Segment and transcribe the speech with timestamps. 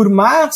[0.00, 0.54] por mais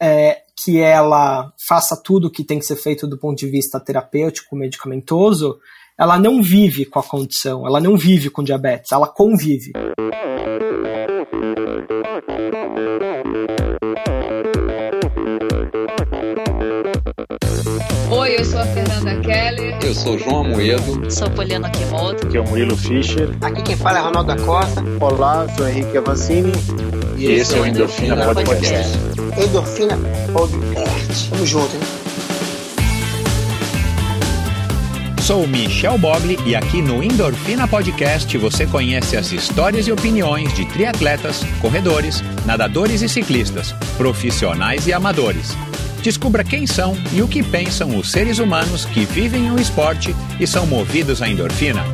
[0.00, 4.54] é, que ela faça tudo que tem que ser feito do ponto de vista terapêutico,
[4.54, 5.58] medicamentoso,
[5.98, 9.72] ela não vive com a condição, ela não vive com diabetes, ela convive.
[18.12, 19.78] Oi, eu sou a Fernanda Keller.
[19.82, 21.10] Eu sou o João Amoedo.
[21.10, 22.28] Sou Poliana Kimoto.
[22.28, 23.36] Aqui é o Murilo Fischer.
[23.40, 24.84] Aqui quem fala é Ronaldo da Costa.
[25.00, 26.52] Olá, sou Henrique Avancini.
[27.18, 28.96] E, esse é o Endorfina, Endorfina Podcast.
[28.96, 29.42] Podcast.
[29.42, 29.98] Endorfina
[30.32, 31.30] Podcast.
[31.30, 31.82] Tamo junto, hein?
[35.20, 40.64] Sou Michel Bogli e aqui no Endorfina Podcast você conhece as histórias e opiniões de
[40.66, 45.56] triatletas, corredores, nadadores e ciclistas, profissionais e amadores.
[46.00, 50.46] Descubra quem são e o que pensam os seres humanos que vivem o esporte e
[50.46, 51.84] são movidos à endorfina.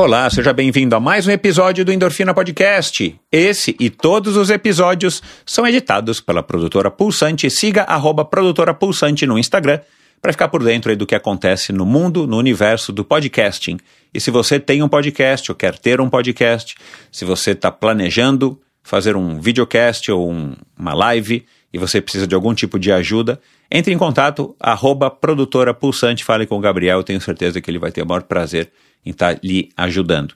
[0.00, 3.14] Olá, seja bem-vindo a mais um episódio do Endorfina Podcast.
[3.30, 7.50] Esse e todos os episódios são editados pela produtora Pulsante.
[7.50, 9.78] Siga arroba produtora Pulsante no Instagram
[10.18, 13.76] para ficar por dentro do que acontece no mundo, no universo do podcasting.
[14.14, 16.76] E se você tem um podcast ou quer ter um podcast,
[17.12, 22.34] se você está planejando fazer um videocast ou um, uma live e você precisa de
[22.34, 23.38] algum tipo de ajuda,
[23.70, 27.78] entre em contato, arroba produtora pulsante, fale com o Gabriel, eu tenho certeza que ele
[27.78, 28.70] vai ter o maior prazer
[29.04, 30.34] em estar tá lhe ajudando.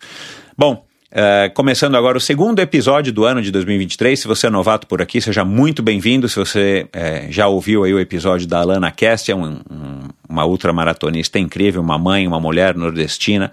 [0.57, 4.19] Bom, Uh, começando agora o segundo episódio do ano de 2023.
[4.19, 6.29] Se você é novato por aqui, seja muito bem-vindo.
[6.29, 10.45] Se você uh, já ouviu aí o episódio da Alana Cast, é um, um, uma
[10.45, 13.53] ultramaratonista incrível, uma mãe, uma mulher nordestina,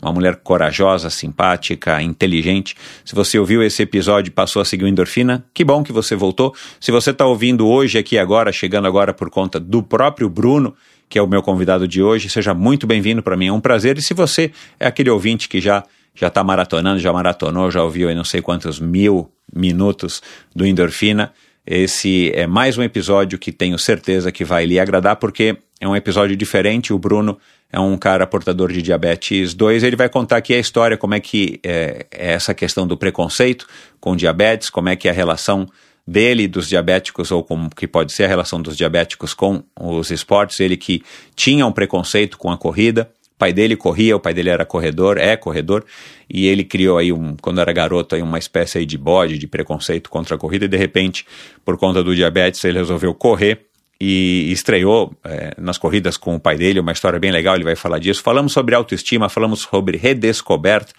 [0.00, 2.76] uma mulher corajosa, simpática, inteligente.
[3.04, 6.14] Se você ouviu esse episódio e passou a seguir o Endorfina, que bom que você
[6.14, 6.54] voltou.
[6.80, 10.74] Se você está ouvindo hoje aqui agora, chegando agora por conta do próprio Bruno,
[11.08, 13.98] que é o meu convidado de hoje, seja muito bem-vindo para mim, é um prazer.
[13.98, 15.82] E se você é aquele ouvinte que já
[16.14, 20.20] já está maratonando, já maratonou, já ouviu aí não sei quantos mil minutos
[20.54, 21.32] do Endorfina.
[21.64, 25.94] Esse é mais um episódio que tenho certeza que vai lhe agradar, porque é um
[25.94, 26.92] episódio diferente.
[26.92, 27.38] O Bruno
[27.72, 29.82] é um cara portador de diabetes 2.
[29.82, 33.66] Ele vai contar aqui a história, como é que é, é essa questão do preconceito
[34.00, 35.66] com diabetes, como é que é a relação
[36.06, 40.58] dele dos diabéticos, ou como que pode ser a relação dos diabéticos com os esportes.
[40.60, 41.02] Ele que
[41.36, 45.36] tinha um preconceito com a corrida, pai dele corria, o pai dele era corredor, é
[45.36, 45.84] corredor,
[46.28, 49.46] e ele criou aí, um, quando era garoto, aí uma espécie aí de bode, de
[49.46, 51.24] preconceito contra a corrida, e de repente,
[51.64, 53.67] por conta do diabetes, ele resolveu correr
[54.00, 57.74] e estreou é, nas corridas com o pai dele, uma história bem legal, ele vai
[57.74, 58.22] falar disso.
[58.22, 60.92] Falamos sobre autoestima, falamos sobre redescoberta,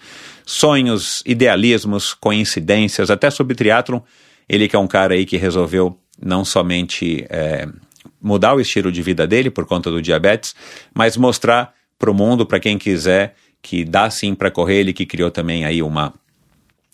[0.44, 4.00] sonhos, idealismos, coincidências, até sobre triatlon.
[4.48, 7.66] Ele que é um cara aí que resolveu não somente é,
[8.20, 10.54] mudar o estilo de vida dele por conta do diabetes,
[10.94, 15.06] mas mostrar para o mundo, para quem quiser, que dá sim para correr, ele que
[15.06, 16.12] criou também aí uma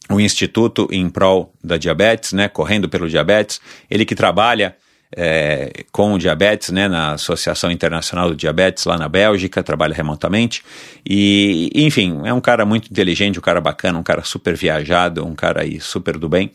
[0.08, 4.76] um instituto em prol da diabetes, né, correndo pelo diabetes, ele que trabalha
[5.14, 10.62] é, com diabetes, né, na Associação Internacional do Diabetes lá na Bélgica, trabalha remotamente
[11.04, 15.34] e, enfim, é um cara muito inteligente, um cara bacana, um cara super viajado, um
[15.34, 16.50] cara aí super do bem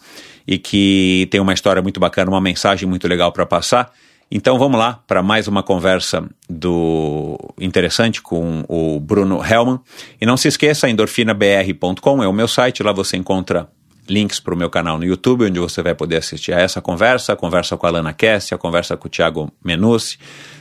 [0.47, 3.91] e que tem uma história muito bacana, uma mensagem muito legal para passar
[4.31, 9.81] então vamos lá para mais uma conversa do interessante com o Bruno Hellman.
[10.21, 13.67] E não se esqueça, endorfinabr.com é o meu site, lá você encontra
[14.11, 17.33] links para o meu canal no YouTube, onde você vai poder assistir a essa conversa,
[17.33, 20.19] a conversa com a Lana Kess, a conversa com o Thiago Menucci,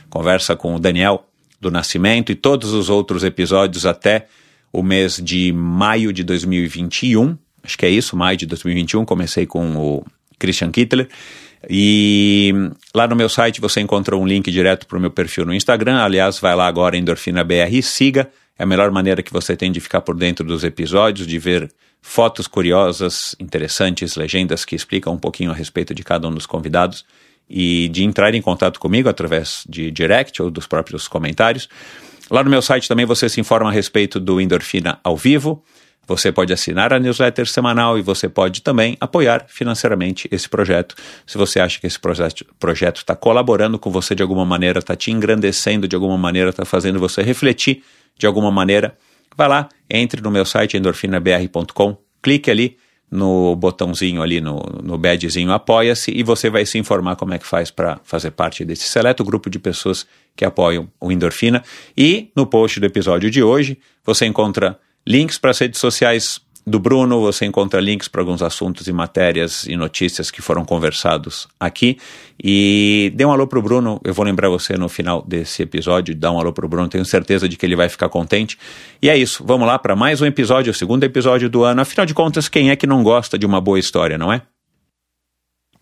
[0.09, 1.25] conversa com o Daniel
[1.59, 4.27] do Nascimento e todos os outros episódios até
[4.71, 7.37] o mês de maio de 2021.
[7.63, 9.05] Acho que é isso, maio de 2021.
[9.05, 10.05] Comecei com o
[10.39, 11.07] Christian Kittler.
[11.69, 12.51] E
[12.95, 16.01] lá no meu site você encontra um link direto para o meu perfil no Instagram.
[16.01, 18.31] Aliás, vai lá agora, EndorfinaBR, siga.
[18.61, 21.67] É a melhor maneira que você tem de ficar por dentro dos episódios, de ver
[21.99, 27.03] fotos curiosas, interessantes, legendas que explicam um pouquinho a respeito de cada um dos convidados
[27.49, 31.67] e de entrar em contato comigo através de direct ou dos próprios comentários.
[32.29, 35.63] Lá no meu site também você se informa a respeito do Endorfina ao vivo.
[36.07, 40.95] Você pode assinar a newsletter semanal e você pode também apoiar financeiramente esse projeto.
[41.25, 41.99] Se você acha que esse
[42.59, 46.65] projeto está colaborando com você de alguma maneira, está te engrandecendo de alguma maneira, está
[46.65, 47.83] fazendo você refletir
[48.17, 48.97] de alguma maneira,
[49.37, 52.77] vá lá, entre no meu site endorfinabr.com, clique ali
[53.11, 57.45] no botãozinho ali, no, no badgezinho Apoia-se e você vai se informar como é que
[57.45, 61.61] faz para fazer parte desse seleto grupo de pessoas que apoiam o Endorfina.
[61.97, 66.79] E no post do episódio de hoje você encontra links para as redes sociais do
[66.79, 71.97] Bruno, você encontra links para alguns assuntos e matérias e notícias que foram conversados aqui.
[72.41, 76.31] E dê um alô pro Bruno, eu vou lembrar você no final desse episódio, dá
[76.31, 78.57] um alô pro Bruno, tenho certeza de que ele vai ficar contente.
[79.01, 81.81] E é isso, vamos lá para mais um episódio, o segundo episódio do ano.
[81.81, 84.43] Afinal de contas, quem é que não gosta de uma boa história, não é?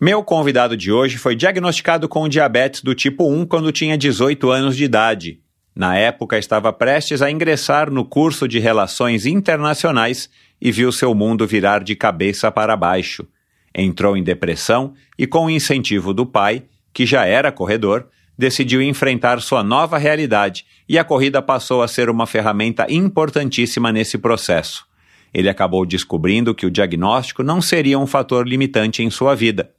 [0.00, 4.74] Meu convidado de hoje foi diagnosticado com diabetes do tipo 1 quando tinha 18 anos
[4.74, 5.40] de idade.
[5.74, 10.28] Na época, estava prestes a ingressar no curso de Relações Internacionais
[10.60, 13.26] e viu seu mundo virar de cabeça para baixo.
[13.74, 19.40] Entrou em depressão e, com o incentivo do pai, que já era corredor, decidiu enfrentar
[19.40, 24.86] sua nova realidade e a corrida passou a ser uma ferramenta importantíssima nesse processo.
[25.32, 29.70] Ele acabou descobrindo que o diagnóstico não seria um fator limitante em sua vida.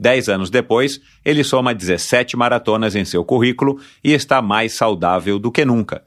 [0.00, 5.52] Dez anos depois, ele soma 17 maratonas em seu currículo e está mais saudável do
[5.52, 6.02] que nunca.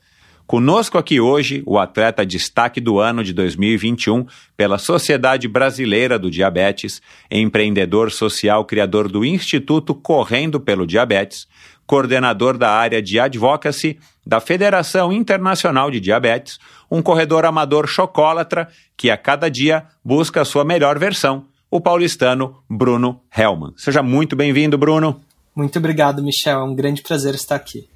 [0.48, 4.26] Conosco aqui hoje, o atleta destaque do ano de 2021
[4.58, 11.48] pela Sociedade Brasileira do Diabetes, empreendedor social criador do Instituto Correndo pelo Diabetes,
[11.86, 16.58] coordenador da área de advocacy da Federação Internacional de Diabetes,
[16.90, 18.68] um corredor amador chocólatra
[18.98, 23.74] que a cada dia busca a sua melhor versão, o paulistano Bruno Hellman.
[23.76, 25.20] Seja muito bem-vindo, Bruno.
[25.56, 26.60] Muito obrigado, Michel.
[26.60, 27.90] É um grande prazer estar aqui.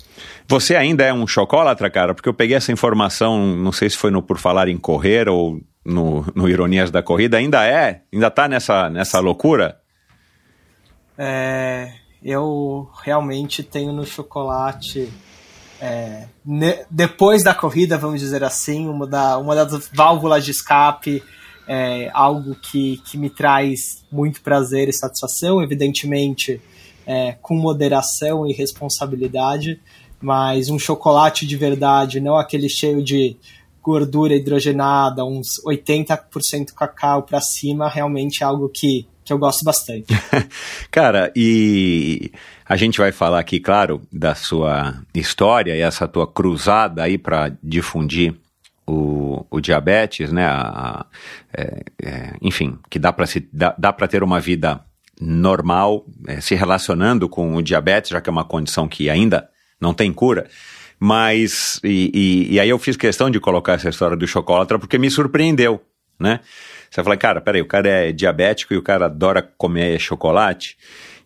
[0.47, 2.15] Você ainda é um chocólatra, cara?
[2.15, 5.61] Porque eu peguei essa informação, não sei se foi no Por Falar em Correr ou
[5.85, 7.37] no, no Ironias da Corrida.
[7.37, 8.01] Ainda é?
[8.11, 9.79] Ainda tá nessa, nessa loucura?
[11.15, 11.93] É,
[12.23, 15.07] eu realmente tenho no chocolate.
[15.79, 21.21] É, ne, depois da corrida, vamos dizer assim, uma, da, uma das válvulas de escape,
[21.67, 26.61] é, algo que, que me traz muito prazer e satisfação, evidentemente
[27.05, 29.79] é, com moderação e responsabilidade,
[30.21, 33.37] mas um chocolate de verdade, não aquele cheio de
[33.81, 40.07] gordura hidrogenada, uns 80% cacau para cima, realmente é algo que, que eu gosto bastante.
[40.91, 42.31] Cara, e
[42.67, 47.53] a gente vai falar aqui, claro, da sua história e essa tua cruzada aí para
[47.63, 48.35] difundir
[49.49, 50.45] o, diabetes, né?
[50.45, 51.05] A, a,
[51.55, 54.81] é, é, enfim, que dá para dá, dá ter uma vida
[55.19, 59.49] normal, é, se relacionando com o diabetes, já que é uma condição que ainda
[59.79, 60.47] não tem cura.
[60.99, 64.97] Mas, e, e, e aí eu fiz questão de colocar essa história do chocolate porque
[64.97, 65.81] me surpreendeu,
[66.19, 66.39] né?
[66.89, 70.77] Você fala, cara, peraí, o cara é diabético e o cara adora comer chocolate.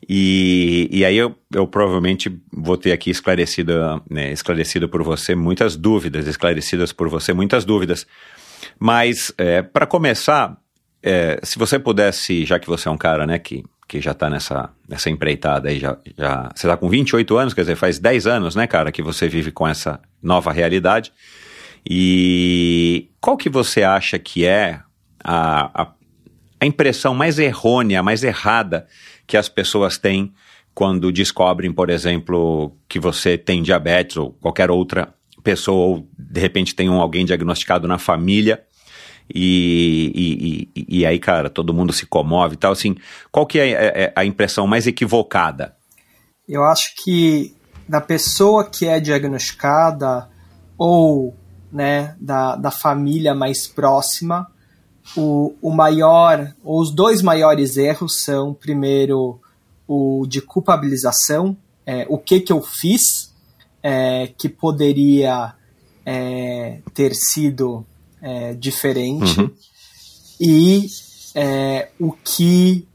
[0.08, 3.74] E, e aí eu, eu provavelmente vou ter aqui esclarecido,
[4.10, 8.08] né, esclarecido por você muitas dúvidas, esclarecidas por você muitas dúvidas.
[8.80, 10.58] Mas, é, para começar,
[11.04, 14.30] é, se você pudesse, já que você é um cara né, que que já está
[14.30, 18.26] nessa, nessa empreitada aí, já, já, você está com 28 anos, quer dizer, faz 10
[18.26, 21.12] anos, né, cara, que você vive com essa nova realidade.
[21.86, 24.80] E qual que você acha que é
[25.22, 25.88] a, a,
[26.62, 28.88] a impressão mais errônea, mais errada
[29.26, 30.34] que as pessoas têm
[30.74, 35.14] quando descobrem, por exemplo, que você tem diabetes ou qualquer outra
[35.44, 38.64] pessoa, ou de repente tem um, alguém diagnosticado na família
[39.34, 42.96] e, e, e, aí, cara, todo mundo se comove e tal, assim,
[43.32, 45.76] qual que é, é, é a impressão mais equivocada?
[46.48, 47.56] Eu acho que
[47.88, 50.30] da pessoa que é diagnosticada
[50.78, 51.36] ou
[51.72, 54.48] né, da, da família mais próxima,
[55.16, 59.40] o, o maior, ou os dois maiores erros são, primeiro,
[59.88, 61.56] o de culpabilização,
[61.86, 63.34] é, o que que eu fiz
[63.84, 65.54] é, que poderia
[66.06, 67.86] é, ter sido
[68.22, 69.52] é, diferente uhum.
[70.40, 70.88] e
[71.36, 72.88] é, o que,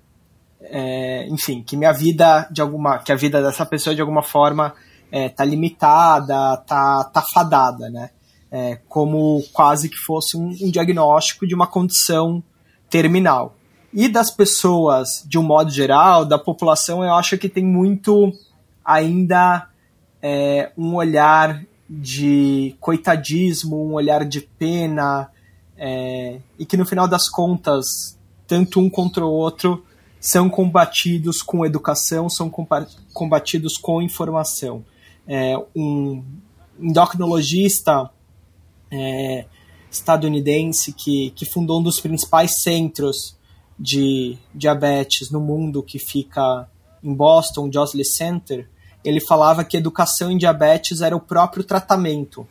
[0.63, 4.75] é, enfim, que minha vida de alguma, que a vida dessa pessoa de alguma forma
[5.11, 8.11] é, tá limitada, tá, tá fadada, né?
[8.51, 12.43] É, como quase que fosse um, um diagnóstico de uma condição
[12.89, 13.57] terminal.
[13.93, 18.33] E das pessoas, de um modo geral, da população, eu acho que tem muito
[18.85, 19.69] ainda
[20.23, 25.31] é, um olhar de coitadismo, um olhar de pena,
[25.77, 29.85] é, e que no final das contas, tanto um contra o outro
[30.19, 32.51] são combatidos com educação, são
[33.13, 34.85] combatidos com informação.
[35.27, 36.25] É, um
[36.81, 38.11] endocrinologista
[38.91, 39.47] é,
[39.91, 43.37] estadunidense que, que fundou um dos principais centros
[43.79, 46.69] de diabetes no mundo, que fica
[47.03, 48.69] em Boston, Josley Center,
[49.05, 52.47] ele falava que educação em diabetes era o próprio tratamento.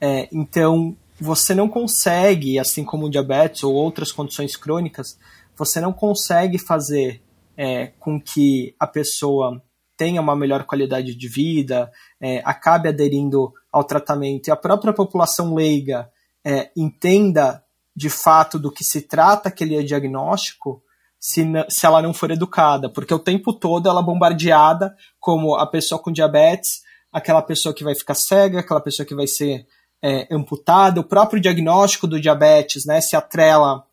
[0.00, 5.18] É, então, você não consegue, assim como o diabetes ou outras condições crônicas,
[5.56, 7.22] você não consegue fazer
[7.56, 9.62] é, com que a pessoa
[9.96, 15.54] tenha uma melhor qualidade de vida, é, acabe aderindo ao tratamento e a própria população
[15.54, 16.10] leiga
[16.44, 17.62] é, entenda
[17.94, 20.82] de fato do que se trata aquele diagnóstico
[21.18, 25.66] se, se ela não for educada, porque o tempo todo ela é bombardeada como a
[25.66, 29.66] pessoa com diabetes, aquela pessoa que vai ficar cega, aquela pessoa que vai ser
[30.02, 33.84] é, amputada, o próprio diagnóstico do diabetes, né, se atrela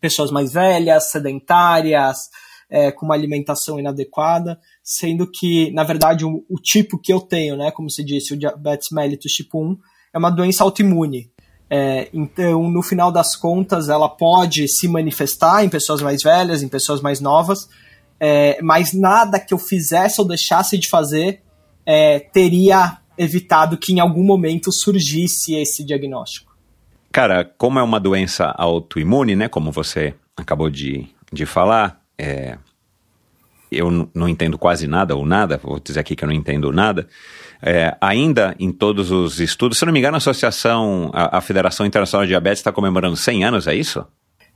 [0.00, 2.28] pessoas mais velhas, sedentárias,
[2.68, 7.56] é, com uma alimentação inadequada, sendo que, na verdade, o, o, tipo que eu tenho,
[7.56, 9.78] né, como se disse, o diabetes mellitus tipo 1,
[10.12, 11.30] é uma doença autoimune.
[11.70, 16.68] É, então, no final das contas, ela pode se manifestar em pessoas mais velhas, em
[16.68, 17.66] pessoas mais novas,
[18.20, 21.40] é, mas nada que eu fizesse ou deixasse de fazer
[21.86, 26.54] é, teria evitado que em algum momento surgisse esse diagnóstico.
[27.10, 32.58] Cara, como é uma doença autoimune, né, como você acabou de, de falar, é,
[33.76, 37.06] eu não entendo quase nada ou nada, vou dizer aqui que eu não entendo nada,
[37.62, 41.86] é, ainda em todos os estudos, se não me engano, a Associação, a, a Federação
[41.86, 44.06] Internacional de Diabetes está comemorando 100 anos, é isso?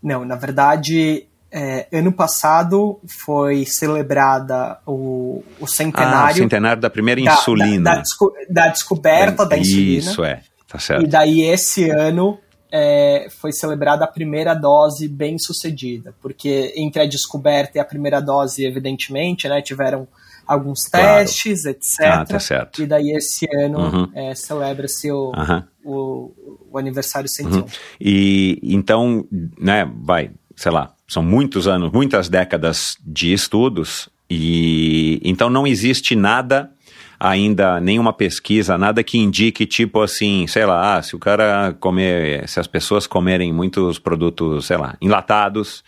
[0.03, 6.29] Não, na verdade, é, ano passado foi celebrada o, o centenário.
[6.29, 7.83] Ah, o centenário da primeira da, insulina.
[7.83, 9.99] Da, da, desco, da descoberta da insulina.
[9.99, 11.05] Isso, é, tá certo.
[11.05, 12.39] E daí esse ano
[12.71, 18.21] é, foi celebrada a primeira dose bem sucedida, porque entre a descoberta e a primeira
[18.21, 20.07] dose, evidentemente, né, tiveram
[20.47, 21.77] alguns testes, claro.
[21.77, 22.01] etc.
[22.01, 22.83] Ah, tá certo.
[22.83, 24.11] E daí esse ano uhum.
[24.15, 25.63] é, celebra-se o, uhum.
[25.85, 27.59] o, o, aniversário 101.
[27.59, 27.65] Uhum.
[28.01, 29.27] E então,
[29.59, 36.15] né, vai, sei lá, são muitos anos, muitas décadas de estudos, e então não existe
[36.15, 36.71] nada
[37.19, 42.49] ainda nenhuma pesquisa, nada que indique, tipo assim, sei lá, ah, se o cara comer,
[42.49, 45.83] se as pessoas comerem muitos produtos, sei lá, enlatados,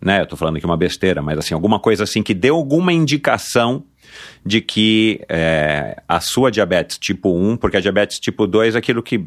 [0.00, 0.20] né?
[0.20, 3.84] Eu tô falando aqui uma besteira, mas assim, alguma coisa assim que dê alguma indicação
[4.44, 9.02] de que é, a sua diabetes tipo 1, porque a diabetes tipo 2 é aquilo
[9.02, 9.26] que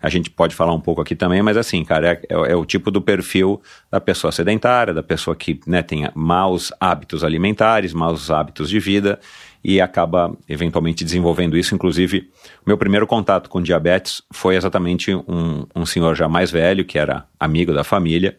[0.00, 2.64] a gente pode falar um pouco aqui também, mas assim, cara, é, é, é o
[2.64, 8.30] tipo do perfil da pessoa sedentária, da pessoa que né, tem maus hábitos alimentares, maus
[8.30, 9.18] hábitos de vida
[9.64, 11.74] e acaba eventualmente desenvolvendo isso.
[11.74, 12.28] Inclusive,
[12.66, 17.26] meu primeiro contato com diabetes foi exatamente um, um senhor já mais velho, que era
[17.38, 18.36] amigo da família,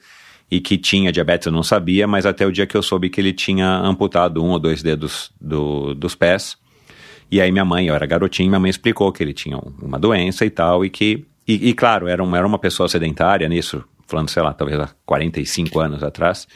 [0.51, 3.19] e que tinha diabetes, eu não sabia, mas até o dia que eu soube que
[3.19, 6.57] ele tinha amputado um ou dois dedos do, dos pés.
[7.31, 10.45] E aí minha mãe, eu era garotinho, minha mãe explicou que ele tinha uma doença
[10.45, 14.29] e tal, e que, e, e claro, era, uma era uma pessoa sedentária nisso, falando,
[14.29, 16.47] sei lá, talvez há 45 anos atrás.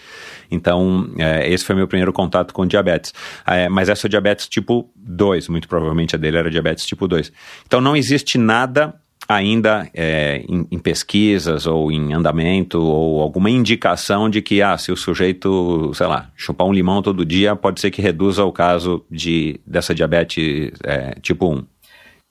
[0.50, 3.14] Então, é, esse foi meu primeiro contato com diabetes.
[3.46, 7.32] É, mas essa é diabetes tipo 2, muito provavelmente a dele era diabetes tipo 2.
[7.66, 8.94] Então, não existe nada
[9.28, 14.92] ainda é, em, em, pesquisas ou em andamento ou alguma indicação de que, ah, se
[14.92, 19.04] o sujeito, sei lá, chupar um limão todo dia, pode ser que reduza o caso
[19.12, 21.66] de, dessa diabetes é, tipo 1.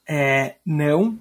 [0.08, 1.18] É, não,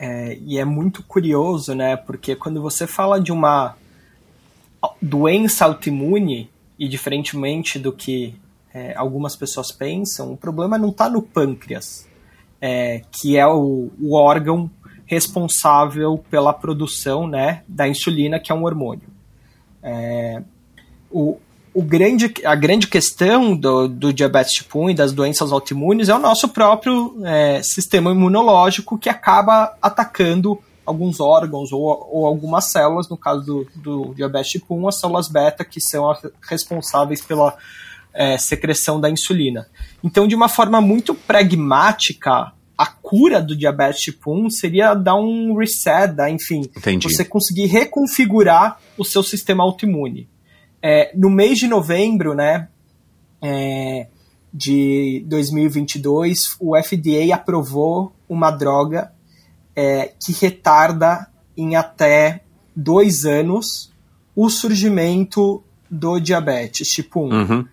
[0.00, 3.76] é, e é muito curioso, né, porque quando você fala de uma
[5.00, 8.34] doença autoimune, e diferentemente do que
[8.72, 12.08] é, algumas pessoas pensam, o problema não está no pâncreas,
[12.58, 14.70] é, que é o, o órgão
[15.04, 19.08] responsável pela produção né, da insulina, que é um hormônio.
[19.82, 20.42] É,
[21.10, 21.36] o,
[21.72, 26.14] o grande, a grande questão do, do diabetes tipo 1 e das doenças autoimunes é
[26.14, 33.08] o nosso próprio é, sistema imunológico que acaba atacando alguns órgãos ou, ou algumas células,
[33.08, 36.12] no caso do, do diabetes tipo 1, as células beta, que são
[36.42, 37.56] responsáveis pela
[38.12, 39.68] é, secreção da insulina.
[40.02, 45.56] Então, de uma forma muito pragmática, a cura do diabetes tipo 1 seria dar um
[45.56, 47.08] reset, dar, enfim, Entendi.
[47.08, 50.28] você conseguir reconfigurar o seu sistema autoimune.
[50.82, 52.68] É, no mês de novembro, né,
[53.42, 54.06] é,
[54.52, 59.12] de 2022, o FDA aprovou uma droga
[59.76, 62.42] é, que retarda em até
[62.74, 63.92] dois anos
[64.34, 67.32] o surgimento do diabetes tipo 1.
[67.32, 67.68] Uhum.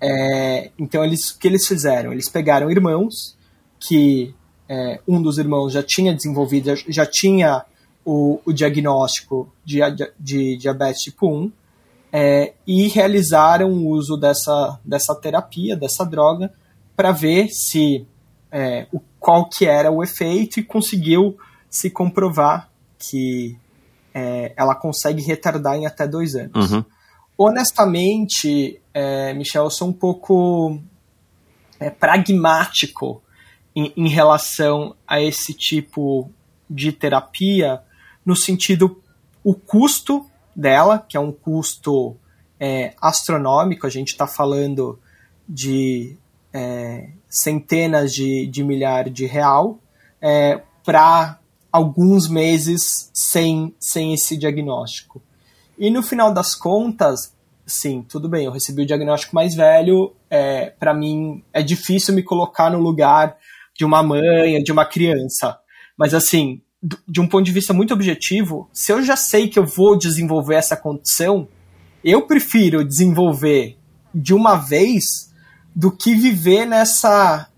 [0.00, 2.12] É, então, eles, o que eles fizeram?
[2.12, 3.36] Eles pegaram irmãos
[3.78, 4.34] que
[4.68, 7.64] é, um dos irmãos já tinha desenvolvido, já, já tinha
[8.04, 9.80] o, o, diagnóstico de,
[10.18, 11.52] de, diabetes tipo 1
[12.12, 16.52] é, e realizaram o uso dessa, dessa terapia, dessa droga,
[16.96, 18.06] para ver se
[18.50, 21.38] é, o, qual que era o efeito e conseguiu
[21.68, 23.56] se comprovar que
[24.12, 26.72] é, ela consegue retardar em até dois anos.
[26.72, 26.84] Uhum.
[27.38, 30.78] Honestamente, é, Michel, eu sou um pouco
[31.78, 33.22] é, pragmático
[33.74, 36.30] em, em relação a esse tipo
[36.68, 37.80] de terapia,
[38.26, 39.02] no sentido
[39.42, 40.29] o custo
[40.60, 42.16] dela, que é um custo
[42.58, 44.98] é, astronômico, a gente está falando
[45.48, 46.16] de
[46.52, 49.78] é, centenas de, de milhares de real,
[50.20, 51.38] é, para
[51.72, 55.22] alguns meses sem, sem esse diagnóstico.
[55.78, 57.32] E no final das contas,
[57.66, 62.22] sim, tudo bem, eu recebi o diagnóstico mais velho, é, para mim é difícil me
[62.22, 63.36] colocar no lugar
[63.76, 65.58] de uma mãe, de uma criança.
[65.96, 69.66] Mas assim, de um ponto de vista muito objetivo, se eu já sei que eu
[69.66, 71.46] vou desenvolver essa condição,
[72.02, 73.76] eu prefiro desenvolver
[74.14, 75.30] de uma vez
[75.74, 77.48] do que viver nessa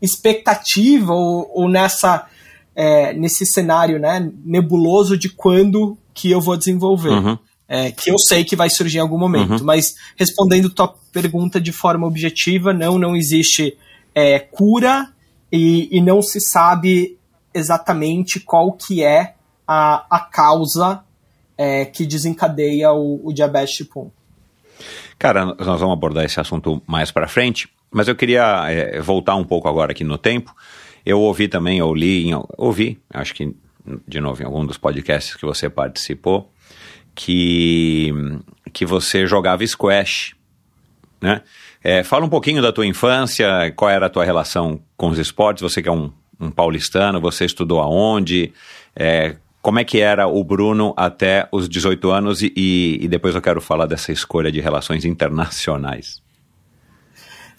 [0.00, 2.26] expectativa ou, ou nessa
[2.74, 7.10] é, nesse cenário né, nebuloso de quando que eu vou desenvolver.
[7.10, 7.38] Uhum.
[7.68, 9.58] É, que eu sei que vai surgir em algum momento.
[9.58, 9.64] Uhum.
[9.64, 13.76] Mas respondendo tua pergunta de forma objetiva, não, não existe
[14.14, 15.08] é, cura
[15.50, 17.18] e, e não se sabe
[17.56, 19.34] exatamente qual que é
[19.66, 21.02] a, a causa
[21.56, 24.10] é, que desencadeia o, o diabetes tipo 1.
[25.18, 29.44] Cara, nós vamos abordar esse assunto mais para frente, mas eu queria é, voltar um
[29.44, 30.54] pouco agora aqui no tempo.
[31.04, 33.54] Eu ouvi também, eu li, ouvi, acho que
[34.06, 36.50] de novo em algum dos podcasts que você participou,
[37.14, 38.12] que,
[38.72, 40.34] que você jogava squash,
[41.20, 41.42] né?
[41.82, 45.62] É, fala um pouquinho da tua infância, qual era a tua relação com os esportes,
[45.62, 48.52] você que é um, um paulistano, você estudou aonde,
[48.94, 53.42] é, como é que era o Bruno até os 18 anos e, e, depois eu
[53.42, 56.22] quero falar dessa escolha de relações internacionais.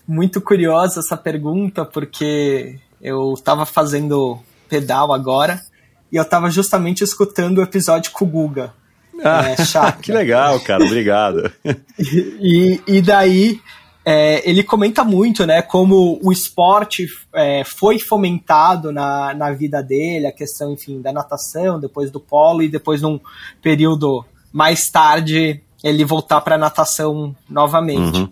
[0.08, 5.62] Muito curiosa essa pergunta, porque eu estava fazendo pedal agora
[6.10, 8.74] e eu estava justamente escutando o episódio com o Guga.
[9.22, 9.56] Ah, é,
[10.02, 11.52] que legal, cara, obrigado.
[12.00, 13.60] e, e daí
[14.10, 20.28] é, ele comenta muito, né, como o esporte é, foi fomentado na, na vida dele,
[20.28, 23.20] a questão, enfim, da natação, depois do polo e depois num
[23.62, 28.20] período mais tarde ele voltar para natação novamente.
[28.20, 28.30] Uhum.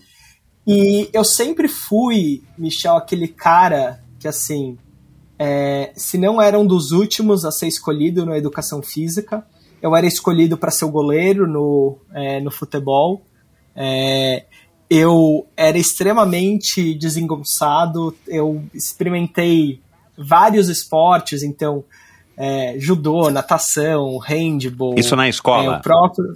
[0.66, 4.78] E eu sempre fui, Michel, aquele cara que, assim,
[5.38, 9.46] é, se não era um dos últimos a ser escolhido na educação física,
[9.82, 13.26] eu era escolhido para ser o goleiro no, é, no futebol.
[13.76, 14.46] É,
[14.90, 19.82] eu era extremamente desengonçado, eu experimentei
[20.18, 21.84] vários esportes, então
[22.38, 24.96] é, judô, natação, handball.
[24.98, 25.78] Isso na escola?
[25.78, 26.34] É, próprio,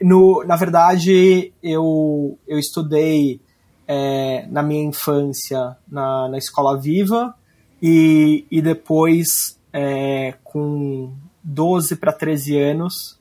[0.00, 3.40] no, na verdade, eu, eu estudei
[3.86, 7.34] é, na minha infância na, na escola viva
[7.82, 13.18] e, e depois, é, com 12 para 13 anos,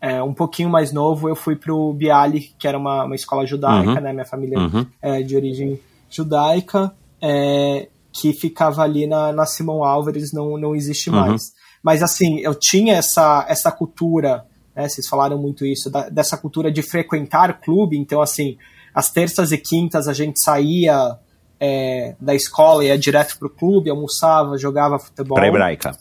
[0.00, 3.46] é, um pouquinho mais novo, eu fui para o Bialy, que era uma, uma escola
[3.46, 4.00] judaica, uhum.
[4.00, 4.12] né?
[4.12, 4.86] Minha família uhum.
[5.02, 11.10] é de origem judaica, é, que ficava ali na, na Simão Álvares, não, não existe
[11.10, 11.16] uhum.
[11.16, 11.52] mais.
[11.82, 16.72] Mas assim, eu tinha essa, essa cultura, né, vocês falaram muito isso, da, dessa cultura
[16.72, 18.56] de frequentar clube, então assim,
[18.94, 21.18] às terças e quintas a gente saía
[21.60, 25.36] é, da escola, ia direto pro clube, almoçava, jogava futebol.
[25.36, 25.96] Pra hebraica.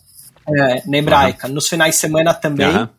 [0.47, 1.47] É, na hebraica.
[1.47, 1.53] Uhum.
[1.53, 2.89] Nos finais de semana também.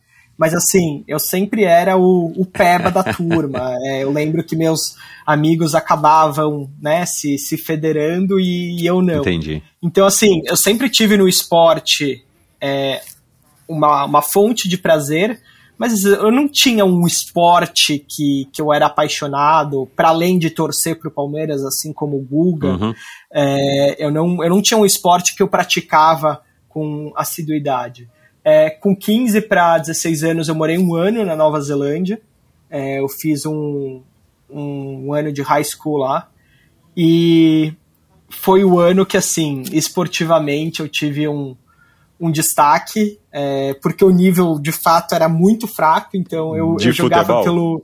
[0.40, 3.76] Mas assim, eu sempre era o, o peba da turma.
[3.82, 9.20] É, eu lembro que meus amigos acabavam né, se, se federando e, e eu não.
[9.20, 9.62] Entendi.
[9.82, 12.24] Então, assim, eu sempre tive no esporte
[12.58, 13.02] é,
[13.68, 15.38] uma, uma fonte de prazer,
[15.76, 20.98] mas eu não tinha um esporte que, que eu era apaixonado, para além de torcer
[20.98, 22.68] para o Palmeiras, assim como o Guga.
[22.68, 22.94] Uhum.
[23.30, 28.08] É, eu, não, eu não tinha um esporte que eu praticava com assiduidade.
[28.44, 32.20] É, com 15 para 16 anos, eu morei um ano na Nova Zelândia.
[32.70, 34.02] É, eu fiz um,
[34.48, 36.28] um ano de high school lá.
[36.96, 37.72] E
[38.28, 41.56] foi o ano que, assim, esportivamente eu tive um,
[42.20, 47.42] um destaque, é, porque o nível de fato era muito fraco, então eu, eu jogava
[47.42, 47.82] pelo.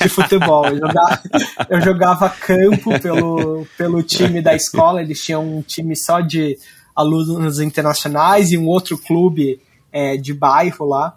[0.00, 0.66] De futebol.
[0.66, 1.22] Eu jogava,
[1.68, 6.56] eu jogava campo pelo, pelo time da escola, eles tinham um time só de
[6.96, 9.60] alunos internacionais e um outro clube
[9.94, 11.16] é, de bairro lá.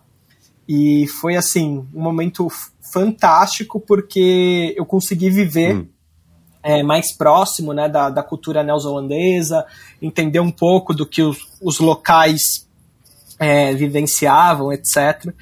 [0.70, 2.48] E foi assim, um momento
[2.94, 5.88] fantástico porque eu consegui viver hum.
[6.62, 9.66] é, mais próximo né, da, da cultura neozelandesa,
[10.00, 12.68] entender um pouco do que os, os locais
[13.40, 15.34] é, vivenciavam, etc.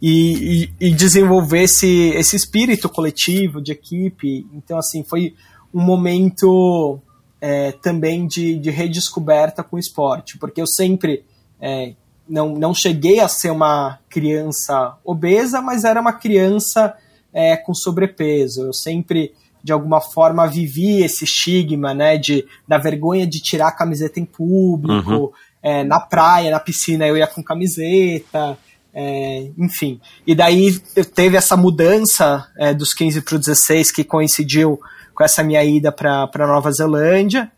[0.00, 4.46] E, e, e, desenvolver esse, esse espírito coletivo, de equipe.
[4.54, 5.34] Então, assim, foi
[5.74, 7.00] um momento
[7.40, 11.24] é, também de, de redescoberta com o esporte, porque eu sempre
[11.60, 11.94] é,
[12.28, 16.94] não, não cheguei a ser uma criança obesa, mas era uma criança
[17.32, 18.66] é, com sobrepeso.
[18.66, 23.76] Eu sempre, de alguma forma, vivi esse estigma, né, de, da vergonha de tirar a
[23.76, 25.30] camiseta em público, uhum.
[25.62, 28.58] é, na praia, na piscina eu ia com camiseta,
[28.94, 30.00] é, enfim.
[30.26, 30.78] E daí
[31.14, 34.80] teve essa mudança é, dos 15 para os 16 que coincidiu
[35.14, 37.50] com essa minha ida para Nova Zelândia.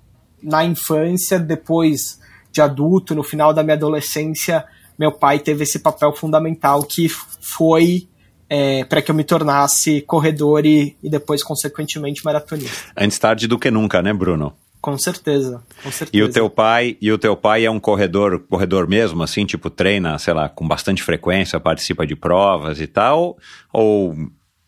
[0.41, 2.19] na infância, depois
[2.51, 4.65] de adulto, no final da minha adolescência,
[4.97, 8.07] meu pai teve esse papel fundamental que foi
[8.49, 12.91] é, para que eu me tornasse corredor e, e, depois, consequentemente, maratonista.
[12.95, 14.53] Antes tarde do que nunca, né, Bruno?
[14.79, 16.11] Com certeza, com certeza.
[16.13, 19.69] E o teu pai, e o teu pai é um corredor, corredor mesmo, assim, tipo
[19.69, 23.37] treina, sei lá, com bastante frequência, participa de provas e tal,
[23.73, 24.15] ou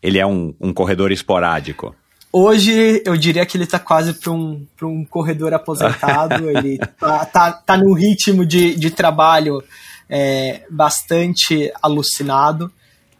[0.02, 1.94] ele é um, um corredor esporádico?
[2.32, 6.48] Hoje eu diria que ele está quase para um, um corredor aposentado.
[6.50, 9.62] ele tá, tá, tá num ritmo de, de trabalho
[10.08, 12.72] é, bastante alucinado.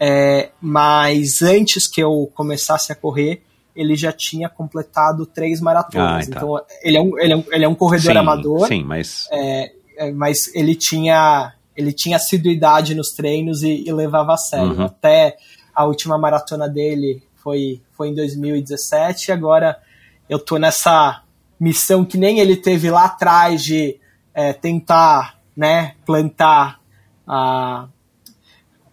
[0.03, 3.43] É, mas antes que eu começasse a correr,
[3.77, 6.27] ele já tinha completado três maratonas.
[6.27, 8.67] Ah, então, ele é um, ele é um, ele é um corredor sim, amador.
[8.67, 9.27] Sim, mas.
[9.31, 14.73] É, é, mas ele tinha, ele tinha assiduidade nos treinos e, e levava a sério.
[14.73, 14.85] Uhum.
[14.87, 15.37] Até
[15.75, 19.79] a última maratona dele foi, foi em 2017, e agora
[20.29, 21.23] eu tô nessa
[21.59, 23.99] missão que nem ele teve lá atrás de
[24.33, 26.81] é, tentar né, plantar
[27.27, 27.87] a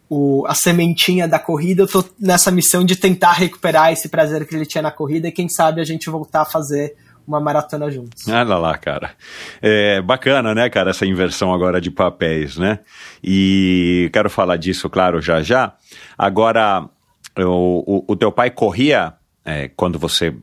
[0.10, 4.56] o, a sementinha da corrida, eu tô nessa missão de tentar recuperar esse prazer que
[4.56, 6.96] ele tinha na corrida e quem sabe a gente voltar a fazer
[7.28, 8.26] uma maratona juntos.
[8.28, 9.12] Olha lá, cara.
[9.62, 12.80] É bacana, né, cara, essa inversão agora de papéis, né?
[13.22, 15.74] E quero falar disso, claro, já já.
[16.18, 16.88] Agora,
[17.38, 20.34] o, o, o teu pai corria é, quando você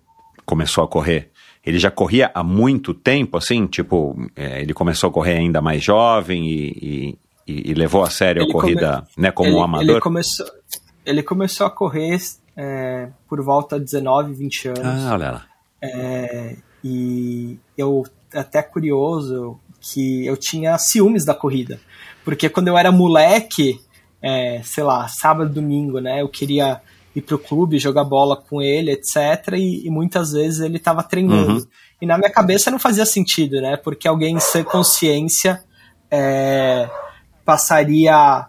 [0.45, 1.31] começou a correr?
[1.65, 3.67] Ele já corria há muito tempo, assim?
[3.67, 8.43] Tipo, é, ele começou a correr ainda mais jovem e, e, e, levou a sério
[8.43, 9.09] ele a corrida come...
[9.19, 9.91] né, como ele, um amador?
[9.91, 10.47] Ele começou,
[11.05, 12.19] ele começou a correr
[12.57, 14.81] é, por volta de 19, 20 anos.
[14.85, 15.47] Ah, olha lá.
[15.83, 21.81] É, e eu, até curioso, que eu tinha ciúmes da corrida.
[22.25, 23.81] Porque quando eu era moleque,
[24.23, 26.81] é, sei lá, sábado, domingo, né, eu queria
[27.15, 29.55] ir pro clube, jogar bola com ele, etc.
[29.55, 31.59] E, e muitas vezes ele estava treinando.
[31.59, 31.67] Uhum.
[32.01, 33.77] E na minha cabeça não fazia sentido, né?
[33.77, 35.63] Porque alguém sem consciência
[36.11, 36.89] é,
[37.45, 38.47] passaria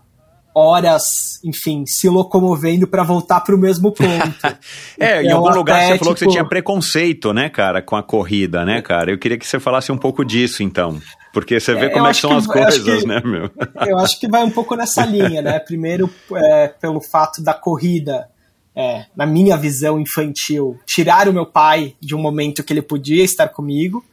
[0.55, 4.07] horas, enfim, se locomovendo para voltar para o mesmo ponto.
[4.97, 6.13] é, então, em algum lugar até, você falou tipo...
[6.13, 9.11] que você tipo tinha preconceito, né, cara, com a corrida, né, cara?
[9.11, 11.01] Eu queria que você falasse um pouco disso, então.
[11.33, 13.51] Porque você vê é, como é que são que, as coisas, que, né, meu?
[13.85, 15.59] eu acho que vai um pouco nessa linha, né?
[15.59, 18.29] Primeiro, é, pelo fato da corrida,
[18.73, 23.25] é, na minha visão infantil, tirar o meu pai de um momento que ele podia
[23.25, 24.05] estar comigo.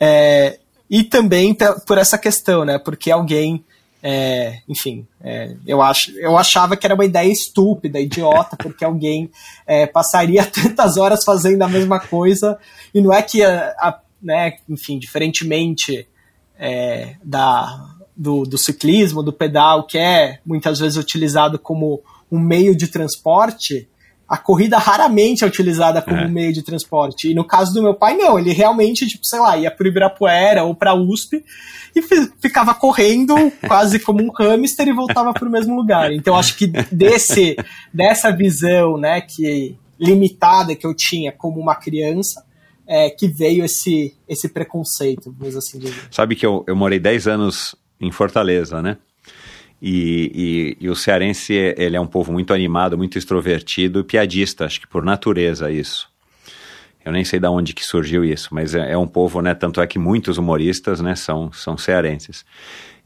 [0.00, 0.58] É,
[0.88, 1.54] e também
[1.86, 2.78] por essa questão, né?
[2.78, 3.62] Porque alguém
[4.06, 9.30] é, enfim, é, eu, acho, eu achava que era uma ideia estúpida, idiota, porque alguém
[9.66, 12.58] é, passaria tantas horas fazendo a mesma coisa,
[12.94, 16.06] e não é que, a, a né, enfim, diferentemente
[16.58, 22.76] é, da, do, do ciclismo, do pedal, que é muitas vezes utilizado como um meio
[22.76, 23.88] de transporte,
[24.34, 26.26] a corrida raramente é utilizada como é.
[26.26, 27.30] meio de transporte.
[27.30, 28.36] E no caso do meu pai, não.
[28.36, 31.44] Ele realmente, tipo, sei lá, ia pro Ibirapuera ou pra USP
[31.94, 32.02] e
[32.42, 36.12] ficava correndo quase como um hamster e voltava pro mesmo lugar.
[36.12, 37.54] Então, acho que desse,
[37.92, 42.44] dessa visão, né, que limitada que eu tinha como uma criança,
[42.88, 46.08] é, que veio esse, esse preconceito, vamos assim dizer.
[46.10, 48.98] Sabe que eu, eu morei 10 anos em Fortaleza, né?
[49.86, 54.64] E, e, e, o cearense, ele é um povo muito animado, muito extrovertido e piadista,
[54.64, 56.08] acho que por natureza isso.
[57.04, 59.82] Eu nem sei de onde que surgiu isso, mas é, é, um povo, né, tanto
[59.82, 62.46] é que muitos humoristas, né, são, são cearenses.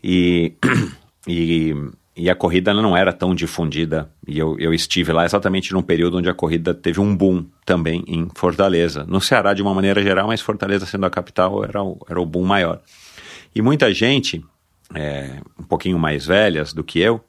[0.04, 0.54] E,
[1.26, 1.74] e,
[2.16, 6.18] e a corrida não era tão difundida, e eu, eu estive lá exatamente num período
[6.18, 9.04] onde a corrida teve um boom também em Fortaleza.
[9.04, 12.24] No Ceará de uma maneira geral, mas Fortaleza sendo a capital era o, era o
[12.24, 12.80] boom maior.
[13.52, 14.44] E muita gente
[14.94, 17.24] é, um pouquinho mais velhas do que eu,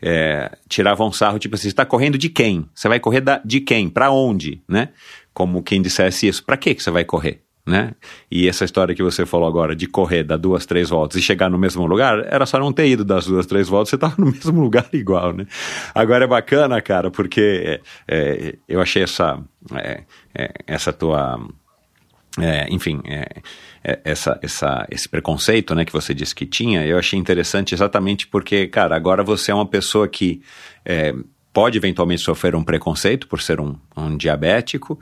[0.00, 2.68] é, tiravam sarro, tipo assim, você está correndo de quem?
[2.74, 3.88] Você vai correr da, de quem?
[3.88, 4.62] Para onde?
[4.68, 4.88] Né?
[5.32, 6.44] Como quem dissesse isso.
[6.44, 7.42] Para que você vai correr?
[7.64, 7.92] né?
[8.30, 11.48] E essa história que você falou agora de correr, dar duas, três voltas e chegar
[11.48, 14.26] no mesmo lugar, era só não ter ido das duas, três voltas, você estava no
[14.30, 15.46] mesmo lugar igual, né?
[15.94, 19.40] Agora é bacana, cara, porque é, eu achei essa,
[19.74, 20.02] é,
[20.34, 21.40] é, essa tua.
[22.40, 23.26] É, enfim, é,
[23.84, 28.26] é, essa, essa, esse preconceito né, que você disse que tinha, eu achei interessante exatamente
[28.26, 30.40] porque, cara, agora você é uma pessoa que
[31.52, 34.98] pode eventualmente sofrer um preconceito por ser um, um diabético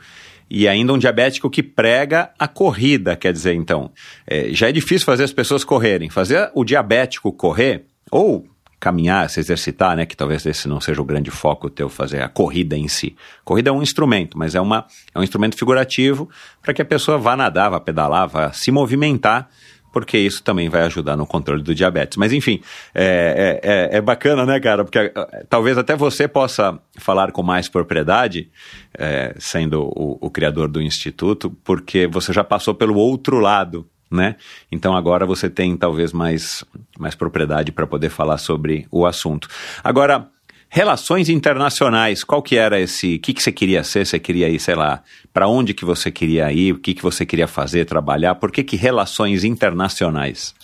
[0.50, 3.92] e ainda um diabético que prega a corrida, quer dizer, então,
[4.26, 6.10] é, já é difícil fazer as pessoas correrem.
[6.10, 8.44] Fazer o diabético correr, ou
[8.80, 12.28] caminhar, se exercitar, né, que talvez esse não seja o grande foco teu, fazer a
[12.28, 13.14] corrida em si.
[13.44, 16.28] Corrida é um instrumento, mas é, uma, é um instrumento figurativo
[16.62, 19.50] para que a pessoa vá nadar, vá pedalar, vá se movimentar
[19.92, 22.16] porque isso também vai ajudar no controle do diabetes.
[22.16, 22.60] Mas enfim,
[22.94, 24.84] é, é, é, é bacana, né, cara?
[24.84, 25.12] Porque é,
[25.48, 28.50] talvez até você possa falar com mais propriedade,
[28.96, 34.36] é, sendo o, o criador do instituto, porque você já passou pelo outro lado né?
[34.70, 36.64] Então agora você tem talvez mais,
[36.98, 39.48] mais propriedade para poder falar sobre o assunto.
[39.84, 40.28] Agora,
[40.72, 44.06] Relações internacionais, qual que era esse, o que, que você queria ser?
[44.06, 46.72] Você queria ir, sei lá, para onde que você queria ir?
[46.74, 48.36] O que, que você queria fazer, trabalhar?
[48.36, 50.54] Por que que relações internacionais?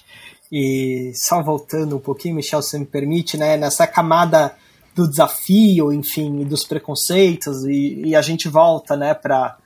[0.53, 4.55] E só voltando um pouquinho, Michel, se me permite, né, nessa camada
[4.95, 9.57] do desafio, enfim, dos preconceitos, e, e a gente volta, né, para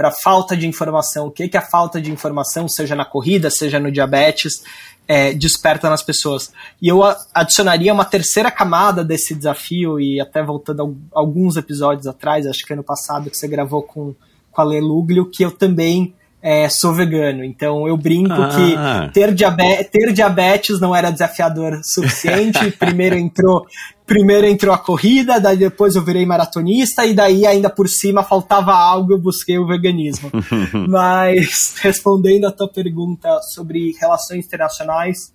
[0.00, 1.26] para falta de informação.
[1.26, 4.62] O que, que a falta de informação, seja na corrida, seja no diabetes,
[5.06, 6.50] é, desperta nas pessoas.
[6.80, 7.02] E eu
[7.34, 12.72] adicionaria uma terceira camada desse desafio, e até voltando a alguns episódios atrás, acho que
[12.72, 14.14] ano passado que você gravou com,
[14.50, 17.44] com a Leluglio, que eu também é, sou vegano.
[17.44, 18.48] Então eu brinco ah.
[18.48, 22.70] que ter, diabe ter diabetes não era desafiador suficiente.
[22.80, 23.66] Primeiro entrou
[24.10, 28.72] primeiro entrou a corrida, daí depois eu virei maratonista e daí ainda por cima faltava
[28.72, 30.32] algo, eu busquei o veganismo.
[30.88, 35.32] Mas respondendo a tua pergunta sobre relações internacionais,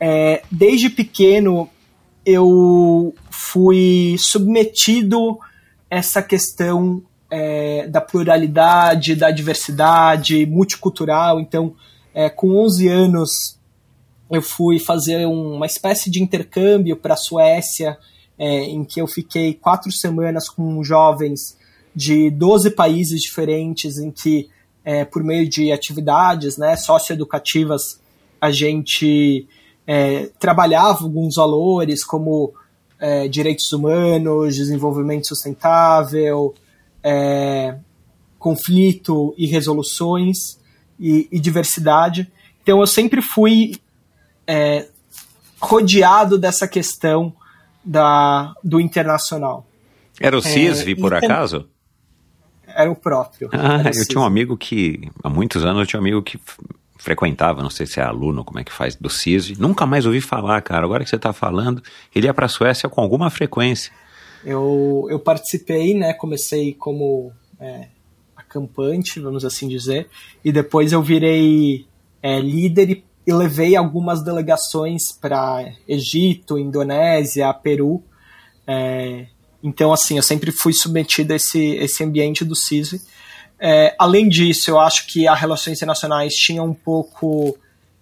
[0.00, 1.68] é, desde pequeno
[2.24, 5.38] eu fui submetido
[5.90, 11.38] a essa questão é, da pluralidade, da diversidade, multicultural.
[11.40, 11.74] Então,
[12.14, 13.58] é, com 11 anos,
[14.30, 17.98] eu fui fazer uma espécie de intercâmbio para a Suécia,
[18.38, 21.56] é, em que eu fiquei quatro semanas com jovens
[21.94, 24.48] de 12 países diferentes, em que,
[24.84, 28.00] é, por meio de atividades né, socioeducativas,
[28.40, 29.46] a gente
[29.86, 32.52] é, trabalhava alguns valores como
[32.98, 36.54] é, direitos humanos, desenvolvimento sustentável,
[37.02, 37.76] é,
[38.38, 40.58] conflito e resoluções
[40.98, 42.30] e, e, diversidade.
[42.62, 43.76] Então eu sempre fui
[44.46, 44.88] é,
[45.60, 47.34] rodeado dessa questão
[47.84, 49.66] da, do internacional.
[50.20, 51.68] Era o CISV, é, por acaso?
[52.66, 53.50] Era o próprio.
[53.52, 54.08] Ah, eu CISV.
[54.08, 56.40] tinha um amigo que, há muitos anos, eu tinha um amigo que
[56.96, 59.56] frequentava, não sei se é aluno, como é que faz, do CISV.
[59.58, 60.84] Nunca mais ouvi falar, cara.
[60.84, 61.82] Agora que você está falando,
[62.14, 63.92] ele ia para a Suécia com alguma frequência.
[64.44, 66.12] Eu, eu participei, né?
[66.14, 67.88] Comecei como é,
[68.36, 70.08] acampante, vamos assim dizer,
[70.44, 71.86] e depois eu virei
[72.22, 78.02] é, líder e, e, levei algumas delegações para Egito, Indonésia, Peru.
[78.66, 79.26] É,
[79.62, 83.00] então, assim, eu sempre fui submetido a esse, esse ambiente do CISV.
[83.58, 87.56] É, além disso, eu acho que as relações internacionais tinha um pouco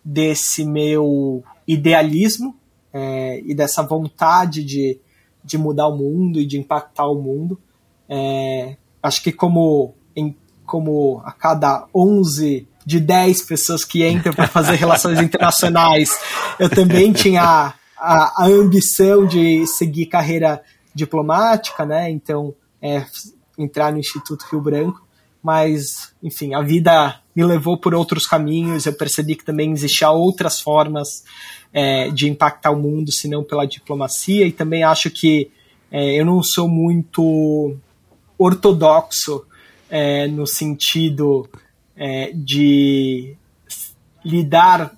[0.05, 2.57] desse meu idealismo
[2.93, 4.99] é, e dessa vontade de
[5.45, 7.59] de mudar o mundo e de impactar o mundo.
[8.09, 14.49] É, acho que como, em, como a cada 11 de 10 pessoas que entram para
[14.49, 16.11] fazer relações internacionais,
[16.59, 20.63] eu também tinha a, a, ambição de seguir carreira
[20.95, 22.11] diplomática, né?
[22.11, 23.05] Então, é,
[23.59, 25.07] entrar no Instituto Rio Branco.
[25.43, 28.87] Mas, enfim, a vida me levou por outros caminhos.
[28.87, 31.25] Eu percebi que também existiam outras formas
[31.73, 34.47] é, de impactar o mundo, senão pela diplomacia.
[34.47, 35.51] E também acho que
[35.91, 37.77] é, eu não sou muito
[38.39, 39.45] ortodoxo
[39.91, 41.49] é, no sentido
[41.97, 43.37] é, de
[44.25, 44.97] lidar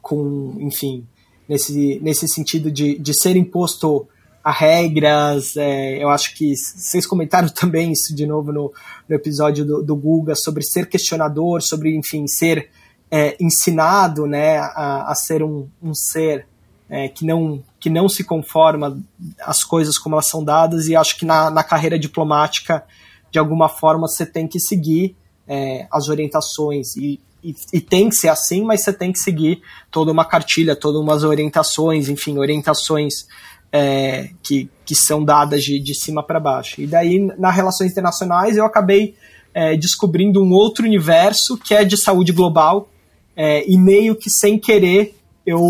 [0.00, 1.06] com, enfim,
[1.48, 4.08] nesse, nesse sentido de, de ser imposto
[4.42, 5.56] a regras.
[5.56, 8.72] É, eu acho que vocês comentaram também isso de novo no,
[9.08, 12.70] no episódio do, do Guga sobre ser questionador, sobre, enfim, ser
[13.10, 16.46] é, ensinado né, a, a ser um, um ser
[16.88, 18.98] é, que, não, que não se conforma
[19.42, 22.84] às coisas como elas são dadas, e acho que na, na carreira diplomática,
[23.30, 25.14] de alguma forma, você tem que seguir
[25.48, 26.96] é, as orientações.
[26.96, 30.76] E, e, e, tem que ser assim, mas você tem que seguir toda uma cartilha,
[30.76, 33.26] todas umas orientações, enfim, orientações
[33.72, 36.80] é, que, que são dadas de, de cima para baixo.
[36.80, 39.14] E daí, nas relações internacionais, eu acabei
[39.54, 42.88] é, descobrindo um outro universo que é de saúde global
[43.34, 45.62] é, e meio que sem querer eu,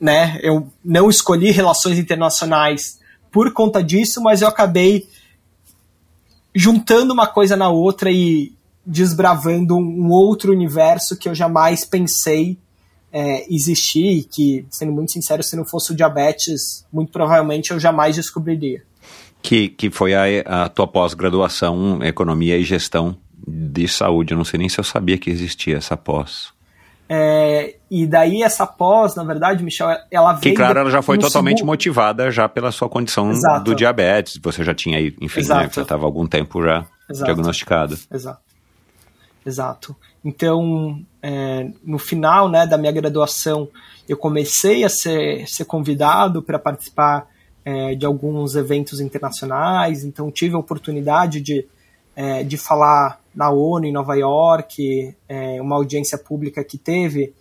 [0.00, 2.98] né, eu não escolhi relações internacionais
[3.30, 5.06] por conta disso, mas eu acabei
[6.54, 8.52] juntando uma coisa na outra e
[8.88, 12.58] desbravando um outro universo que eu jamais pensei
[13.12, 17.78] é, existir e que, sendo muito sincero, se não fosse o diabetes, muito provavelmente eu
[17.78, 18.82] jamais descobriria.
[19.42, 24.32] Que, que foi a, a tua pós-graduação Economia e Gestão de Saúde.
[24.32, 26.48] Eu não sei nem se eu sabia que existia essa pós.
[27.10, 30.42] É, e daí essa pós, na verdade, Michel, ela veio...
[30.42, 31.70] Que claro, ela já foi totalmente segundo...
[31.70, 33.64] motivada já pela sua condição Exato.
[33.64, 34.38] do diabetes.
[34.42, 37.24] Você já tinha, enfim, né, já estava algum tempo já Exato.
[37.24, 37.98] diagnosticado.
[38.12, 38.47] Exato.
[39.48, 39.96] Exato.
[40.22, 43.66] Então, é, no final né, da minha graduação,
[44.06, 47.26] eu comecei a ser, ser convidado para participar
[47.64, 51.66] é, de alguns eventos internacionais, então tive a oportunidade de,
[52.14, 57.32] é, de falar na ONU em Nova York, é, uma audiência pública que teve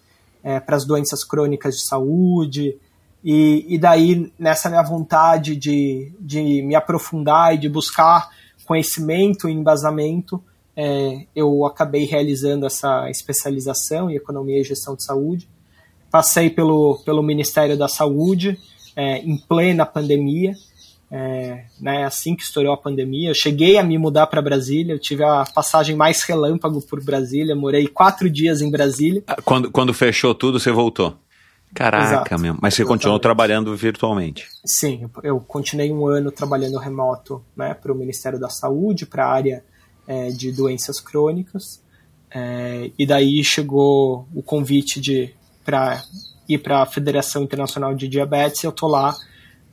[0.41, 2.77] é, para as doenças crônicas de saúde,
[3.21, 8.29] e, e daí nessa minha vontade de, de me aprofundar e de buscar
[8.65, 10.41] conhecimento e embasamento,
[10.79, 15.49] é, eu acabei realizando essa especialização em economia e gestão de saúde.
[16.11, 18.59] Passei pelo, pelo Ministério da Saúde
[18.95, 20.53] é, em plena pandemia,
[21.09, 23.31] é, né, assim que estourou a pandemia.
[23.31, 27.55] Eu cheguei a me mudar para Brasília, eu tive a passagem mais relâmpago por Brasília,
[27.55, 29.23] morei quatro dias em Brasília.
[29.43, 31.17] Quando, quando fechou tudo, você voltou?
[31.73, 32.39] Caraca, Exato.
[32.39, 32.55] meu.
[32.61, 34.47] Mas você continuou trabalhando virtualmente?
[34.63, 39.25] Sim, eu, eu continuei um ano trabalhando remoto né, para o Ministério da Saúde, para
[39.25, 39.63] a área
[40.07, 41.81] é, de doenças crônicas.
[42.31, 46.01] É, e daí chegou o convite de para
[46.47, 48.63] ir para a Federação Internacional de Diabetes.
[48.63, 49.15] E eu tô lá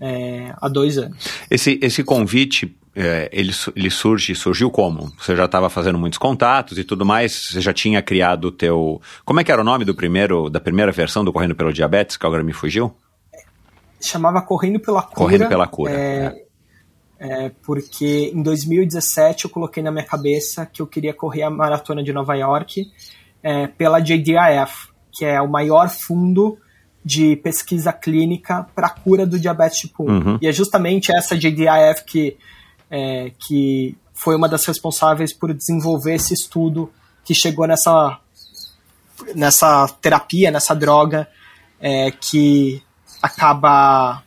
[0.01, 1.16] é, há dois anos.
[1.51, 5.12] Esse, esse convite é, ele, ele surge, surgiu como?
[5.18, 9.01] Você já estava fazendo muitos contatos e tudo mais, você já tinha criado o teu...
[9.25, 12.16] Como é que era o nome do primeiro, da primeira versão do Correndo pelo Diabetes,
[12.16, 12.94] que agora me fugiu?
[14.01, 15.16] Chamava Correndo pela Cura.
[15.16, 16.44] Correndo pela Cura, é,
[17.25, 22.05] é, porque em 2017 eu coloquei na minha cabeça que eu queria correr a Maratona
[22.05, 22.93] de Nova York
[23.43, 26.59] é, pela JDIF, que é o maior fundo
[27.03, 30.07] de pesquisa clínica para a cura do diabetes tipo 1.
[30.07, 30.39] Uhum.
[30.43, 32.37] E é justamente essa JDIF que,
[32.91, 36.93] é, que foi uma das responsáveis por desenvolver esse estudo
[37.25, 38.19] que chegou nessa,
[39.35, 41.27] nessa terapia, nessa droga
[41.81, 42.83] é, que
[43.23, 44.24] acaba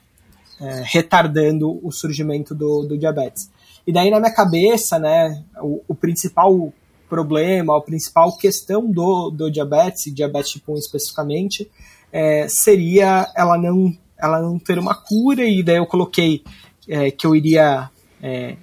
[0.60, 3.50] é, retardando o surgimento do, do, diabetes.
[3.86, 6.74] E daí na minha cabeça, né, o, o principal
[7.10, 11.70] problema, a principal questão do, do diabetes, diabetes tipo 1 especificamente,
[12.12, 16.43] é, seria ela não, ela não ter uma cura, e daí eu coloquei
[16.88, 17.89] é, que eu iria
[18.22, 18.56] é,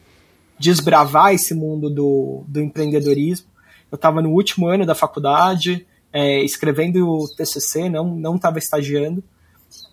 [0.58, 3.46] desbravar esse mundo do, do empreendedorismo.
[3.90, 9.22] Eu estava no último ano da faculdade, é, escrevendo o TCC, não estava estagiando,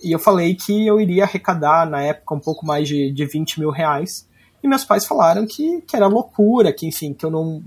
[0.03, 3.59] e eu falei que eu iria arrecadar, na época, um pouco mais de, de 20
[3.59, 4.27] mil reais,
[4.63, 7.63] e meus pais falaram que, que era loucura, que enfim, que eu não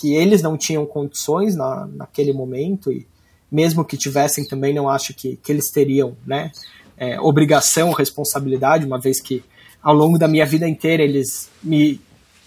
[0.00, 3.06] que eles não tinham condições na, naquele momento e
[3.50, 6.52] mesmo que tivessem também não acho que, que eles teriam né,
[6.96, 9.42] é, obrigação, responsabilidade, uma vez que
[9.82, 12.00] ao longo da minha vida inteira eles me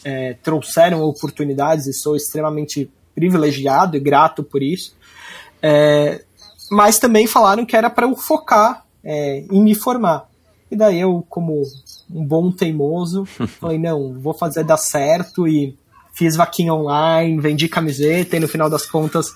[0.04, 4.96] é, trouxeram oportunidades e sou extremamente privilegiado e grato por isso.
[5.62, 6.24] É,
[6.70, 10.30] mas também falaram que era para eu focar é, em me formar.
[10.70, 11.62] E daí eu, como
[12.10, 13.26] um bom teimoso,
[13.60, 15.78] falei, não, vou fazer dar certo e
[16.14, 19.34] fiz vaquinha online, vendi camiseta e no final das contas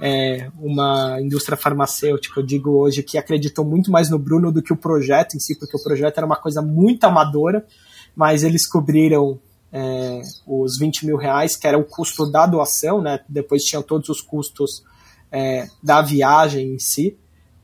[0.00, 4.72] é, uma indústria farmacêutica, eu digo hoje, que acreditou muito mais no Bruno do que
[4.72, 7.66] o projeto em si, porque o projeto era uma coisa muito amadora,
[8.14, 9.38] mas eles cobriram
[9.72, 13.20] é, os 20 mil reais, que era o custo da doação, né?
[13.28, 14.82] depois tinham todos os custos
[15.30, 17.16] é, da viagem em si,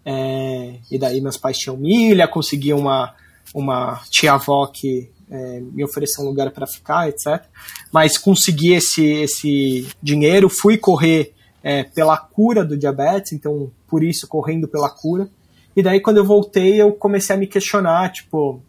[0.04, 3.14] é, e daí meus pais tinham milha, conseguiam uma,
[3.54, 7.42] uma tia-avó que é, me ofereceu um lugar para ficar, etc.
[7.90, 14.28] Mas consegui esse, esse dinheiro, fui correr é, pela cura do diabetes, então por isso
[14.28, 15.28] correndo pela cura.
[15.74, 18.62] E daí quando eu voltei eu comecei a me questionar, tipo,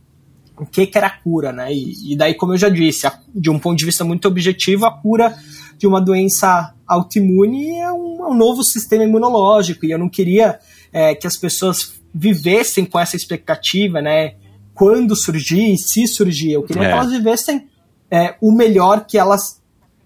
[0.57, 1.73] o que, que era a cura, né?
[1.73, 4.85] E, e daí, como eu já disse, a, de um ponto de vista muito objetivo,
[4.85, 5.35] a cura
[5.77, 10.59] de uma doença autoimune é um, é um novo sistema imunológico e eu não queria
[10.95, 14.36] é, que as pessoas vivessem com essa expectativa, né?
[14.73, 16.88] Quando surgir, se surgir, eu queria É.
[16.88, 17.67] que elas vivessem
[18.09, 19.61] é, o melhor que elas,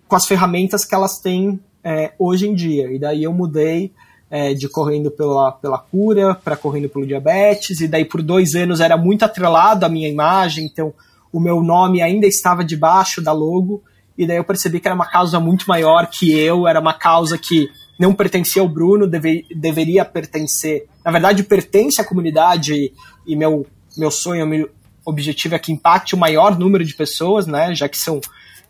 [0.07, 2.91] com as ferramentas que elas têm é, hoje em dia.
[2.91, 3.91] E daí eu mudei
[4.31, 8.79] é, de correndo pela, pela cura para correndo pelo diabetes, e daí por dois anos
[8.79, 10.91] era muito atrelado à minha imagem, então
[11.31, 13.83] o meu nome ainda estava debaixo da logo,
[14.17, 17.37] e daí eu percebi que era uma causa muito maior que eu, era uma causa
[17.37, 17.69] que
[17.99, 20.87] não pertencia ao Bruno, deve, deveria pertencer.
[21.03, 22.93] Na verdade, pertence à comunidade
[23.27, 24.69] e, meu, meu sonho, meu
[25.05, 27.75] objetivo é que impacte o maior número de pessoas, né?
[27.75, 28.21] Já que são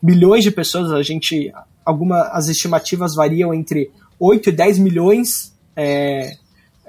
[0.01, 1.53] milhões de pessoas, a gente.
[1.85, 5.55] Algumas as estimativas variam entre 8 e 10 milhões.
[5.75, 6.31] É,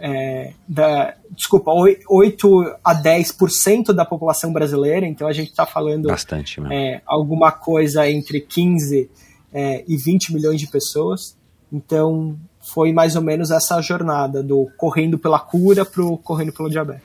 [0.03, 1.71] é, da, desculpa,
[2.09, 8.09] 8 a 10% da população brasileira, então a gente está falando Bastante, é, alguma coisa
[8.09, 9.11] entre 15
[9.53, 11.37] é, e 20 milhões de pessoas.
[11.73, 16.69] Então, foi mais ou menos essa jornada do correndo pela cura para o correndo pelo
[16.69, 17.03] diabetes.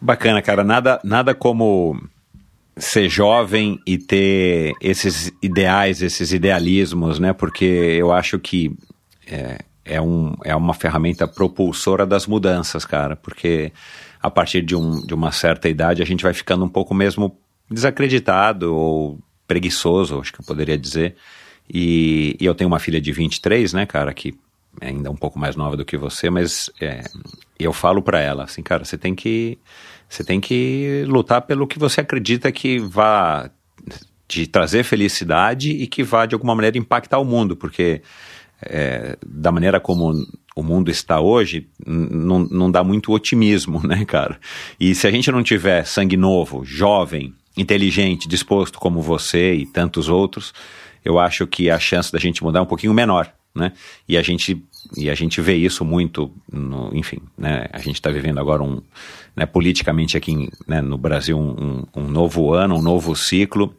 [0.00, 0.64] Bacana, cara.
[0.64, 2.00] Nada, nada como
[2.76, 7.32] ser jovem e ter esses ideais, esses idealismos, né?
[7.32, 8.76] Porque eu acho que
[9.26, 13.14] é, é, um, é uma ferramenta propulsora das mudanças, cara.
[13.14, 13.72] Porque
[14.20, 17.36] a partir de, um, de uma certa idade a gente vai ficando um pouco mesmo
[17.70, 21.16] desacreditado ou preguiçoso, acho que eu poderia dizer.
[21.72, 24.34] E, e, eu tenho uma filha de 23, né, cara, que
[24.80, 27.02] é ainda um pouco mais nova do que você, mas é,
[27.58, 29.58] eu falo para ela assim, cara, você tem que
[30.08, 33.50] você tem que lutar pelo que você acredita que vá
[34.28, 38.02] te trazer felicidade e que vá de alguma maneira impactar o mundo, porque
[38.62, 40.12] é, da maneira como
[40.54, 44.38] o mundo está hoje, não dá muito otimismo, né, cara?
[44.78, 50.08] E se a gente não tiver sangue novo, jovem, inteligente, disposto como você e tantos
[50.08, 50.52] outros,
[51.04, 53.72] eu acho que a chance da gente mudar é um pouquinho menor, né?
[54.08, 54.62] E a gente
[54.96, 57.66] e a gente vê isso muito, no, enfim, né?
[57.72, 58.82] A gente está vivendo agora um,
[59.34, 63.74] né, politicamente aqui né, no Brasil um, um, um novo ano, um novo ciclo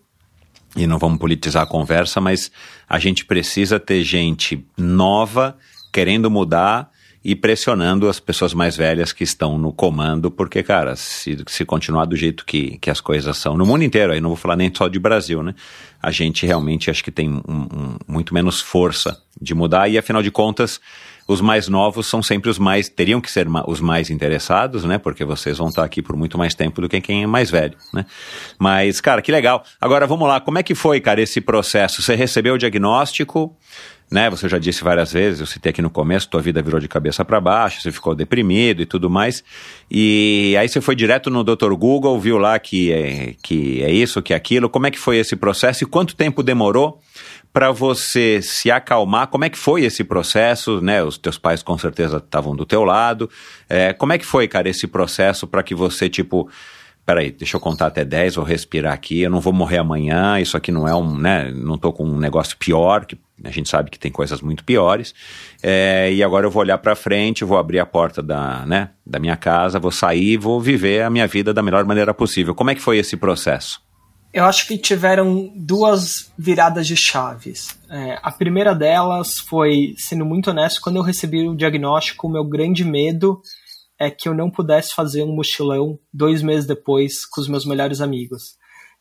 [0.76, 2.52] e não vamos politizar a conversa, mas
[2.88, 5.58] a gente precisa ter gente nova
[5.92, 6.90] querendo mudar
[7.24, 12.06] e pressionando as pessoas mais velhas que estão no comando, porque, cara, se, se continuar
[12.06, 14.72] do jeito que, que as coisas são, no mundo inteiro, aí não vou falar nem
[14.74, 15.56] só de Brasil, né?
[16.02, 20.22] A gente realmente acho que tem um, um, muito menos força de mudar, e afinal
[20.22, 20.82] de contas,
[21.26, 24.98] os mais novos são sempre os mais, teriam que ser os mais interessados, né?
[24.98, 27.78] Porque vocês vão estar aqui por muito mais tempo do que quem é mais velho,
[27.94, 28.06] né?
[28.60, 29.64] Mas, cara, que legal.
[29.80, 32.02] Agora vamos lá, como é que foi, cara, esse processo?
[32.02, 33.56] Você recebeu o diagnóstico,
[34.12, 34.30] né?
[34.30, 37.26] Você já disse várias vezes, eu citei aqui no começo, tua vida virou de cabeça
[37.26, 39.44] para baixo, você ficou deprimido e tudo mais.
[39.90, 41.74] E aí você foi direto no Dr.
[41.74, 44.70] Google, viu lá que é, que é isso, que é aquilo.
[44.70, 47.00] Como é que foi esse processo e quanto tempo demorou
[47.52, 49.28] para você se acalmar?
[49.28, 51.04] Como é que foi esse processo, né?
[51.04, 53.30] Os teus pais com certeza estavam do teu lado.
[53.70, 56.50] É, como é que foi, cara, esse processo para que você, tipo,
[57.06, 60.56] peraí, deixa eu contar até 10, vou respirar aqui, eu não vou morrer amanhã, isso
[60.56, 63.92] aqui não é um, né, não tô com um negócio pior, que a gente sabe
[63.92, 65.14] que tem coisas muito piores,
[65.62, 69.20] é, e agora eu vou olhar para frente, vou abrir a porta da, né, da
[69.20, 72.56] minha casa, vou sair, vou viver a minha vida da melhor maneira possível.
[72.56, 73.82] Como é que foi esse processo?
[74.34, 77.78] Eu acho que tiveram duas viradas de chaves.
[77.88, 82.44] É, a primeira delas foi, sendo muito honesto, quando eu recebi o diagnóstico, o meu
[82.44, 83.40] grande medo
[84.00, 88.02] é que eu não pudesse fazer um mochilão dois meses depois com os meus melhores
[88.02, 88.56] amigos.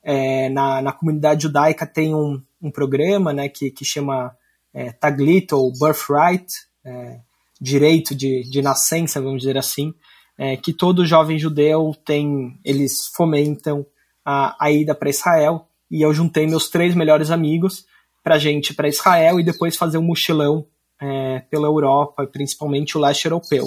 [0.04, 4.34] É, na, na comunidade judaica tem um, um programa né, que, que chama
[4.72, 6.46] é, Taglit, ou Birthright,
[6.84, 7.20] é,
[7.60, 9.92] direito de, de nascença, vamos dizer assim,
[10.38, 13.84] é, que todo jovem judeu tem, eles fomentam
[14.24, 17.84] a, a ida para Israel, e eu juntei meus três melhores amigos
[18.22, 20.66] para gente para Israel e depois fazer um mochilão
[21.00, 23.66] é, pela Europa, principalmente o leste europeu.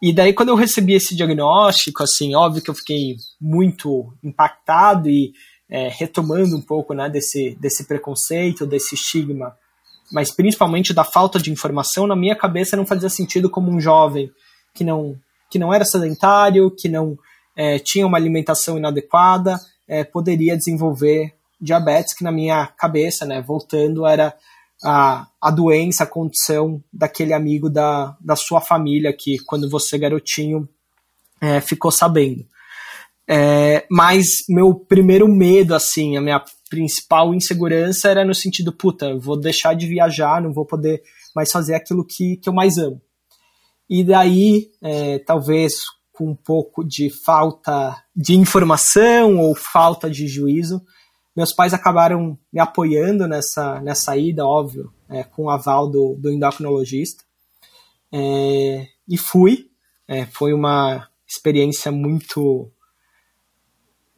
[0.00, 5.32] E daí, quando eu recebi esse diagnóstico, assim, óbvio que eu fiquei muito impactado e
[5.70, 9.56] é, retomando um pouco né, desse, desse preconceito, desse estigma,
[10.10, 14.30] mas principalmente da falta de informação, na minha cabeça não fazia sentido como um jovem
[14.74, 15.16] que não,
[15.50, 17.18] que não era sedentário, que não
[17.54, 24.06] é, tinha uma alimentação inadequada, é, poderia desenvolver diabetes, que na minha cabeça, né, voltando,
[24.06, 24.34] era
[24.82, 30.68] a, a doença, a condição daquele amigo da, da sua família que, quando você garotinho,
[31.40, 32.46] é, ficou sabendo.
[33.30, 39.38] É, mas meu primeiro medo, assim, a minha principal insegurança era no sentido, puta, vou
[39.38, 41.02] deixar de viajar, não vou poder
[41.36, 43.00] mais fazer aquilo que, que eu mais amo.
[43.88, 50.82] E daí, é, talvez com um pouco de falta de informação ou falta de juízo,
[51.36, 56.30] meus pais acabaram me apoiando nessa, nessa ida, óbvio, é, com o aval do, do
[56.30, 57.22] endocrinologista.
[58.12, 59.70] É, e fui.
[60.08, 62.72] É, foi uma experiência muito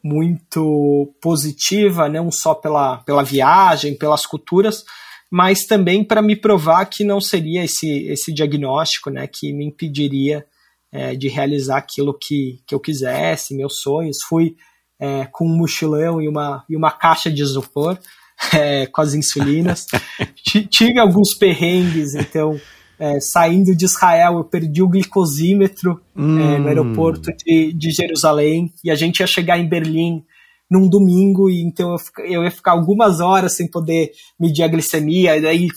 [0.03, 4.83] muito positiva, não só pela, pela viagem, pelas culturas,
[5.29, 10.45] mas também para me provar que não seria esse, esse diagnóstico né, que me impediria
[10.91, 14.17] é, de realizar aquilo que, que eu quisesse, meus sonhos.
[14.27, 14.55] Fui
[14.99, 17.97] é, com um mochilão e uma, e uma caixa de isopor
[18.53, 19.85] é, com as insulinas.
[20.69, 22.59] Tive alguns perrengues, então,
[23.01, 26.39] é, saindo de Israel, eu perdi o glicosímetro hum.
[26.39, 26.67] é, no hum.
[26.67, 30.23] aeroporto de, de Jerusalém, e a gente ia chegar em Berlim
[30.69, 35.35] num domingo, e então eu, eu ia ficar algumas horas sem poder medir a glicemia,
[35.35, 35.67] e daí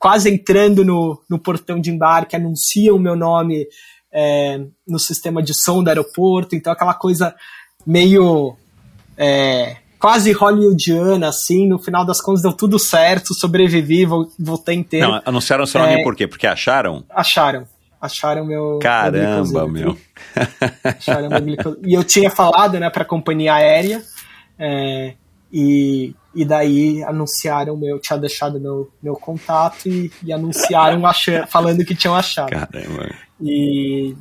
[0.00, 3.64] quase entrando no, no portão de embarque, anunciam o meu nome
[4.12, 7.36] é, no sistema de som do aeroporto, então aquela coisa
[7.86, 8.56] meio
[9.16, 14.06] é, quase hollywoodiana, assim, no final das contas deu tudo certo, sobrevivi,
[14.38, 15.08] voltei inteiro.
[15.08, 16.26] Não, anunciaram seu nome é, por quê?
[16.26, 17.04] Porque acharam?
[17.10, 17.66] Acharam.
[18.00, 18.78] Acharam meu.
[18.80, 19.98] Caramba, meu.
[20.84, 24.02] Acharam meu E eu tinha falado, né, pra companhia aérea,
[24.58, 25.14] é,
[25.52, 31.84] e, e daí anunciaram meu, tinha deixado meu, meu contato e, e anunciaram achando, falando
[31.84, 32.50] que tinham achado.
[32.50, 33.10] Caramba.
[33.40, 34.14] E,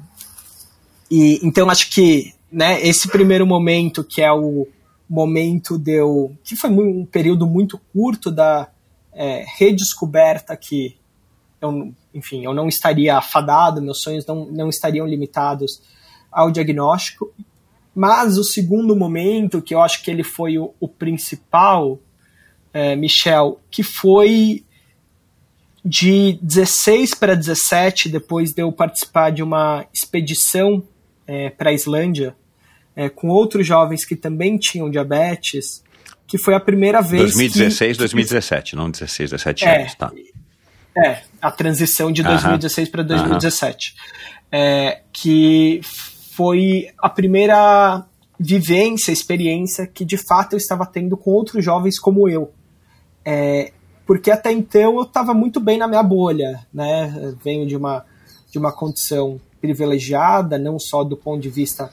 [1.12, 4.68] e então acho que né, esse primeiro momento que é o
[5.10, 8.70] momento deu que foi um período muito curto da
[9.14, 10.98] é, redescoberta que
[11.62, 15.82] eu, enfim, eu não estaria afadado, meus sonhos não, não estariam limitados
[16.32, 17.34] ao diagnóstico.
[17.96, 22.00] Mas o segundo momento, que eu acho que ele foi o, o principal,
[22.72, 24.64] é, Michel, que foi
[25.84, 30.84] de 16 para 17, depois de eu participar de uma expedição
[31.26, 32.36] é, para a Islândia,
[32.98, 35.84] é, com outros jovens que também tinham diabetes,
[36.26, 40.12] que foi a primeira vez 2016, que, 2017, não 16, 17 é, anos, tá?
[40.98, 43.94] É, a transição de 2016 para 2017.
[44.52, 45.80] É, que
[46.32, 48.04] foi a primeira
[48.40, 52.52] vivência, experiência que de fato eu estava tendo com outros jovens como eu.
[53.24, 53.74] É,
[54.08, 57.36] porque até então eu estava muito bem na minha bolha, né?
[57.44, 58.04] venho de uma,
[58.50, 61.92] de uma condição privilegiada, não só do ponto de vista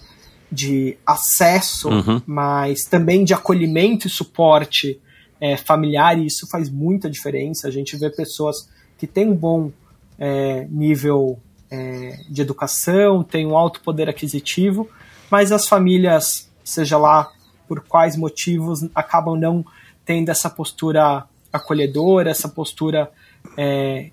[0.51, 2.23] de acesso, uhum.
[2.27, 5.01] mas também de acolhimento e suporte
[5.41, 7.69] é, familiar, e isso faz muita diferença.
[7.69, 9.71] A gente vê pessoas que têm um bom
[10.19, 11.39] é, nível
[11.71, 14.89] é, de educação, têm um alto poder aquisitivo,
[15.31, 17.31] mas as famílias, seja lá
[17.67, 19.65] por quais motivos, acabam não
[20.05, 23.11] tendo essa postura acolhedora, essa postura
[23.57, 24.11] é,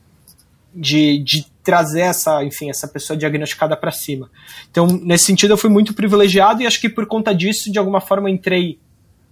[0.74, 4.30] de, de trazer essa, enfim, essa pessoa diagnosticada para cima.
[4.70, 8.02] Então, nesse sentido, eu fui muito privilegiado e acho que por conta disso, de alguma
[8.02, 8.80] forma, entrei,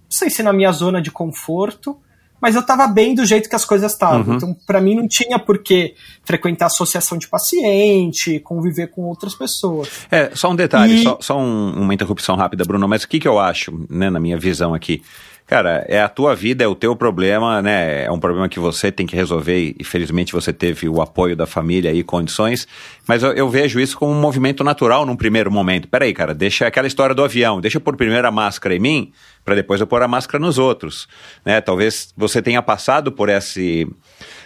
[0.04, 1.96] não sei se na minha zona de conforto,
[2.40, 4.26] mas eu estava bem do jeito que as coisas estavam.
[4.26, 4.36] Uhum.
[4.36, 9.88] Então, para mim, não tinha por que frequentar associação de paciente, conviver com outras pessoas.
[10.10, 11.02] É, só um detalhe, e...
[11.02, 14.18] só, só um, uma interrupção rápida, Bruno, mas o que, que eu acho, né, na
[14.18, 15.02] minha visão aqui?
[15.50, 18.04] Cara, é a tua vida, é o teu problema, né?
[18.04, 21.44] É um problema que você tem que resolver e felizmente você teve o apoio da
[21.44, 22.68] família e condições.
[23.04, 25.88] Mas eu, eu vejo isso como um movimento natural num primeiro momento.
[25.88, 29.12] Peraí, cara, deixa aquela história do avião, deixa pôr primeiro a máscara em mim,
[29.44, 31.08] para depois eu pôr a máscara nos outros.
[31.44, 31.60] Né?
[31.60, 33.88] Talvez você tenha passado por esse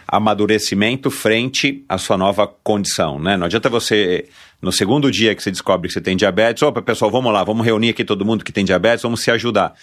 [0.08, 3.36] amadurecimento frente à sua nova condição, né?
[3.36, 4.26] Não adianta você,
[4.62, 7.66] no segundo dia que você descobre que você tem diabetes, opa, pessoal, vamos lá, vamos
[7.66, 9.74] reunir aqui todo mundo que tem diabetes, vamos se ajudar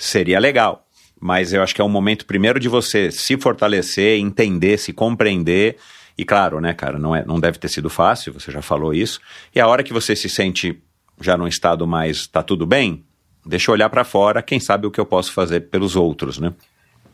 [0.00, 0.86] seria legal.
[1.20, 5.76] Mas eu acho que é um momento primeiro de você se fortalecer, entender, se compreender.
[6.16, 9.20] E claro, né, cara, não, é, não deve ter sido fácil, você já falou isso.
[9.54, 10.82] E a hora que você se sente
[11.20, 13.04] já num estado mais tá tudo bem,
[13.44, 16.54] deixa eu olhar para fora, quem sabe o que eu posso fazer pelos outros, né?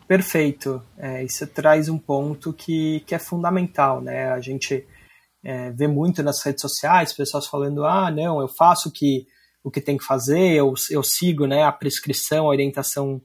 [0.06, 0.80] Perfeito.
[0.96, 4.30] É, isso traz um ponto que, que é fundamental, né?
[4.30, 4.86] A gente
[5.42, 9.26] é, vê muito nas redes sociais pessoas falando: ah, não, eu faço que
[9.66, 13.20] o que tem que fazer, eu, eu sigo né, a prescrição, a orientação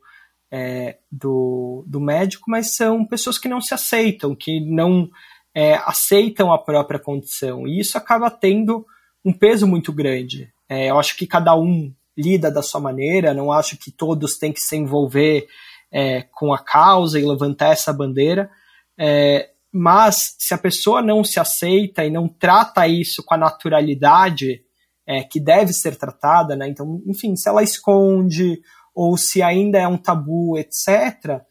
[0.51, 5.07] é, do, do médico, mas são pessoas que não se aceitam, que não
[5.53, 7.67] é, aceitam a própria condição.
[7.67, 8.83] E isso acaba tendo
[9.23, 10.51] um peso muito grande.
[10.67, 14.51] É, eu acho que cada um lida da sua maneira, não acho que todos têm
[14.51, 15.47] que se envolver
[15.91, 18.49] é, com a causa e levantar essa bandeira.
[18.97, 24.63] É, mas se a pessoa não se aceita e não trata isso com a naturalidade
[25.05, 26.67] é, que deve ser tratada, né?
[26.67, 28.61] Então, enfim, se ela esconde
[28.93, 31.41] ou se ainda é um tabu, etc.,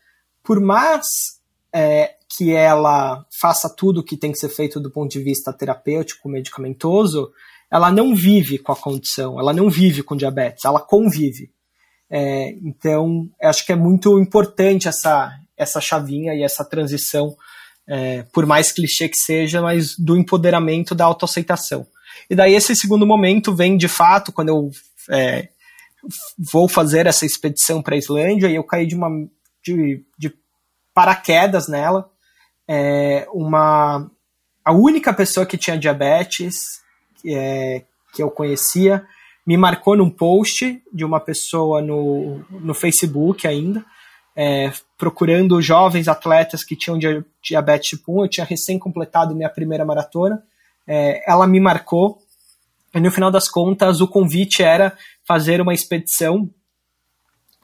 [0.42, 1.40] por mais
[1.72, 5.52] é, que ela faça tudo o que tem que ser feito do ponto de vista
[5.52, 7.30] terapêutico, medicamentoso,
[7.70, 11.50] ela não vive com a condição, ela não vive com diabetes, ela convive.
[12.10, 17.36] É, então, acho que é muito importante essa, essa chavinha e essa transição,
[17.86, 21.86] é, por mais clichê que seja, mas do empoderamento da autoaceitação.
[22.28, 24.70] E daí esse segundo momento vem de fato quando eu
[25.10, 25.48] é,
[26.38, 29.08] vou fazer essa expedição para a Islândia e eu caí de uma
[29.62, 30.32] de, de
[30.94, 32.10] paraquedas nela.
[32.68, 34.10] É, uma
[34.64, 36.80] a única pessoa que tinha diabetes
[37.26, 37.82] é,
[38.12, 39.06] que eu conhecia
[39.46, 43.84] me marcou num post de uma pessoa no, no Facebook ainda,
[44.36, 46.98] é, procurando jovens atletas que tinham
[47.42, 48.24] diabetes tipo 1.
[48.24, 50.42] Eu tinha recém completado minha primeira maratona.
[50.86, 52.18] É, ela me marcou.
[52.94, 56.50] E no final das contas, o convite era fazer uma expedição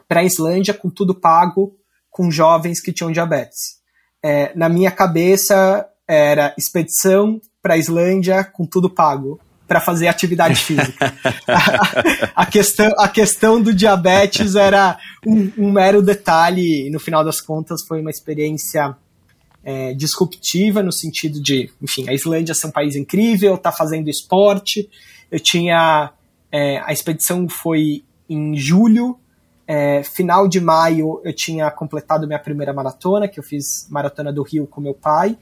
[0.09, 1.77] para a Islândia com tudo pago,
[2.11, 3.77] com jovens que tinham diabetes.
[4.23, 10.55] É, na minha cabeça, era expedição para a Islândia com tudo pago para fazer atividade
[10.55, 11.13] física.
[11.49, 14.97] a, a, questão, a questão do diabetes era
[15.27, 18.97] um, um, mero detalhe, e no final das contas foi uma experiência
[19.67, 24.89] é, disruptiva, no sentido de, enfim, a Islândia é um país incrível, tá fazendo esporte.
[25.29, 26.13] Eu tinha.
[26.53, 29.19] É, a expedição foi em julho,
[29.67, 34.45] é, final de maio eu tinha completado minha primeira maratona, que eu fiz maratona do
[34.45, 35.37] Rio com meu pai.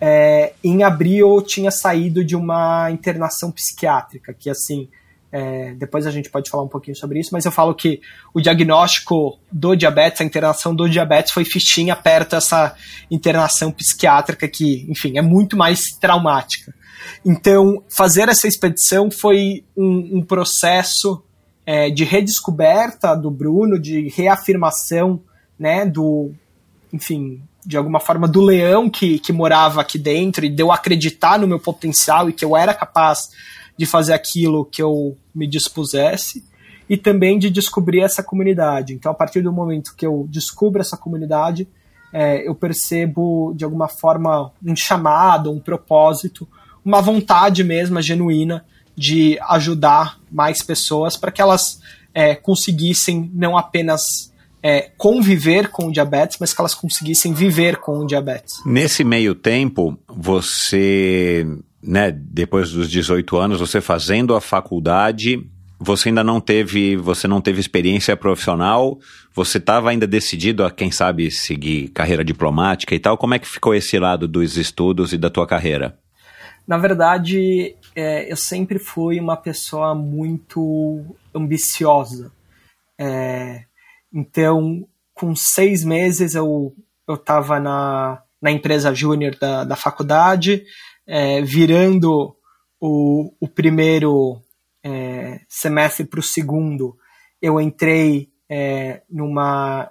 [0.00, 4.88] É, em abril eu tinha saído de uma internação psiquiátrica, que assim,
[5.32, 8.00] é, depois a gente pode falar um pouquinho sobre isso, mas eu falo que
[8.32, 12.74] o diagnóstico do diabetes, a internação do diabetes foi fichinha perto dessa
[13.10, 16.74] internação psiquiátrica que, enfim, é muito mais traumática.
[17.24, 21.22] Então, fazer essa expedição foi um, um processo
[21.64, 25.20] é, de redescoberta do Bruno, de reafirmação,
[25.58, 26.30] né, do,
[26.92, 31.48] enfim, de alguma forma, do leão que, que morava aqui dentro e deu acreditar no
[31.48, 33.30] meu potencial e que eu era capaz
[33.76, 36.44] de fazer aquilo que eu me dispusesse
[36.88, 38.94] e também de descobrir essa comunidade.
[38.94, 41.68] Então, a partir do momento que eu descubro essa comunidade,
[42.12, 46.48] é, eu percebo de alguma forma um chamado, um propósito,
[46.84, 48.64] uma vontade mesmo, genuína,
[48.96, 51.80] de ajudar mais pessoas para que elas
[52.14, 57.98] é, conseguissem não apenas é, conviver com o diabetes, mas que elas conseguissem viver com
[57.98, 58.62] o diabetes.
[58.64, 61.46] Nesse meio tempo, você,
[61.86, 67.40] né, depois dos 18 anos, você fazendo a faculdade, você ainda não teve, você não
[67.40, 68.98] teve experiência profissional,
[69.34, 73.16] você estava ainda decidido a, quem sabe, seguir carreira diplomática e tal.
[73.16, 75.98] Como é que ficou esse lado dos estudos e da tua carreira?
[76.66, 82.32] Na verdade, é, eu sempre fui uma pessoa muito ambiciosa.
[82.98, 83.64] É,
[84.12, 86.74] então, com seis meses eu
[87.08, 90.64] eu estava na, na empresa júnior da, da faculdade,
[91.06, 92.36] é, virando
[92.80, 94.42] o, o primeiro
[94.82, 96.96] é, semestre para o segundo,
[97.40, 99.90] eu entrei é, numa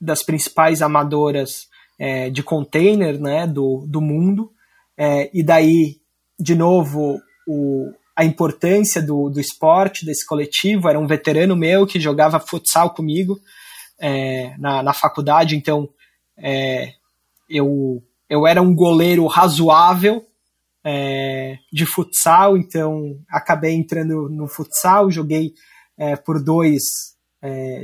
[0.00, 1.68] das principais amadoras
[1.98, 4.52] é, de container né, do, do mundo,
[4.96, 6.00] é, e daí,
[6.38, 10.88] de novo, o, a importância do, do esporte, desse coletivo.
[10.88, 13.38] Era um veterano meu que jogava futsal comigo
[13.98, 15.88] é, na, na faculdade, então
[17.48, 20.24] eu, eu era um goleiro razoável
[20.84, 25.52] é, de futsal, então acabei entrando no futsal, joguei
[25.98, 26.82] é, por dois
[27.42, 27.82] é,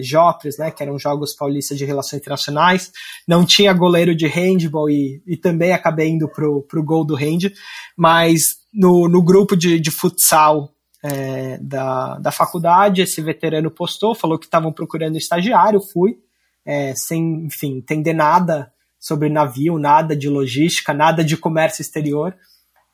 [0.59, 2.92] né, que eram Jogos Paulistas de Relações Internacionais,
[3.26, 7.53] não tinha goleiro de handball e, e também acabei indo pro, pro gol do hand,
[7.97, 10.70] mas no, no grupo de, de futsal
[11.03, 16.18] é, da, da faculdade, esse veterano postou, falou que estavam procurando estagiário, fui,
[16.64, 22.36] é, sem, enfim, entender nada sobre navio, nada de logística, nada de comércio exterior.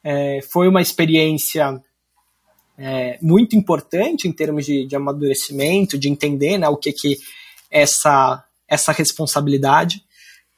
[0.04, 1.80] É, foi uma experiência
[2.76, 7.18] é, muito importante em termos de, de, amadurecimento, de entender né, o que que
[7.70, 10.04] essa, essa responsabilidade.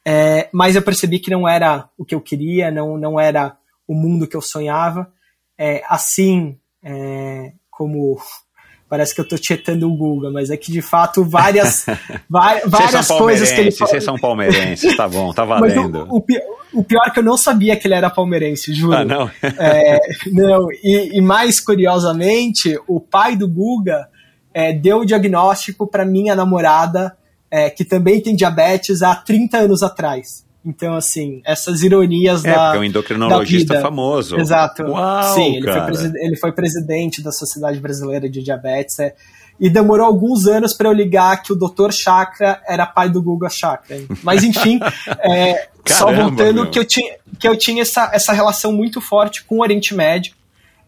[0.05, 3.95] É, mas eu percebi que não era o que eu queria, não, não era o
[3.95, 5.13] mundo que eu sonhava.
[5.57, 8.19] É, assim é, como
[8.89, 11.87] parece que eu estou tietando o Google, mas é que de fato várias,
[12.29, 13.91] várias coisas que ele falou.
[13.91, 16.07] Vocês são palmeirenses, tá bom, tá valendo.
[16.11, 18.97] O, o, o, pior é que eu não sabia que ele era palmeirense, juro.
[18.97, 19.31] Ah, não?
[19.43, 19.99] É,
[20.31, 24.09] não, e, e, mais curiosamente, o pai do Guga
[24.53, 27.17] é, deu o diagnóstico para minha namorada,
[27.51, 30.44] é, que também tem diabetes, há 30 anos atrás.
[30.65, 32.65] Então, assim, essas ironias é, da.
[32.65, 34.39] Porque é um endocrinologista famoso.
[34.39, 34.83] Exato.
[34.85, 38.99] Uau, Sim, ele foi, ele foi, presidente da Sociedade Brasileira de Diabetes.
[38.99, 39.15] É,
[39.61, 41.93] e demorou alguns anos para eu ligar que o Dr.
[41.93, 44.01] Chakra era pai do Guga Chakra.
[44.23, 44.81] Mas, enfim,
[45.21, 49.45] é, Caramba, só voltando que eu tinha, que eu tinha essa, essa relação muito forte
[49.45, 50.35] com o Oriente Médio.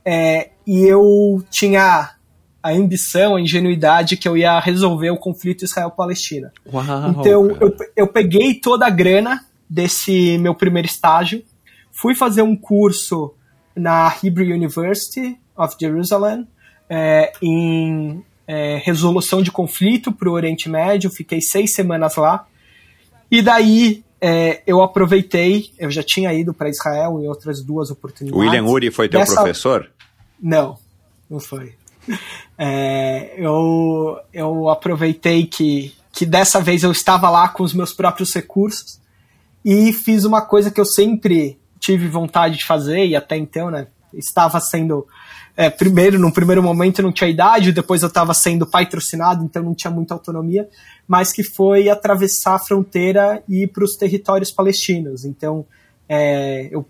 [0.04, 2.10] É, e eu tinha
[2.62, 6.52] a ambição, a ingenuidade que eu ia resolver o conflito Israel-Palestina.
[7.10, 11.42] Então, eu, eu peguei toda a grana desse meu primeiro estágio.
[11.92, 13.34] Fui fazer um curso
[13.74, 16.46] na Hebrew University of Jerusalem
[16.88, 21.10] é, em é, resolução de conflito para o Oriente Médio.
[21.10, 22.46] Fiquei seis semanas lá.
[23.30, 28.40] E daí é, eu aproveitei, eu já tinha ido para Israel em outras duas oportunidades.
[28.40, 29.34] William Uri foi teu Dessa...
[29.34, 29.90] professor?
[30.40, 30.78] Não,
[31.28, 31.74] não foi.
[32.56, 38.32] É, eu, eu aproveitei que que dessa vez eu estava lá com os meus próprios
[38.32, 38.98] recursos
[39.66, 43.88] e fiz uma coisa que eu sempre tive vontade de fazer e até então, né,
[44.14, 45.04] estava sendo
[45.56, 49.74] é, primeiro, num primeiro momento não tinha idade, depois eu estava sendo patrocinado, então não
[49.74, 50.68] tinha muita autonomia,
[51.08, 55.24] mas que foi atravessar a fronteira e ir para os territórios palestinos.
[55.24, 55.66] Então,
[56.08, 56.86] é, eu,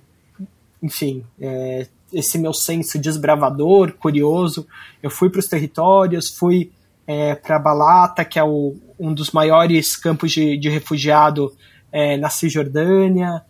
[0.83, 4.66] enfim, é, esse meu senso desbravador, curioso,
[5.03, 6.70] eu fui para os territórios, fui
[7.07, 11.53] é, para Balata, que é o, um dos maiores campos de, de refugiado
[11.97, 13.42] é, na Cisjordânia,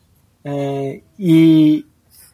[0.44, 1.84] é, e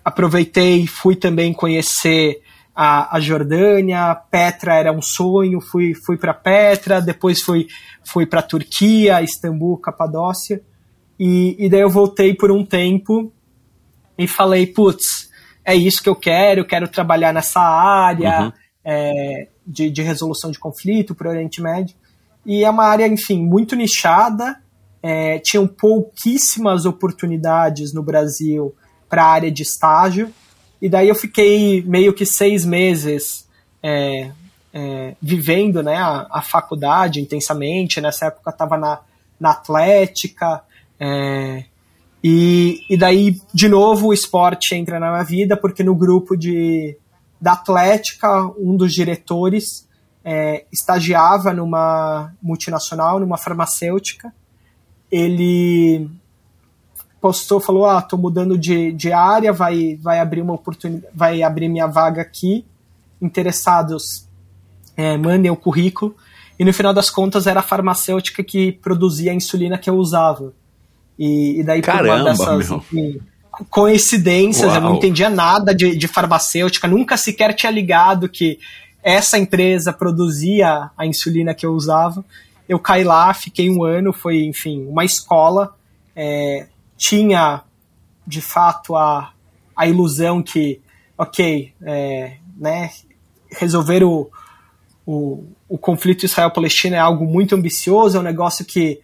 [0.04, 2.42] aproveitei, fui também conhecer
[2.76, 7.66] a, a Jordânia, Petra era um sonho, fui, fui para Petra, depois fui,
[8.04, 10.60] fui para Turquia, Istambul, Capadócia,
[11.18, 13.32] e, e daí eu voltei por um tempo
[14.18, 15.30] e falei, putz,
[15.64, 18.52] é isso que eu quero, quero trabalhar nessa área uhum.
[18.84, 21.96] é, de, de resolução de conflito para o Oriente Médio,
[22.44, 24.60] e é uma área, enfim, muito nichada,
[25.02, 28.74] é, tinham pouquíssimas oportunidades no Brasil
[29.08, 30.32] para a área de estágio,
[30.80, 33.48] e daí eu fiquei meio que seis meses
[33.82, 34.30] é,
[34.72, 38.00] é, vivendo né, a, a, faculdade intensamente.
[38.00, 39.00] Nessa época eu estava na,
[39.38, 40.62] na Atlética.
[40.98, 41.64] É,
[42.22, 46.96] e, e daí, de novo, o esporte entra na minha vida, porque no grupo de,
[47.40, 49.86] da Atlética, um dos diretores
[50.24, 54.32] é, estagiava numa multinacional, numa farmacêutica.
[55.12, 56.08] Ele
[57.20, 61.68] postou, falou, ah, tô mudando de, de área, vai, vai abrir uma oportunidade, vai abrir
[61.68, 62.64] minha vaga aqui,
[63.20, 64.26] interessados,
[64.96, 66.16] é, mandem o currículo,
[66.58, 70.52] e no final das contas era a farmacêutica que produzia a insulina que eu usava.
[71.16, 73.20] E, e daí Caramba, por uma dessas enfim,
[73.70, 74.74] coincidências, Uau.
[74.74, 78.58] eu não entendia nada de, de farmacêutica, nunca sequer tinha ligado que
[79.02, 82.24] essa empresa produzia a insulina que eu usava.
[82.68, 85.74] Eu caí lá, fiquei um ano, foi, enfim, uma escola.
[86.14, 87.62] É, tinha
[88.26, 89.32] de fato a,
[89.76, 90.80] a ilusão que,
[91.18, 92.90] ok, é, né,
[93.50, 94.30] resolver o,
[95.06, 99.00] o, o conflito Israel-Palestina é algo muito ambicioso, é um negócio que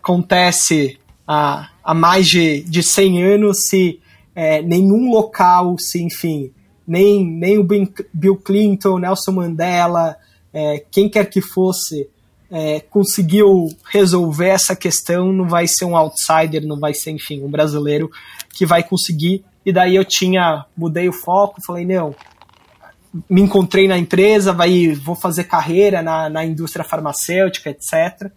[0.00, 4.00] acontece há, há mais de, de 100 anos, se
[4.34, 6.52] é, nenhum local, se enfim,
[6.86, 7.66] nem, nem o
[8.12, 10.16] Bill Clinton, Nelson Mandela,
[10.52, 12.08] é, quem quer que fosse,
[12.52, 17.50] é, conseguiu resolver essa questão, não vai ser um outsider, não vai ser, enfim, um
[17.50, 18.10] brasileiro
[18.52, 19.42] que vai conseguir.
[19.64, 22.14] E daí eu tinha, mudei o foco, falei, não,
[23.28, 28.30] me encontrei na empresa, vai, vou fazer carreira na, na indústria farmacêutica, etc.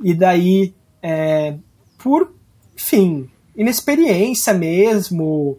[0.00, 1.56] E daí, é,
[1.98, 2.32] por,
[2.76, 5.58] enfim, inexperiência mesmo,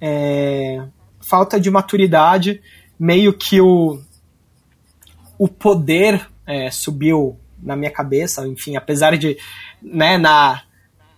[0.00, 0.86] é,
[1.28, 2.60] falta de maturidade,
[2.96, 4.00] meio que o,
[5.36, 9.36] o poder é, subiu na minha cabeça, enfim, apesar de,
[9.82, 10.62] né, na,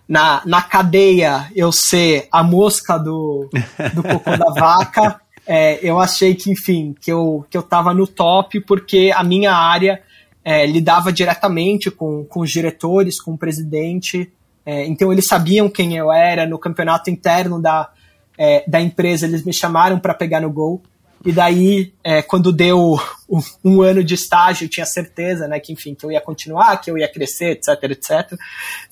[0.08, 3.48] na, na cadeia eu ser a mosca do,
[3.94, 8.06] do cocô da vaca, é, eu achei que, enfim, que eu, que eu tava no
[8.06, 10.02] top porque a minha área
[10.44, 14.32] é, lidava diretamente com, com os diretores, com o presidente,
[14.64, 17.90] é, então eles sabiam quem eu era, no campeonato interno da,
[18.36, 20.82] é, da empresa eles me chamaram para pegar no gol,
[21.24, 22.98] e daí, é, quando deu
[23.28, 26.78] um, um, ano de estágio, eu tinha certeza, né, que enfim, que eu ia continuar,
[26.78, 28.38] que eu ia crescer, etc, etc.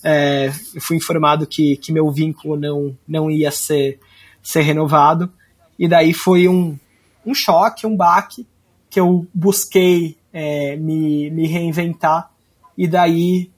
[0.05, 3.99] É, eu fui informado que, que meu vínculo não, não ia ser,
[4.43, 5.33] ser renovado.
[5.79, 6.79] E daí foi um,
[7.25, 8.47] um choque, um baque,
[8.91, 12.31] que eu busquei é, me, me reinventar.
[12.77, 13.51] E daí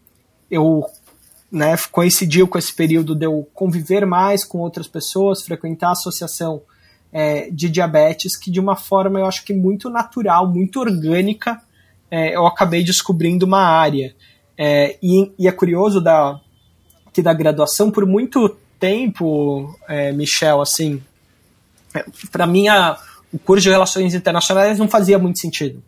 [0.49, 0.85] eu
[1.51, 6.63] né, coincidiu com esse período de eu conviver mais com outras pessoas, frequentar a associação
[7.13, 11.61] é, de diabetes que, de uma forma, eu acho que muito natural, muito orgânica,
[12.11, 14.15] é, eu acabei descobrindo uma área.
[14.57, 16.41] É, e, e, é curioso da,
[17.13, 21.03] que da graduação, por muito tempo, é, Michel, assim,
[21.95, 22.99] é, para mim a,
[23.33, 25.83] o curso de Relações Internacionais não fazia muito sentido.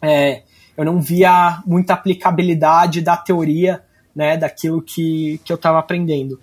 [0.00, 0.42] É,
[0.76, 3.82] eu não via muita aplicabilidade da teoria,
[4.14, 6.38] né, daquilo que, que eu estava aprendendo.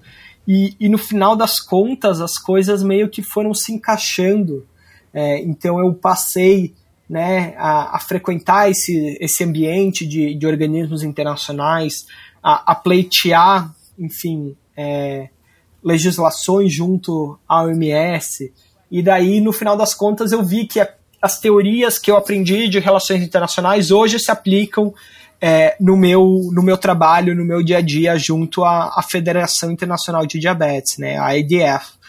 [0.48, 4.66] E, e no final das contas, as coisas meio que foram se encaixando.
[5.14, 6.74] É, então eu passei
[7.10, 12.06] né, a, a, frequentar esse, esse ambiente de, de organismos internacionais,
[12.42, 13.70] a, a pleitear,
[14.00, 15.30] enfim, é,
[15.84, 18.54] legislações junto à OMS.
[18.90, 20.90] E daí, no final das contas, eu vi que a,
[21.22, 24.94] as teorias que eu aprendi de relações internacionais hoje se aplicam
[25.42, 29.72] é, no, meu, no meu trabalho, no meu dia a dia, junto à, à Federação
[29.72, 32.00] Internacional de Diabetes, né, a IDF.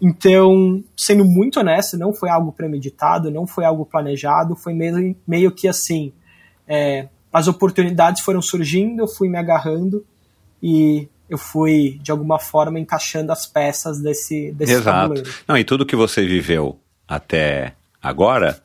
[0.00, 5.50] Então, sendo muito honesto, não foi algo premeditado, não foi algo planejado, foi meio, meio
[5.50, 6.12] que assim,
[6.68, 10.04] é, as oportunidades foram surgindo, eu fui me agarrando
[10.62, 15.00] e eu fui, de alguma forma, encaixando as peças desse, desse Exato.
[15.00, 15.30] tabuleiro.
[15.48, 16.78] Não, e tudo que você viveu
[17.08, 18.62] até agora,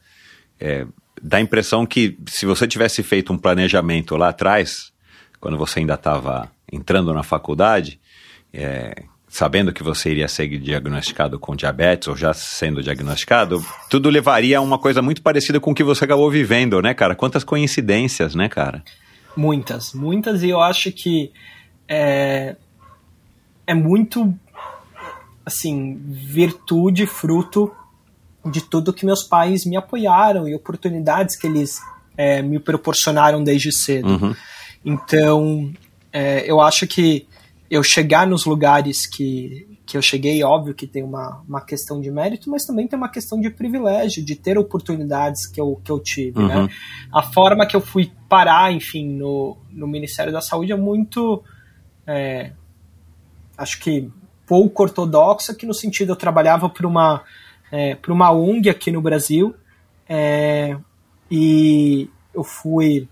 [0.60, 0.86] é,
[1.22, 4.92] dá a impressão que se você tivesse feito um planejamento lá atrás,
[5.40, 8.00] quando você ainda estava entrando na faculdade,
[8.54, 14.58] é, sabendo que você iria ser diagnosticado com diabetes ou já sendo diagnosticado, tudo levaria
[14.58, 17.16] a uma coisa muito parecida com o que você acabou vivendo, né, cara?
[17.16, 18.84] Quantas coincidências, né, cara?
[19.36, 21.32] Muitas, muitas, e eu acho que
[21.88, 22.56] é,
[23.66, 24.34] é muito,
[25.46, 27.72] assim, virtude, fruto
[28.46, 31.80] de tudo que meus pais me apoiaram e oportunidades que eles
[32.18, 34.08] é, me proporcionaram desde cedo.
[34.08, 34.36] Uhum.
[34.84, 35.72] Então,
[36.12, 37.28] é, eu acho que
[37.70, 42.12] eu chegar nos lugares que, que eu cheguei, óbvio que tem uma, uma questão de
[42.12, 46.00] mérito, mas também tem uma questão de privilégio, de ter oportunidades que eu, que eu
[46.00, 46.40] tive.
[46.40, 46.48] Uhum.
[46.48, 46.70] Né?
[47.14, 51.44] A forma que eu fui parar, enfim, no, no Ministério da Saúde é muito.
[52.06, 52.52] É,
[53.58, 54.10] acho que
[54.46, 57.24] pouco ortodoxa, que no sentido eu trabalhava para uma,
[57.72, 59.56] é, por uma ONG aqui no Brasil
[60.08, 60.78] é,
[61.30, 63.08] e eu fui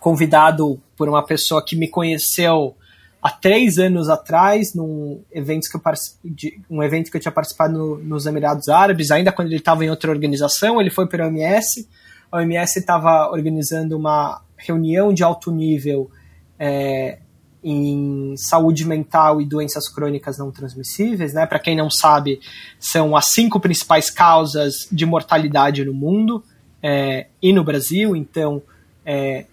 [0.00, 2.74] convidado por uma pessoa que me conheceu
[3.22, 5.82] há três anos atrás, num evento que eu,
[6.24, 9.84] de, um evento que eu tinha participado no, nos Emirados Árabes, ainda quando ele estava
[9.84, 11.88] em outra organização, ele foi para a OMS.
[12.30, 16.10] A OMS estava organizando uma reunião de alto nível
[16.58, 17.18] é,
[17.62, 21.32] em saúde mental e doenças crônicas não transmissíveis.
[21.32, 21.46] Né?
[21.46, 22.40] Para quem não sabe,
[22.78, 26.42] são as cinco principais causas de mortalidade no mundo
[26.82, 28.16] é, e no Brasil.
[28.16, 28.62] Então,
[29.06, 29.46] é,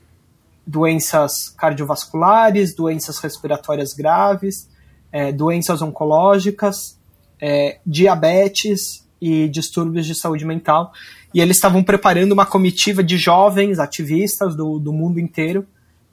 [0.66, 4.70] doenças cardiovasculares, doenças respiratórias graves,
[5.12, 6.98] é, doenças oncológicas,
[7.42, 10.92] é, diabetes e distúrbios de saúde mental.
[11.34, 15.66] E eles estavam preparando uma comitiva de jovens ativistas do, do mundo inteiro.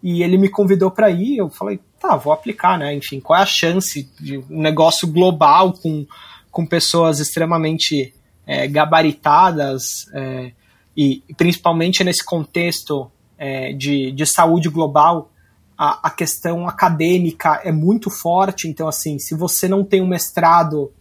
[0.09, 1.39] E ele me convidou para ir.
[1.39, 2.95] Eu falei, tá, vou aplicar, né?
[2.95, 6.07] Enfim, qual é a chance de um negócio global com,
[6.49, 8.15] com pessoas extremamente
[8.47, 10.53] é, gabaritadas é,
[10.97, 15.33] e principalmente nesse contexto é, de, de saúde global,
[15.77, 18.69] a, a, questão acadêmica é muito forte.
[18.69, 20.93] Então, assim, se você não tem um mestrado,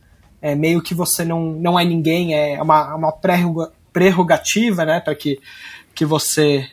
[0.42, 3.14] é, meio que você não, não é ninguém, é uma, uma
[3.94, 5.40] prerrogativa né, para que,
[5.94, 6.68] que você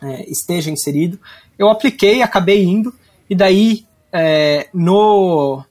[0.00, 1.18] é, esteja inserido.
[1.58, 2.94] Eu apliquei, acabei indo,
[3.28, 5.62] e daí é, no,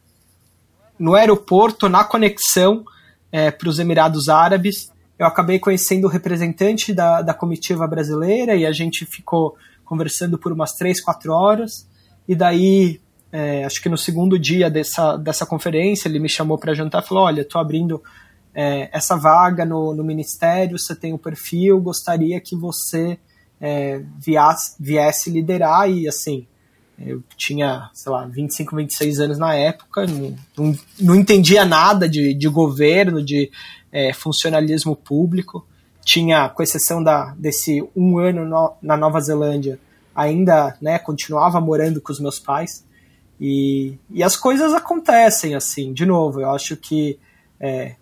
[0.99, 2.83] no aeroporto, na conexão
[3.31, 8.65] é, para os Emirados Árabes, eu acabei conhecendo o representante da, da comitiva brasileira e
[8.65, 9.55] a gente ficou
[9.85, 11.87] conversando por umas três, quatro horas.
[12.27, 12.99] E daí,
[13.31, 17.07] é, acho que no segundo dia dessa, dessa conferência, ele me chamou para jantar e
[17.07, 18.03] falou: Olha, estou abrindo
[18.53, 23.17] é, essa vaga no, no ministério, você tem o um perfil, gostaria que você
[23.65, 25.89] é, viesse, viesse liderar.
[25.89, 26.45] E assim,
[26.99, 32.35] eu tinha, sei lá, 25, 26 anos na época, não, não, não entendia nada de,
[32.35, 33.51] de governo, de
[33.91, 35.65] é, funcionalismo público.
[36.03, 39.79] Tinha, com exceção da, desse um ano no, na Nova Zelândia,
[40.13, 42.85] ainda né, continuava morando com os meus pais.
[43.41, 47.17] E, e as coisas acontecem assim, de novo, eu acho que
[47.59, 47.95] é,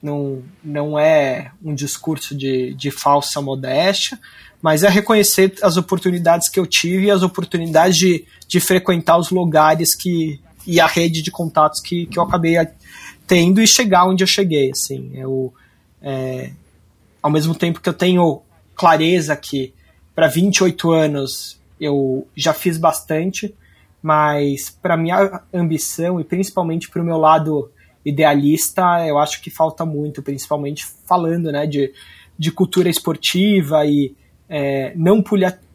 [0.00, 4.18] não, não é um discurso de, de falsa modéstia,
[4.62, 9.30] mas é reconhecer as oportunidades que eu tive e as oportunidades de, de frequentar os
[9.30, 12.54] lugares que, e a rede de contatos que, que eu acabei
[13.26, 15.52] tendo e chegar onde eu cheguei, assim, eu
[16.00, 16.52] é,
[17.20, 18.42] ao mesmo tempo que eu tenho
[18.74, 19.72] clareza que
[20.14, 23.54] para 28 anos eu já fiz bastante,
[24.02, 27.70] mas para minha ambição e principalmente para o meu lado
[28.04, 31.92] idealista, eu acho que falta muito, principalmente falando né, de,
[32.36, 34.14] de cultura esportiva e
[34.52, 35.24] é, não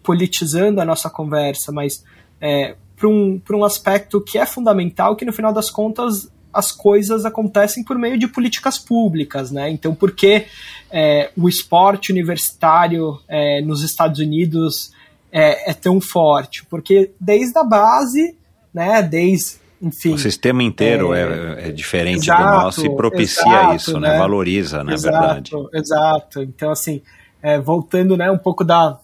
[0.04, 2.06] politizando a nossa conversa, mas
[2.40, 7.26] é, para um, um aspecto que é fundamental, que no final das contas as coisas
[7.26, 9.70] acontecem por meio de políticas públicas, né?
[9.70, 10.46] Então, por que
[10.92, 14.92] é, o esporte universitário é, nos Estados Unidos
[15.32, 16.64] é, é, tão forte?
[16.66, 18.36] Porque desde a base,
[18.72, 19.02] né?
[19.02, 23.76] Desde enfim, o sistema inteiro é, é, é diferente exato, do nosso e propicia exato,
[23.76, 24.14] isso, né?
[24.14, 24.18] né?
[24.18, 25.52] Valoriza, na exato, verdade.
[25.74, 26.42] Exato.
[26.42, 27.02] Então, assim,
[27.42, 29.00] é, voltando, né, um pouco da,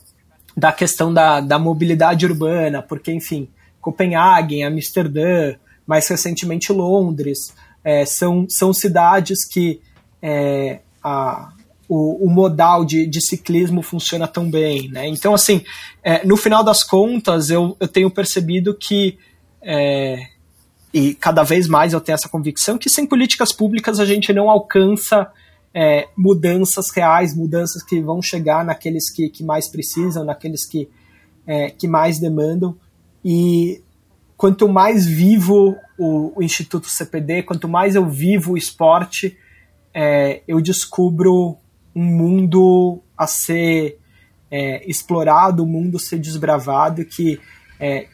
[0.56, 3.48] da questão da, da mobilidade urbana, porque, enfim,
[3.82, 5.56] Copenhague, Amsterdã,
[5.86, 7.54] mais recentemente Londres,
[7.84, 9.82] é, são, são cidades que
[10.22, 11.52] é, a,
[11.88, 14.88] o, o, modal de, de, ciclismo funciona tão bem.
[14.90, 15.08] Né?
[15.08, 15.64] Então, assim,
[16.02, 19.18] é, no final das contas, eu, eu tenho percebido que,
[19.62, 20.28] é,
[20.94, 24.50] e cada vez mais eu tenho essa convicção, que sem políticas públicas a gente não
[24.50, 25.30] alcança
[25.74, 30.90] é, mudanças reais, mudanças que vão chegar naqueles que, que mais precisam, naqueles que,
[31.48, 32.76] é, que mais demandam.
[33.26, 33.82] E
[34.38, 39.38] quanto mais vivo o, o, Instituto CPD, quanto mais eu vivo o esporte,
[39.94, 41.58] é, eu descubro
[41.96, 44.00] um mundo a ser
[44.52, 47.40] é, explorado, um mundo a ser desbravado, que
[47.80, 48.08] é,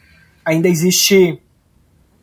[0.44, 1.40] ainda existe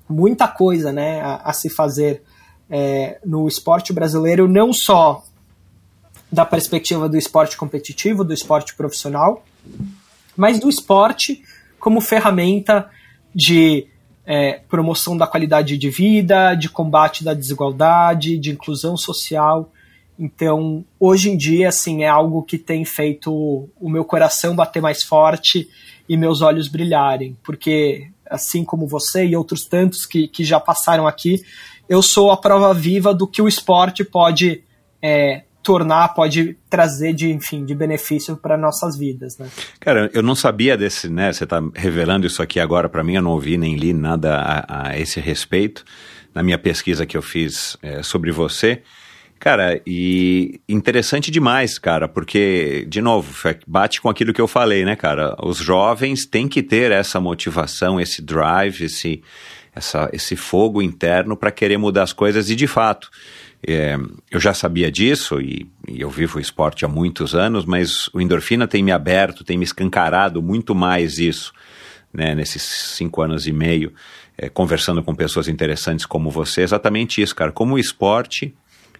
[0.09, 2.23] muita coisa né, a, a se fazer
[2.69, 5.23] é, no esporte brasileiro, não só
[6.31, 9.45] da perspectiva do esporte competitivo, do esporte profissional,
[10.35, 11.41] mas do esporte
[11.79, 12.89] como ferramenta
[13.33, 13.87] de
[14.25, 19.71] é, promoção da qualidade de vida, de combate da desigualdade, de inclusão social.
[20.19, 25.03] Então, hoje em dia, assim, é algo que tem feito o meu coração bater mais
[25.03, 25.69] forte
[26.09, 31.07] e meus olhos brilharem, porque assim como você e outros tantos que, que já passaram
[31.07, 31.41] aqui,
[31.89, 34.63] eu sou a prova viva do que o esporte pode
[35.01, 39.49] é, tornar, pode trazer de, enfim, de benefício para nossas vidas, né?
[39.79, 41.33] Cara, eu não sabia desse, né?
[41.33, 44.87] Você está revelando isso aqui agora para mim, eu não ouvi nem li nada a,
[44.87, 45.83] a, esse respeito
[46.33, 48.81] na minha pesquisa que eu fiz é, sobre você.
[49.39, 53.31] Cara, e interessante demais, cara, porque, de novo,
[53.67, 55.35] bate com aquilo que eu falei, né, cara?
[55.43, 59.21] Os jovens têm que ter essa motivação, esse drive, esse,
[59.77, 63.09] essa, esse fogo interno para querer mudar as coisas e de fato.
[63.65, 63.97] É,
[64.29, 68.21] eu já sabia disso e, e, eu vivo o esporte há muitos anos, mas o
[68.21, 71.51] endorfina tem me aberto, tem me escancarado muito mais isso,
[72.13, 73.91] né, nesses cinco anos e meio,
[74.37, 77.51] é, conversando com pessoas interessantes como você, exatamente isso, cara.
[77.51, 78.53] Como o esporte,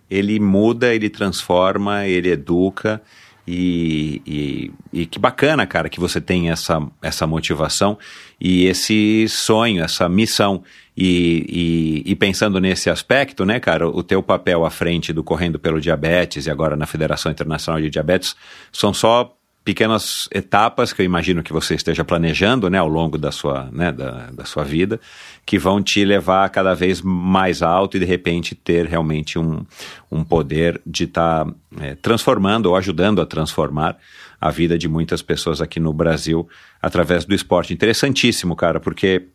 [0.09, 3.01] ele muda, ele transforma, ele educa
[3.47, 7.97] e, e, e, que bacana, cara, que você tem essa, essa motivação
[8.41, 10.63] e esse sonho, essa missão.
[10.97, 15.57] E, e, e, pensando nesse aspecto, né, cara, o teu papel à frente do Correndo
[15.57, 18.35] pelo Diabetes e agora na Federação Internacional de Diabetes
[18.71, 19.36] são só
[19.67, 23.91] pequenas etapas que eu imagino que você esteja planejando né, ao longo da sua, né,
[23.91, 24.97] da, da sua vida,
[25.45, 29.65] que vão te levar cada vez mais alto e de repente ter realmente um,
[30.09, 33.97] um poder de estar tá, é, transformando ou ajudando a transformar
[34.39, 36.47] a vida de muitas pessoas aqui no Brasil
[36.81, 37.73] através do esporte.
[37.73, 39.27] Interessantíssimo, cara, porque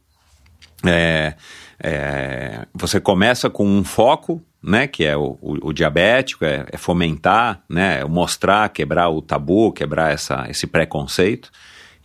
[0.82, 1.34] é,
[1.78, 6.76] é, você começa com um foco né, que é o, o, o diabético, é, é,
[6.76, 11.50] fomentar, né, é mostrar, quebrar o tabu, quebrar essa, esse preconceito,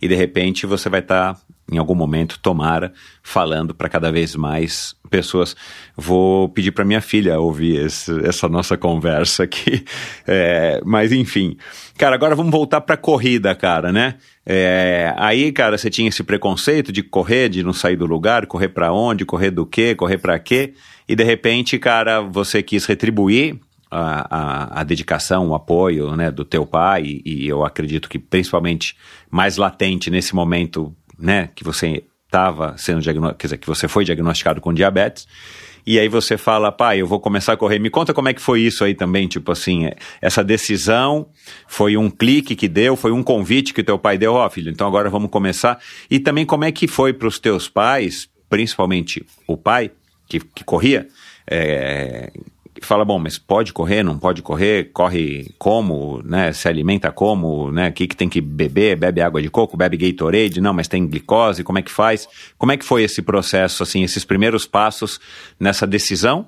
[0.00, 1.40] e de repente você vai estar, tá,
[1.70, 2.92] em algum momento, tomara,
[3.22, 5.56] falando para cada vez mais pessoas.
[5.96, 9.84] Vou pedir para minha filha ouvir esse, essa nossa conversa aqui,
[10.26, 11.56] é, mas enfim.
[11.96, 14.14] Cara, agora vamos voltar para corrida, cara, né?
[14.46, 18.68] É, aí, cara, você tinha esse preconceito de correr, de não sair do lugar, correr
[18.68, 20.74] para onde, correr do quê, correr para quê
[21.08, 23.58] e de repente, cara, você quis retribuir
[23.90, 28.18] a, a, a, dedicação, o apoio né, do teu pai, e, e, eu acredito que
[28.18, 28.94] principalmente
[29.30, 34.04] mais latente nesse momento né, que você estava sendo diagnosticado, quer dizer, que você foi
[34.04, 35.26] diagnosticado com diabetes,
[35.86, 37.78] e aí você fala, pai, eu vou começar a correr.
[37.78, 41.26] Me conta como é que foi isso aí também, tipo assim, é, essa decisão
[41.66, 44.70] foi um clique que deu, foi um convite que teu pai deu, ó oh, filho,
[44.70, 45.80] então agora vamos começar.
[46.10, 49.90] E também como é que foi para os teus pais, principalmente o pai,
[50.28, 51.08] que, que corria,
[51.50, 52.30] é,
[52.86, 57.88] fala, bom, mas pode correr, não pode correr, corre como, né, se alimenta como, né,
[57.88, 61.06] o que, que tem que beber, bebe água de coco, bebe Gatorade, não, mas tem
[61.06, 62.28] glicose, como é que faz?
[62.56, 65.20] Como é que foi esse processo, assim, esses primeiros passos
[65.58, 66.46] nessa decisão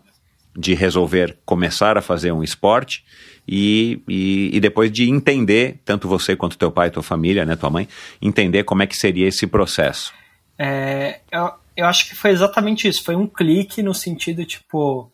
[0.57, 3.05] de resolver começar a fazer um esporte
[3.47, 7.71] e, e, e, depois de entender, tanto você quanto teu pai, tua família, né, tua
[7.71, 7.89] mãe,
[8.21, 10.13] entender como é que seria esse processo?
[10.59, 13.03] É, eu, eu acho que foi exatamente isso.
[13.03, 15.11] Foi um clique no sentido, tipo,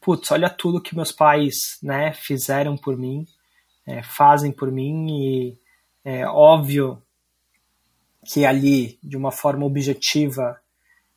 [0.00, 3.26] putz, olha tudo que meus pais, né, fizeram por mim,
[3.86, 5.58] é, fazem por mim e
[6.04, 7.02] é óbvio
[8.24, 10.60] que ali, de uma forma objetiva,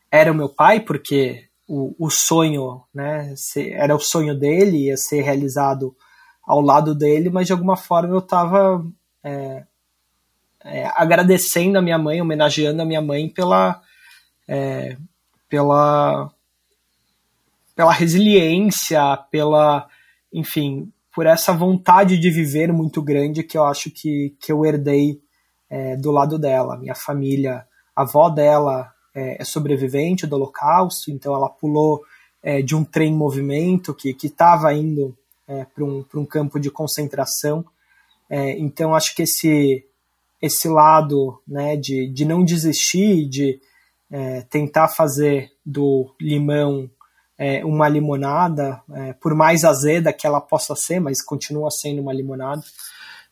[0.10, 3.34] era o meu pai, porque o, o sonho, né,
[3.72, 5.96] era o sonho dele, ia ser realizado
[6.44, 8.86] ao lado dele, mas de alguma forma eu estava
[9.24, 9.64] é,
[10.64, 13.82] é, agradecendo a minha mãe, homenageando a minha mãe pela
[14.48, 14.98] é,
[15.52, 16.32] pela,
[17.76, 19.88] pela resiliência, pela,
[20.34, 25.20] enfim, por essa vontade de viver muito grande que eu acho que, que eu herdei
[25.70, 26.78] é, do lado dela.
[26.78, 27.66] Minha família,
[27.96, 32.02] a avó dela é, é sobrevivente do Holocausto, então ela pulou
[32.42, 35.16] é, de um trem em movimento que estava indo
[35.48, 37.66] é, para um, um campo de concentração.
[38.30, 39.86] É, então acho que esse,
[40.42, 43.60] esse lado né, de, de não desistir, de
[44.10, 46.90] é, tentar fazer do limão
[47.42, 52.14] é, uma limonada, é, por mais azeda que ela possa ser, mas continua sendo uma
[52.14, 52.62] limonada.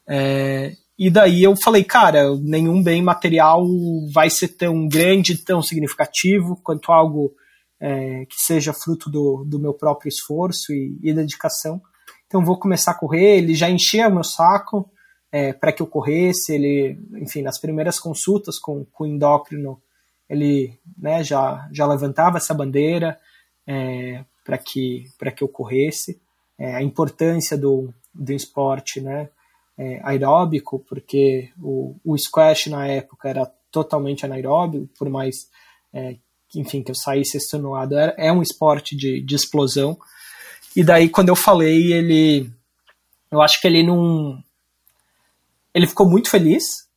[0.08, 3.64] É, e daí eu falei, cara, nenhum bem material
[4.12, 7.36] vai ser tão grande, tão significativo quanto algo
[7.80, 11.80] é, que seja fruto do, do meu próprio esforço e, e, dedicação.
[12.26, 13.38] Então vou começar a correr.
[13.38, 14.90] Ele já enchia meu saco
[15.32, 16.52] é, para que eu corresse.
[16.52, 19.80] Ele, enfim, nas primeiras consultas com, com o endócrino,
[20.28, 23.16] ele né, já, já levantava essa bandeira
[23.70, 25.06] é, para que,
[25.38, 26.20] que eu corresse.
[26.58, 29.30] É, a importância do, do esporte né,
[29.78, 35.48] é, aeróbico, porque o, o squash na época era totalmente anaeróbico, por mais
[35.94, 36.16] é,
[36.56, 37.96] enfim, que eu saísse extenuado.
[37.96, 40.00] É, é um esporte de, de explosão.
[40.76, 42.52] E daí, quando eu falei, ele.
[43.30, 44.44] Eu acho que ele não.
[45.74, 46.89] Ele ficou muito feliz,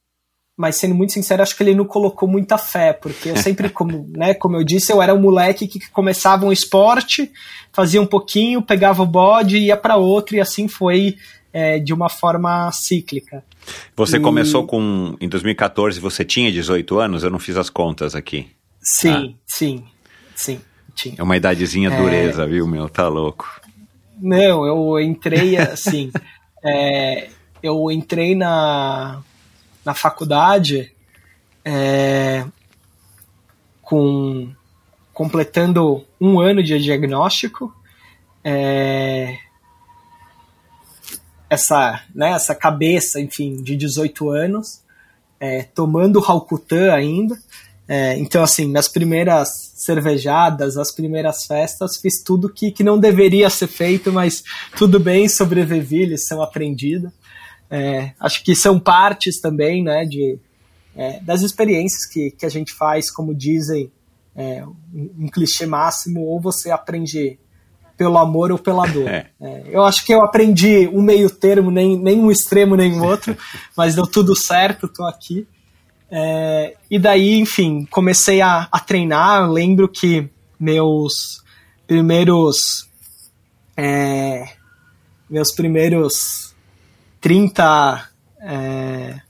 [0.56, 4.06] mas sendo muito sincero, acho que ele não colocou muita fé, porque eu sempre, como,
[4.16, 7.30] né, como eu disse, eu era um moleque que começava um esporte,
[7.72, 11.16] fazia um pouquinho, pegava o bode e ia para outro, e assim foi
[11.52, 13.44] é, de uma forma cíclica.
[13.96, 14.20] Você e...
[14.20, 15.16] começou com.
[15.20, 17.22] Em 2014, você tinha 18 anos?
[17.22, 18.48] Eu não fiz as contas aqui.
[18.80, 19.42] Sim, ah.
[19.46, 19.84] sim,
[20.34, 20.60] sim.
[20.94, 21.14] Tinha.
[21.18, 21.96] É uma idadezinha é...
[21.96, 22.88] dureza, viu, meu?
[22.88, 23.60] Tá louco.
[24.20, 26.10] Não, eu entrei assim.
[26.64, 27.28] é,
[27.62, 29.22] eu entrei na
[29.84, 30.92] na faculdade
[31.64, 32.44] é,
[33.80, 34.52] com
[35.12, 37.74] completando um ano de diagnóstico
[38.44, 39.36] é,
[41.50, 44.82] essa né, essa cabeça enfim de 18 anos
[45.38, 47.36] é, tomando Halcutan ainda.
[47.88, 53.50] É, então assim nas primeiras cervejadas as primeiras festas fiz tudo que, que não deveria
[53.50, 54.44] ser feito mas
[54.76, 57.12] tudo bem sobrevivi lição aprendida
[57.72, 60.38] é, acho que são partes também, né, de,
[60.94, 63.90] é, das experiências que, que a gente faz, como dizem,
[64.36, 64.62] é,
[64.94, 67.38] um, um, clichê máximo, ou você aprende
[67.96, 69.08] pelo amor ou pela dor.
[69.08, 69.30] É.
[69.40, 73.04] É, eu acho que eu aprendi um meio termo, nem, nem um extremo nem o
[73.04, 73.34] outro,
[73.74, 75.48] mas deu tudo certo, estou aqui.
[76.10, 79.50] É, e daí, enfim, comecei a, a treinar.
[79.50, 80.28] lembro que
[80.60, 81.42] meus
[81.86, 82.86] primeiros.
[85.30, 86.51] meus primeiros
[87.22, 88.08] 30.
[88.40, 89.20] É,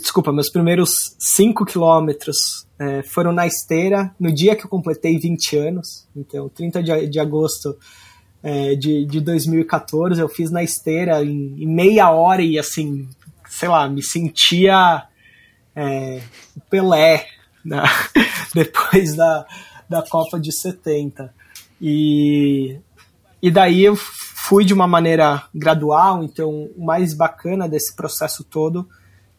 [0.00, 5.56] desculpa, meus primeiros 5 quilômetros é, foram na esteira no dia que eu completei 20
[5.56, 6.06] anos.
[6.16, 7.76] Então, 30 de, de agosto
[8.42, 13.08] é, de, de 2014, eu fiz na esteira em, em, meia hora e, assim,
[13.48, 15.06] sei lá, me sentia
[15.74, 16.22] é,
[16.70, 17.26] Pelé
[17.64, 17.82] né?
[18.54, 19.44] depois da,
[19.88, 21.34] da Copa de 70.
[21.80, 22.78] E,
[23.42, 23.98] e daí eu
[24.46, 28.86] fui de uma maneira gradual, então o mais bacana desse processo todo,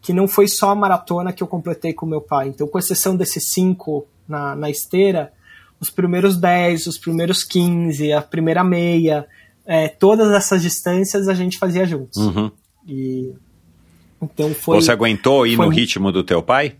[0.00, 2.48] que não foi só a maratona que eu completei com meu pai.
[2.48, 5.32] Então, com exceção desses cinco na, na esteira,
[5.78, 9.26] os primeiros 10, os primeiros 15, a primeira meia,
[9.64, 12.16] é, todas essas distâncias a gente fazia juntos.
[12.16, 12.50] Uhum.
[12.84, 13.32] E
[14.20, 14.80] então foi.
[14.80, 15.66] Você aguentou ir foi...
[15.66, 16.76] no ritmo do teu pai?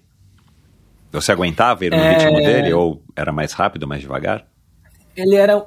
[1.12, 2.18] Você aguentava ir no é...
[2.18, 4.46] ritmo dele ou era mais rápido, mais devagar?
[5.16, 5.64] Ele era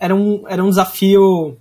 [0.00, 1.56] era um, era um desafio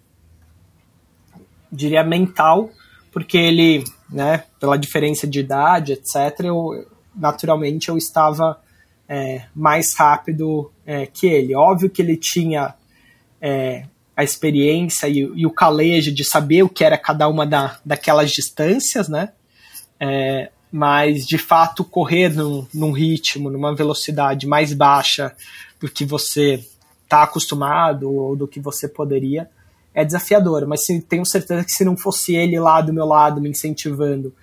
[1.71, 2.69] diria, mental,
[3.11, 6.85] porque ele, né, pela diferença de idade, etc., eu,
[7.15, 8.59] naturalmente eu estava
[9.07, 11.55] é, mais rápido é, que ele.
[11.55, 12.73] Óbvio que ele tinha
[13.41, 13.85] é,
[14.15, 18.31] a experiência e, e, o calejo de saber o que era cada uma da, daquelas
[18.31, 19.29] distâncias, né?
[19.99, 25.33] É, mas de fato correr num, num, ritmo, numa velocidade mais baixa
[25.79, 26.63] do que você
[27.03, 29.49] está acostumado ou do que você poderia,
[29.95, 33.49] é desafiador, mas tenho certeza que se não fosse ele lá do meu lado me
[33.49, 34.35] incentivando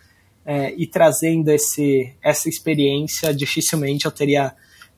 [0.46, 4.54] é, e trazendo esse, essa experiência, dificilmente eu teria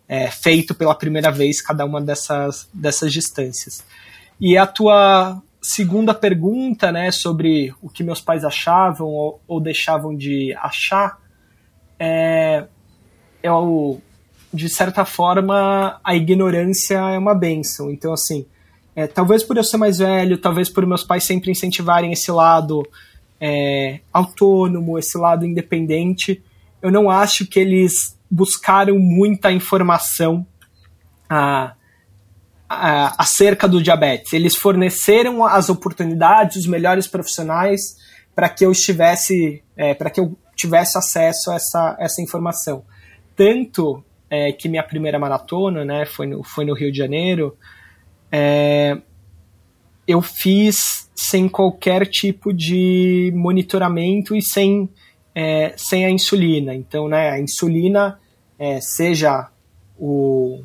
[0.06, 3.84] é, feito pela primeira vez cada uma dessas, dessas distâncias.
[4.40, 10.16] E a tua segunda pergunta, né, sobre o que meus pais achavam ou, ou deixavam
[10.16, 11.18] de achar,
[11.98, 12.66] é,
[13.44, 13.98] o,
[14.52, 17.90] de certa forma, a ignorância é uma benção.
[17.90, 18.46] Então, assim,
[18.96, 22.82] é, talvez por eu ser mais velho, talvez por meus pais sempre incentivarem esse lado
[23.40, 26.42] é, autônomo, esse lado independente,
[26.80, 30.46] eu não acho que eles buscaram muita informação
[31.28, 31.74] a,
[32.68, 34.32] a, acerca do diabetes.
[34.32, 37.96] Eles forneceram as oportunidades, os melhores profissionais
[38.34, 42.84] para que eu estivesse, é, para que eu tivesse acesso a essa, essa informação.
[43.36, 47.56] Tanto é, que minha primeira maratona, né, foi no, foi no Rio de Janeiro,
[48.36, 48.98] é,
[50.08, 54.88] eu fiz sem qualquer tipo de monitoramento e sem,
[55.32, 56.74] é, sem a insulina.
[56.74, 58.18] Então, né, a insulina,
[58.58, 59.48] é, seja
[59.96, 60.64] o,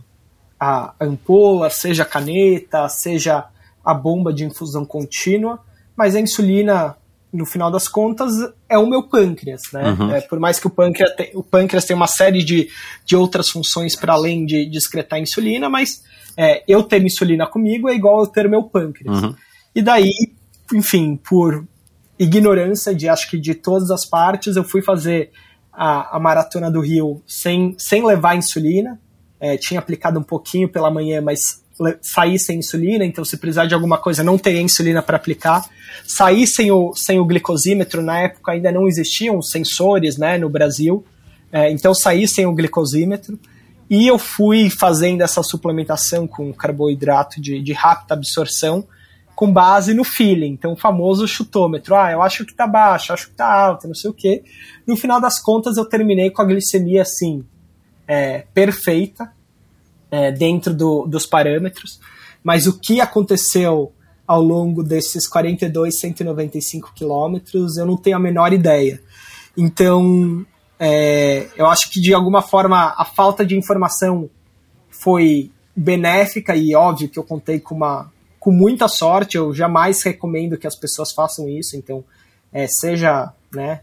[0.59, 3.45] a ampola, seja a caneta, seja
[3.85, 5.59] a bomba de infusão contínua,
[5.95, 6.97] mas a insulina,
[7.31, 8.33] no final das contas,
[8.67, 9.91] é o meu pâncreas, né?
[9.91, 10.11] Uhum.
[10.11, 12.67] É, por mais que o pâncreas, te, o pâncreas tenha uma série de,
[13.05, 16.01] de outras funções para além de, de excretar insulina, mas
[16.41, 19.21] é, eu ter insulina comigo é igual eu ter meu pâncreas.
[19.21, 19.35] Uhum.
[19.75, 20.13] E daí,
[20.73, 21.65] enfim, por
[22.17, 25.31] ignorância de acho que de todas as partes, eu fui fazer
[25.73, 28.97] a, a maratona do Rio sem, sem levar insulina.
[29.37, 31.61] É, tinha aplicado um pouquinho pela manhã, mas
[32.01, 35.65] saí sem insulina, então se precisar de alguma coisa não teria insulina para aplicar.
[36.07, 41.05] Saí sem o, sem o glicosímetro, na época ainda não existiam sensores né, no Brasil,
[41.51, 43.37] é, então saí sem o glicosímetro.
[43.89, 48.85] E eu fui fazendo essa suplementação com carboidrato de, de rápida absorção,
[49.35, 51.95] com base no feeling, então o famoso chutômetro.
[51.95, 54.43] Ah, eu acho que tá baixo, acho que tá alto, não sei o quê.
[54.85, 57.45] No final das contas, eu terminei com a glicemia assim,
[58.07, 59.31] é, perfeita,
[60.11, 61.99] é, dentro do, dos parâmetros.
[62.43, 63.93] Mas o que aconteceu
[64.27, 69.01] ao longo desses 42, 195 quilômetros, eu não tenho a menor ideia.
[69.57, 70.45] Então,
[70.79, 74.29] é, eu acho que de alguma forma a falta de informação
[74.89, 80.57] foi benéfica e óbvio que eu contei com uma com muita sorte, eu jamais recomendo
[80.57, 82.03] que as pessoas façam isso, então,
[82.53, 83.81] é, seja, né,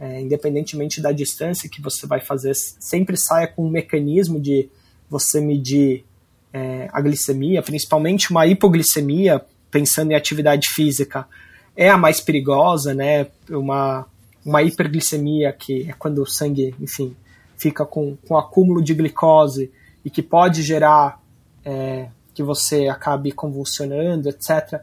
[0.00, 4.68] é, independentemente da distância que você vai fazer, sempre saia com um mecanismo de
[5.10, 6.04] você medir
[6.52, 11.28] é, a glicemia, principalmente uma hipoglicemia, pensando em atividade física,
[11.76, 14.06] é a mais perigosa, né, uma,
[14.48, 17.14] uma hiperglicemia, que é quando o sangue, enfim,
[17.58, 19.70] fica com, com acúmulo de glicose
[20.02, 21.22] e que pode gerar
[21.62, 24.80] é, que você acabe convulsionando, etc.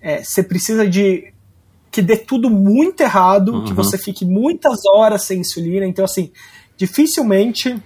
[0.00, 1.34] É, você precisa de
[1.90, 3.64] que dê tudo muito errado, uhum.
[3.64, 5.84] que você fique muitas horas sem insulina.
[5.84, 6.32] Então, assim,
[6.74, 7.76] dificilmente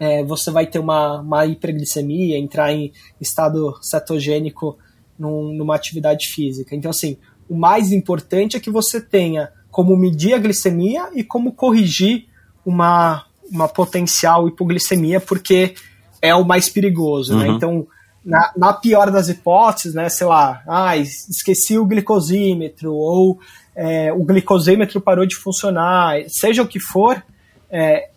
[0.00, 4.76] é, você vai ter uma, uma hiperglicemia, entrar em estado cetogênico
[5.16, 6.74] num, numa atividade física.
[6.74, 7.16] Então, assim,
[7.48, 12.26] o mais importante é que você tenha como medir a glicemia e como corrigir
[12.64, 15.74] uma, uma potencial hipoglicemia, porque
[16.20, 17.46] é o mais perigoso, né?
[17.46, 17.50] uhum.
[17.50, 17.56] né?
[17.56, 17.86] Então,
[18.24, 23.40] na, na, pior das hipóteses, né, sei lá, ah, esqueci o glicosímetro, ou
[23.74, 27.20] é, o glicosímetro parou de funcionar, seja o que for,
[27.68, 28.10] é,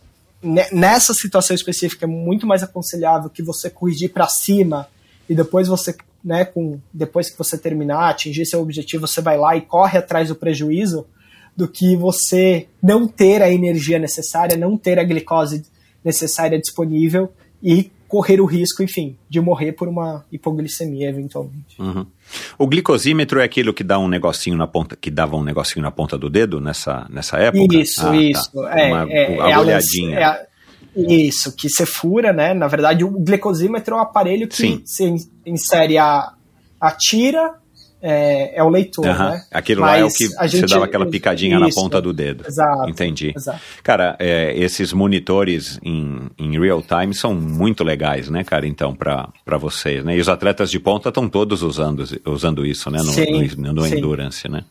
[0.72, 4.88] nessa situação específica é muito mais aconselhável que você corrigir para cima
[5.28, 9.56] e depois você, né, com, depois que você terminar, atingir seu objetivo, você vai lá
[9.56, 11.08] e corre atrás do prejuízo,
[11.56, 15.64] do que você não ter a energia necessária, não ter a glicose
[16.04, 17.32] necessária disponível
[17.64, 21.80] e correr o risco, enfim, de morrer por uma hipoglicemia eventualmente.
[21.80, 22.06] Uhum.
[22.58, 25.92] O glicosímetro é aquilo que dá um negocinho na ponta, que dava um negocinho na
[25.92, 27.76] ponta do dedo nessa, nessa época?
[27.76, 28.52] Isso, ah, isso.
[28.52, 28.80] Tá.
[28.80, 30.20] É, uma é, é olhadinha.
[30.20, 30.48] É
[30.96, 32.54] isso, que você fura, né?
[32.54, 34.82] Na verdade, o glicosímetro é um aparelho que Sim.
[34.86, 36.34] se insere a,
[36.80, 37.56] a tira
[38.08, 39.44] é, é o leitor, né?
[39.50, 42.14] Aquilo Mas lá é o que você gente, dava aquela picadinha isso, na ponta do
[42.14, 42.46] dedo.
[42.48, 42.88] Exato.
[42.88, 43.34] Entendi.
[43.36, 43.60] Exato.
[43.82, 49.58] Cara, é, esses monitores em, em real time são muito legais, né, cara, então, para
[49.58, 50.16] vocês, né?
[50.16, 53.86] E os atletas de ponta estão todos usando, usando isso, né, no, sim, no, no
[53.88, 53.98] sim.
[53.98, 54.64] Endurance, né?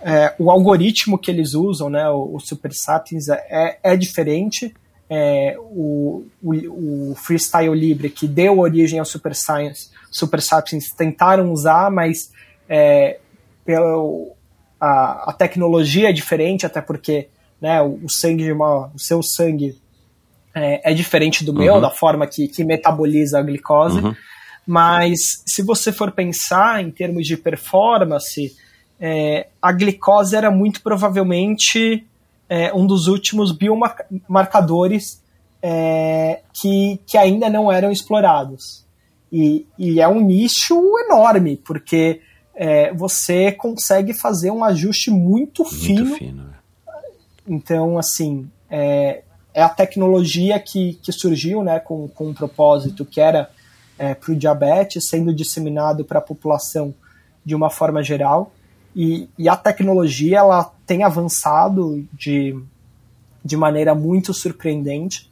[0.00, 4.74] É, o algoritmo que eles usam, né, o, o Super Sapiens, é, é diferente.
[5.08, 11.50] É, o, o, o, Freestyle Libre, que deu origem ao Super Science, Super Sapiens, tentaram
[11.50, 12.30] usar, mas
[12.68, 13.18] é,
[13.64, 14.32] pelo,
[14.80, 17.28] a, a, tecnologia é diferente, até porque
[17.60, 19.76] né, o, o sangue de uma, o seu sangue
[20.54, 21.80] é, é diferente do meu, uhum.
[21.80, 24.00] da forma que, que metaboliza a glicose.
[24.00, 24.14] Uhum.
[24.66, 28.54] Mas se você for pensar em termos de performance,
[29.00, 32.04] é, a glicose era muito provavelmente
[32.48, 35.22] é, um dos últimos biomarcadores
[35.62, 38.86] é, que, que ainda não eram explorados.
[39.30, 42.20] E, e, é um nicho enorme, porque
[42.60, 46.16] é, você consegue fazer um ajuste muito, muito fino.
[46.16, 46.54] fino.
[46.88, 46.92] É.
[47.46, 49.22] Então, assim, é,
[49.54, 53.48] é, a tecnologia que, que surgiu né, com, com um propósito que era
[53.96, 56.92] é, para o diabetes, sendo disseminado para a população
[57.44, 58.52] de uma forma geral.
[58.94, 62.60] E, e, a tecnologia ela tem avançado de,
[63.44, 65.30] de maneira muito surpreendente,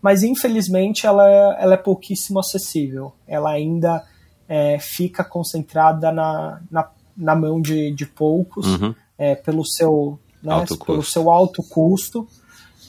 [0.00, 1.26] mas infelizmente ela,
[1.58, 3.12] ela é pouquíssimo acessível.
[3.26, 4.04] Ela ainda
[4.48, 8.94] é, fica concentrada na, na, na, mão de, de poucos, uhum.
[9.18, 12.26] é, pelo, seu, né, pelo seu alto custo.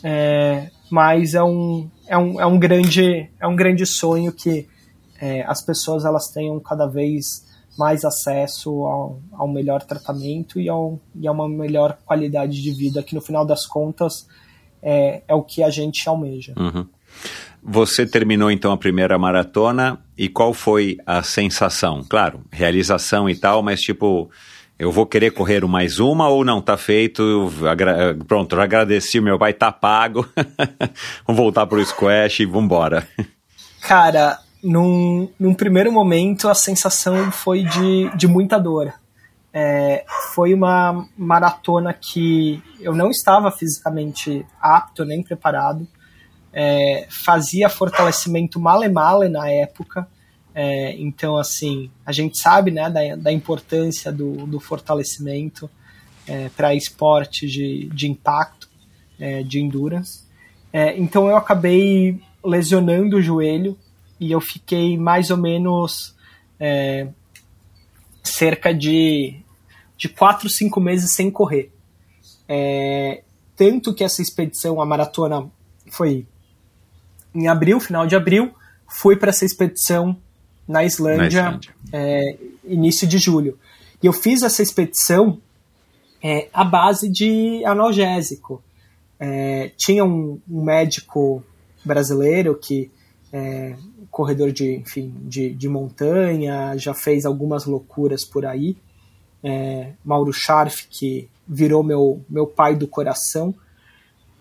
[0.02, 4.68] É, mas é um, é, um, é, um grande, é um grande sonho que
[5.20, 7.46] é, as pessoas elas tenham cada vez
[7.78, 13.04] mais acesso ao, ao melhor tratamento e, ao, e a uma melhor qualidade de vida,
[13.04, 14.28] que no final das contas
[14.82, 16.54] é, é o que a gente almeja.
[16.58, 16.88] Uhum.
[17.62, 22.04] Você terminou então a primeira maratona e qual foi a sensação?
[22.04, 24.30] Claro, realização e tal, mas tipo,
[24.78, 26.62] eu vou querer correr mais uma ou não?
[26.62, 30.28] Tá feito, agra pronto, já agradeci, meu pai tá pago,
[31.26, 33.08] vamos voltar pro squash e vambora.
[33.80, 38.94] Cara, num, num primeiro momento a sensação foi de, de muita dor.
[39.54, 45.88] É, foi uma maratona que eu não estava fisicamente apto nem preparado.
[46.52, 50.08] É, fazia fortalecimento male-male na época.
[50.54, 55.70] É, então, assim, a gente sabe né, da, da importância do, do fortalecimento
[56.28, 58.70] é, para esporte de, de impacto,
[59.20, 60.24] é, de endurance.
[60.74, 63.78] É, então, eu acabei lesionando o joelho
[64.20, 66.16] e eu fiquei mais ou menos
[68.22, 69.40] cerca de,
[69.98, 71.72] de 4, 5 meses sem correr.
[72.48, 73.24] É,
[73.56, 75.50] tanto que essa expedição, a maratona,
[75.92, 76.26] foi
[77.34, 78.54] em abril, final de abril,
[78.88, 80.18] fui para essa expedição
[80.68, 81.74] na Islândia, na Islândia.
[81.92, 83.58] É, início de julho.
[84.02, 85.40] E eu fiz essa expedição
[86.24, 88.64] é, à base de analgésico.
[89.20, 91.44] É, tinha um, um, médico
[91.84, 92.90] brasileiro que
[93.34, 93.76] é,
[94.10, 98.78] corredor de, enfim, de, de montanha, já fez algumas loucuras por aí.
[99.44, 103.54] É, Mauro Scharf, que virou meu, meu pai do coração.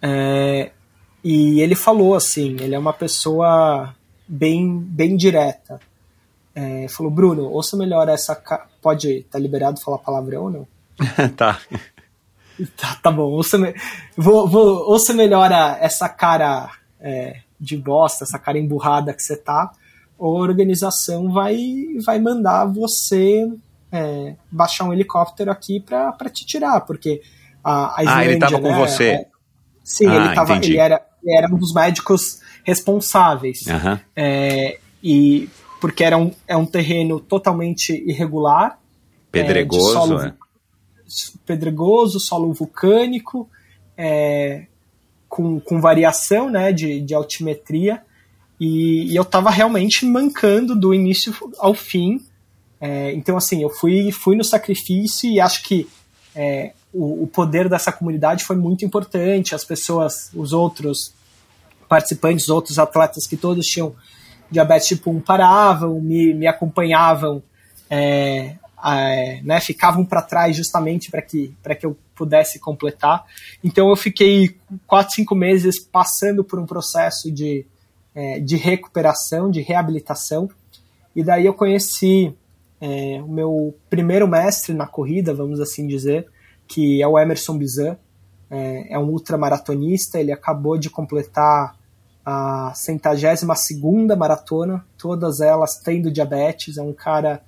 [0.00, 0.70] É,
[1.30, 3.94] e ele falou assim, ele é uma pessoa
[4.26, 5.78] bem, bem direta.
[6.54, 8.34] É, falou, Bruno, ouça melhor essa.
[8.80, 10.68] Pode, tá liberado falar palavrão ou não?
[11.36, 11.60] tá.
[12.74, 12.98] tá.
[13.02, 13.74] Tá bom, ouça, me...
[14.16, 19.70] vou, vou, ouça melhor essa cara é, de bosta, essa cara emburrada que você tá.
[20.18, 21.58] A organização vai,
[22.06, 23.46] vai mandar você
[23.92, 27.20] é, baixar um helicóptero aqui para te tirar, porque
[27.62, 29.04] a, a Islândia, Ah, ele tava né, com você.
[29.10, 29.26] É,
[29.84, 33.62] sim, ah, ele, tava, ele, era, era um dos médicos responsáveis.
[33.66, 33.98] Uhum.
[34.14, 35.48] É, e
[35.80, 38.78] porque era um, é um terreno totalmente irregular.
[39.30, 40.34] Pedregoso, é, solo, é.
[41.46, 43.48] Pedregoso, solo vulcânico,
[43.96, 44.66] é,
[45.28, 48.02] com, com variação né, de, de altimetria.
[48.60, 52.20] E, e eu estava realmente mancando do início ao fim.
[52.80, 55.88] É, então, assim, eu fui, fui no sacrifício e acho que
[56.40, 59.56] é, o, o, poder dessa comunidade foi muito importante.
[59.56, 61.12] As pessoas, os outros
[61.88, 63.92] participantes, os outros atletas que todos tinham
[64.48, 67.42] diabetes tipo 1 paravam, me, me acompanhavam,
[67.90, 68.54] é,
[68.84, 73.24] é, né, ficavam para trás justamente para que, que eu pudesse completar.
[73.64, 74.56] Então eu fiquei
[74.86, 77.66] 4, 5 meses passando por um processo de,
[78.14, 80.48] é, de recuperação, de reabilitação,
[81.16, 82.32] e daí eu conheci
[82.80, 86.26] é, o meu primeiro mestre na corrida, vamos assim dizer,
[86.66, 87.96] que é o Emerson Bizan,
[88.50, 91.76] é, é um ultramaratonista, ele acabou de completar
[92.24, 97.42] a centagésima segunda maratona, todas elas tendo diabetes, é um cara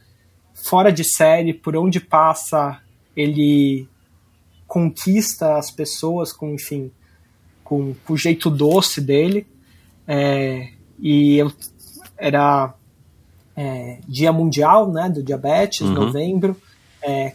[0.54, 2.80] fora de série, por onde passa
[3.16, 3.88] ele
[4.66, 6.90] conquista as pessoas com, enfim,
[7.62, 9.46] com, com o jeito doce dele,
[10.06, 11.52] é, e eu
[12.16, 12.74] era
[13.56, 15.92] é, dia mundial, né, do diabetes, uhum.
[15.92, 16.56] novembro,
[17.02, 17.34] é,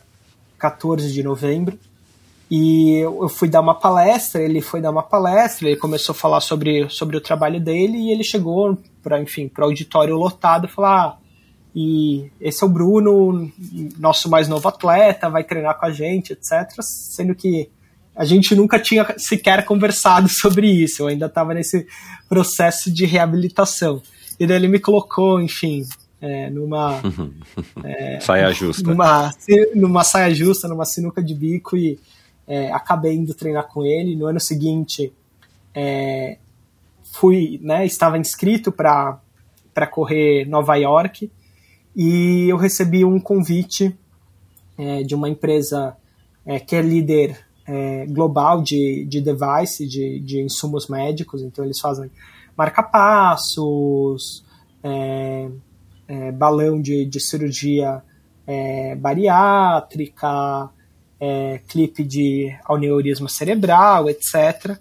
[0.58, 1.78] 14 de novembro,
[2.50, 6.42] e eu fui dar uma palestra, ele foi dar uma palestra, ele começou a falar
[6.42, 10.70] sobre, sobre o trabalho dele e ele chegou para enfim para o auditório lotado e
[10.70, 11.18] falar ah,
[11.76, 13.52] e esse é o Bruno,
[14.00, 16.70] nosso mais novo atleta, vai treinar com a gente, etc.
[16.82, 17.70] Sendo que
[18.16, 21.86] a gente nunca tinha sequer conversado sobre isso, eu ainda estava nesse
[22.30, 24.02] processo de reabilitação.
[24.40, 25.84] E daí ele me colocou, enfim,
[26.26, 27.00] é, numa
[27.86, 29.32] é, saia justa, numa,
[29.76, 32.00] numa saia justa, numa sinuca de bico e
[32.48, 34.16] é, acabei indo treinar com ele.
[34.16, 35.14] No ano seguinte,
[35.74, 36.38] é,
[37.14, 39.22] fui, né, estava inscrito para
[39.92, 41.32] correr Nova York
[41.96, 43.96] e eu recebi um convite
[44.78, 45.96] é, de uma empresa
[46.44, 47.46] é, que é líder
[48.10, 51.42] global de, de device, de, de insumos médicos.
[51.42, 52.12] Então, eles fazem
[52.56, 54.46] marca-passos,
[54.84, 55.50] é,
[56.34, 58.02] balão de, de cirurgia
[58.98, 60.70] bariátrica,
[61.20, 64.78] é, clipe de aneurisma cerebral, etc.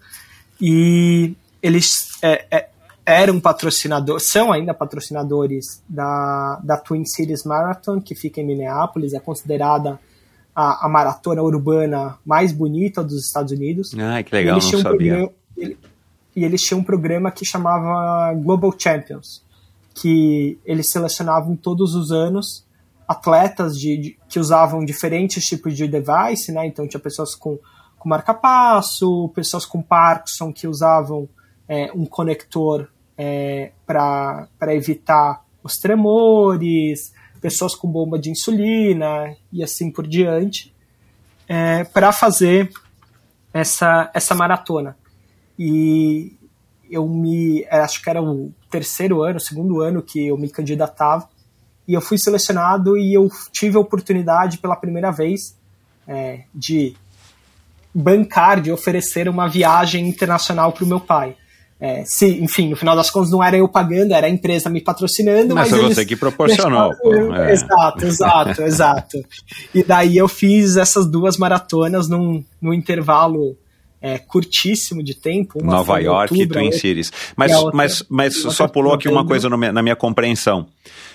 [0.60, 2.68] E eles é, é,
[3.05, 9.20] eram patrocinadores, são ainda patrocinadores da, da Twin Cities Marathon, que fica em Minneapolis, é
[9.20, 9.98] considerada
[10.55, 13.94] a, a maratona urbana mais bonita dos Estados Unidos.
[13.98, 15.30] Ah, que legal, não sabia.
[15.56, 15.78] Ele,
[16.36, 19.43] e eles tinham um programa que chamava Global Champions,
[19.94, 22.66] que eles selecionavam todos os anos
[23.06, 26.66] atletas de, de, que usavam diferentes tipos de device, né?
[26.66, 27.58] Então tinha pessoas com,
[27.98, 31.28] com marca-passo, pessoas com Parkinson que usavam
[31.68, 39.90] é, um conector é, para evitar os tremores, pessoas com bomba de insulina e assim
[39.90, 40.74] por diante,
[41.46, 42.70] é, para fazer
[43.52, 44.96] essa, essa maratona.
[45.58, 46.36] E
[46.94, 47.66] eu me.
[47.70, 51.28] Acho que era o terceiro ano, segundo ano que eu me candidatava,
[51.86, 55.56] e eu fui selecionado e eu tive a oportunidade pela primeira vez
[56.06, 56.94] é, de
[57.94, 61.36] bancar, de oferecer uma viagem internacional para o meu pai.
[61.80, 64.80] É, se, enfim, no final das contas não era eu pagando, era a empresa me
[64.80, 65.54] patrocinando.
[65.54, 66.94] Mas, mas você eles que proporcionou.
[67.34, 67.52] é.
[67.52, 69.24] Exato, exato, exato.
[69.74, 73.56] E daí eu fiz essas duas maratonas num, num intervalo
[74.05, 75.64] é, curtíssimo de tempo.
[75.64, 77.10] Nova York e Twin Cities.
[77.35, 80.66] Mas, outra, mas, mas só pulou aqui uma coisa no, na minha compreensão.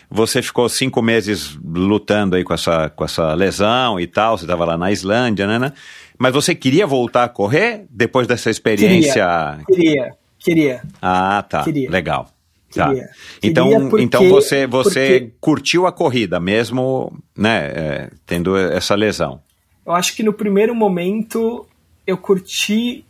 [0.09, 4.65] Você ficou cinco meses lutando aí com essa, com essa lesão e tal, você estava
[4.65, 5.71] lá na Islândia, né, né?
[6.17, 9.59] Mas você queria voltar a correr depois dessa experiência?
[9.67, 10.15] Queria, queria.
[10.39, 10.81] queria.
[10.99, 11.63] Ah, tá.
[11.63, 11.91] Queria.
[11.91, 12.27] Legal.
[12.73, 12.87] Tá.
[12.87, 13.09] Queria.
[13.43, 15.33] Então, Queria porque, então você, você porque...
[15.39, 19.41] curtiu a corrida, mesmo né, é, tendo essa lesão?
[19.85, 21.67] Eu acho que no primeiro momento
[22.05, 23.05] eu curti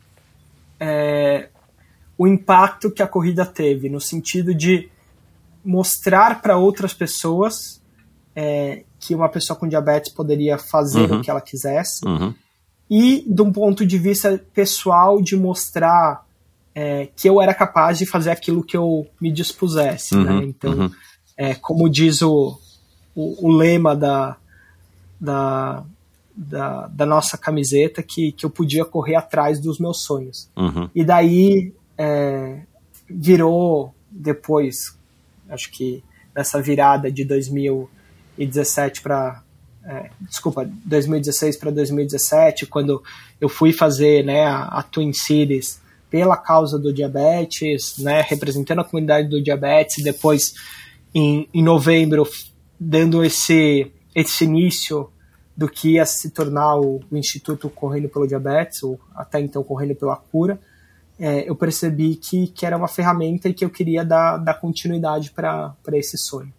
[0.80, 1.49] é,
[2.18, 4.90] o impacto que a corrida teve, no sentido de
[5.64, 7.82] mostrar para outras pessoas
[8.36, 11.20] é, que uma pessoa com diabetes poderia fazer Uhum.
[11.20, 12.34] o que ela quisesse, Uhum.
[12.90, 16.26] e de um ponto de vista pessoal de mostrar
[16.76, 20.16] é, que eu era capaz de fazer aquilo que eu me dispusesse.
[20.16, 20.45] Uhum, né?
[20.45, 20.91] Então, uhum.
[21.36, 22.57] é, como diz o,
[23.16, 24.38] o, o lema da,
[25.20, 25.84] da,
[26.40, 30.49] da, da nossa camiseta, que, que eu podia correr atrás dos meus sonhos.
[30.56, 30.90] Uhum.
[30.95, 32.61] E daí é,
[33.10, 34.98] virou depois,
[35.49, 36.02] acho que
[36.34, 39.44] nessa virada de 2017 para
[39.84, 43.03] é, desculpa, 2016 para 2017, quando
[43.41, 48.84] eu fui fazer né, a, a Twin Cities pela causa do diabetes, né, representando a
[48.84, 50.53] comunidade do diabetes, e depois
[51.14, 52.28] em, em novembro
[52.80, 55.10] dando esse, esse início
[55.60, 60.15] do que ia se tornar o, Instituto Correndo pelo Diabetes, ou até então Correndo pela
[60.15, 60.57] Cura,
[61.19, 65.31] é, eu percebi que, que era uma ferramenta e que eu queria dar, dar continuidade
[65.31, 66.53] para esse sonho.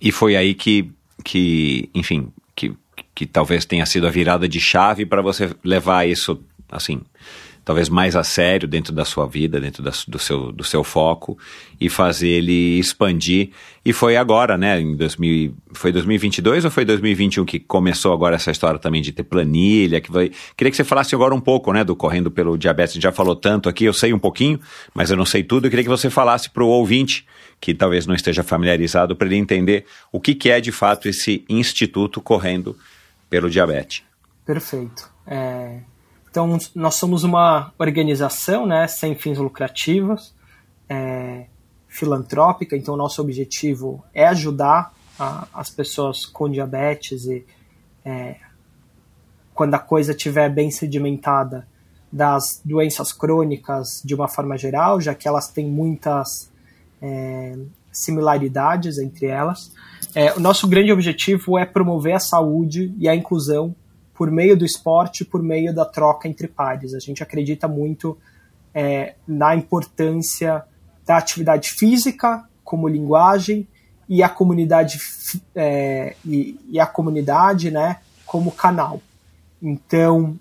[0.00, 0.90] E foi aí que,
[1.22, 2.74] que enfim, que,
[3.14, 7.02] que talvez tenha sido a virada de chave para você levar isso, assim,
[7.64, 11.38] talvez mais a sério dentro da sua vida, dentro da, do, seu, do seu foco
[11.80, 13.50] e fazer ele expandir.
[13.84, 14.80] E foi agora, né?
[14.80, 19.22] Em 2000, foi 2022 ou foi 2021 que começou agora essa história também de ter
[19.22, 20.00] planilha?
[20.00, 21.84] Que vai, queria que você falasse agora um pouco, né?
[21.84, 23.00] Do Correndo pelo Diabetes.
[23.00, 24.60] Já falou tanto aqui, eu sei um pouquinho,
[24.94, 25.66] mas eu não sei tudo.
[25.66, 27.26] Eu queria que você falasse para o ouvinte
[27.60, 31.44] que talvez não esteja familiarizado para ele entender o que, que é de fato esse
[31.48, 32.76] Instituto Correndo
[33.28, 34.02] pelo Diabetes.
[34.44, 35.08] Perfeito.
[35.26, 35.80] É,
[36.30, 40.32] então, nós somos uma organização né, sem fins lucrativos,
[40.88, 41.46] é,
[41.88, 47.44] filantrópica, então nosso objetivo é ajudar a, as pessoas com diabetes e
[48.04, 48.36] é,
[49.52, 51.66] quando a coisa estiver bem sedimentada
[52.12, 56.50] das doenças crônicas de uma forma geral, já que elas têm muitas
[57.02, 57.56] é,
[57.92, 59.72] similaridades entre elas.
[60.14, 63.74] É, o nosso grande objetivo é promover a saúde e a inclusão
[64.20, 66.92] por meio do esporte, por meio da troca entre pares.
[66.92, 68.18] A gente acredita muito
[68.74, 70.62] é, na importância
[71.06, 73.66] da atividade física como linguagem
[74.06, 74.98] e a comunidade
[75.54, 79.00] é, e, e, a comunidade, né, como canal.
[79.62, 80.38] Então,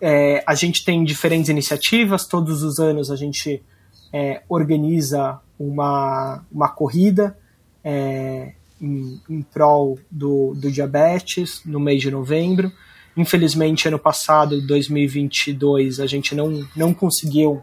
[0.00, 2.26] é, a gente tem diferentes iniciativas.
[2.26, 3.62] Todos os anos a gente
[4.10, 7.36] é, organiza uma, uma corrida
[7.84, 12.72] é, em, em prol do, do diabetes no mês de novembro.
[13.16, 17.62] Infelizmente, ano passado, 2022, a gente não, não conseguiu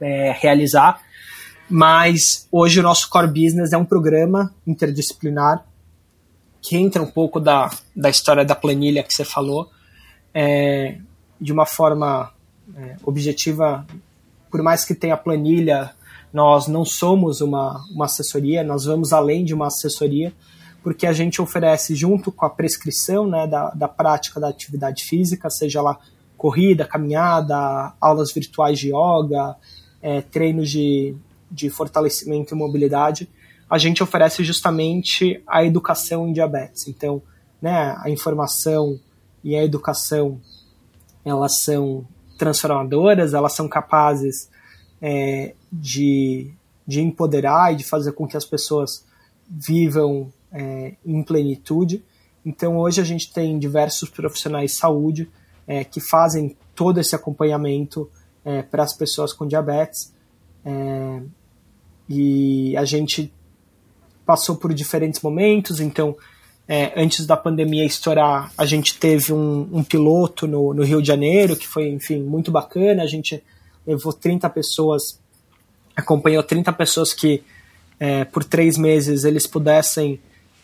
[0.00, 1.00] é, realizar,
[1.70, 5.64] mas hoje o nosso core business é um programa interdisciplinar
[6.60, 9.68] que entra um pouco da, da história da planilha que você falou,
[10.32, 10.98] é,
[11.40, 12.32] de uma forma
[12.76, 13.84] é, objetiva,
[14.50, 15.92] por mais que tenha planilha,
[16.32, 20.32] nós não somos uma, uma assessoria, nós vamos além de uma assessoria,
[20.82, 25.48] porque a gente oferece, junto com a prescrição né, da, da prática da atividade física,
[25.48, 25.98] seja lá
[26.36, 29.56] corrida, caminhada, aulas virtuais de yoga,
[30.02, 31.14] é, treinos de,
[31.48, 33.30] de fortalecimento e mobilidade,
[33.70, 36.88] a gente oferece justamente a educação em diabetes.
[36.88, 37.22] Então,
[37.60, 38.98] né, a informação
[39.44, 40.40] e a educação,
[41.24, 42.04] elas são
[42.36, 44.50] transformadoras, elas são capazes
[45.00, 46.52] é, de,
[46.84, 49.06] de empoderar e de fazer com que as pessoas
[49.48, 52.04] vivam é, em plenitude.
[52.44, 55.30] Então, hoje a gente tem diversos profissionais de saúde
[55.66, 58.10] é, que fazem todo esse acompanhamento
[58.44, 60.12] é, para as pessoas com diabetes.
[62.08, 63.32] e a gente
[64.26, 66.16] passou por diferentes momentos, então
[66.68, 71.08] é, antes da pandemia estourar, a gente teve um, um piloto no, no, Rio de
[71.08, 73.02] Janeiro, que foi, enfim, muito bacana.
[73.02, 73.42] A gente
[73.86, 75.20] levou 30 pessoas,
[75.96, 77.42] acompanhou 30 pessoas que,
[77.98, 80.20] é, por três meses, eles pudessem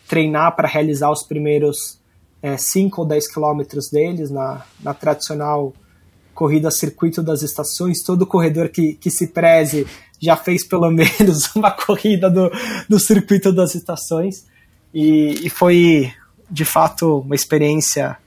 [0.09, 1.99] treinar para realizar os primeiros
[2.57, 5.71] 5 é, ou 10 quilômetros deles na, na tradicional
[6.33, 8.01] corrida circuito das estações.
[8.01, 9.85] Todo corredor que, que se preze
[10.19, 12.49] já fez pelo menos uma corrida do,
[12.89, 14.47] do circuito das estações.
[14.91, 16.11] E, e foi,
[16.49, 18.17] de fato, uma experiência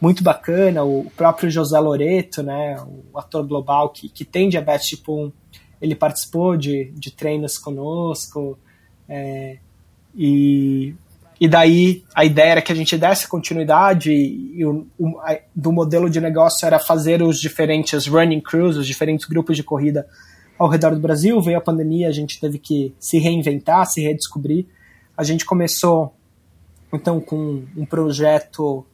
[0.00, 0.82] muito bacana.
[0.82, 2.76] O próprio José Loreto, né,
[3.12, 5.32] o ator global que, que tem diabetes tipo 1,
[5.80, 8.58] ele participou de, de treinos conosco.
[9.08, 9.58] É,
[10.16, 10.94] e,
[11.40, 15.70] e daí a ideia era que a gente desse continuidade e, o, o, a, do
[15.72, 20.06] modelo de negócio era fazer os diferentes running crews, os diferentes grupos de corrida
[20.58, 21.40] ao redor do Brasil.
[21.40, 24.66] Veio a pandemia, a gente teve que se reinventar, se redescobrir.
[25.16, 26.12] A gente começou
[26.92, 28.84] então com um projeto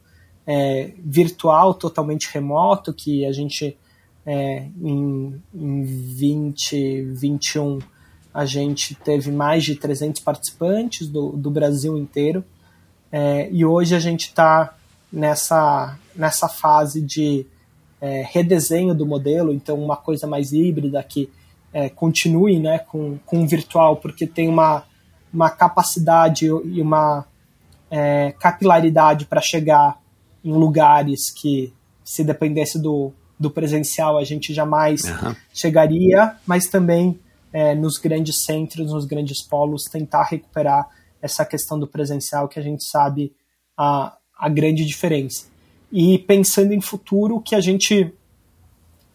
[0.45, 3.75] é, virtual totalmente remoto que a gente
[4.25, 7.79] é, em, em 2021
[8.35, 12.43] a gente teve mais de 300 participantes do, do Brasil inteiro.
[13.09, 14.75] É, e hoje a gente está
[15.09, 17.45] nessa, nessa fase de
[18.01, 21.29] é, redesenho do modelo, então uma coisa mais híbrida que
[21.71, 24.83] é, continue né, com, com o virtual, porque tem uma,
[25.33, 27.25] uma capacidade e uma
[27.89, 29.97] é, capilaridade para chegar
[30.43, 31.71] em lugares que,
[32.03, 35.33] se dependesse do, do presencial, a gente jamais uhum.
[35.53, 37.17] chegaria, mas também
[37.55, 40.89] é, nos grandes centros, nos grandes polos, tentar recuperar
[41.21, 43.33] essa questão do presencial que a gente sabe
[43.77, 45.45] a, a grande diferença.
[45.89, 48.13] E pensando em futuro, o que a gente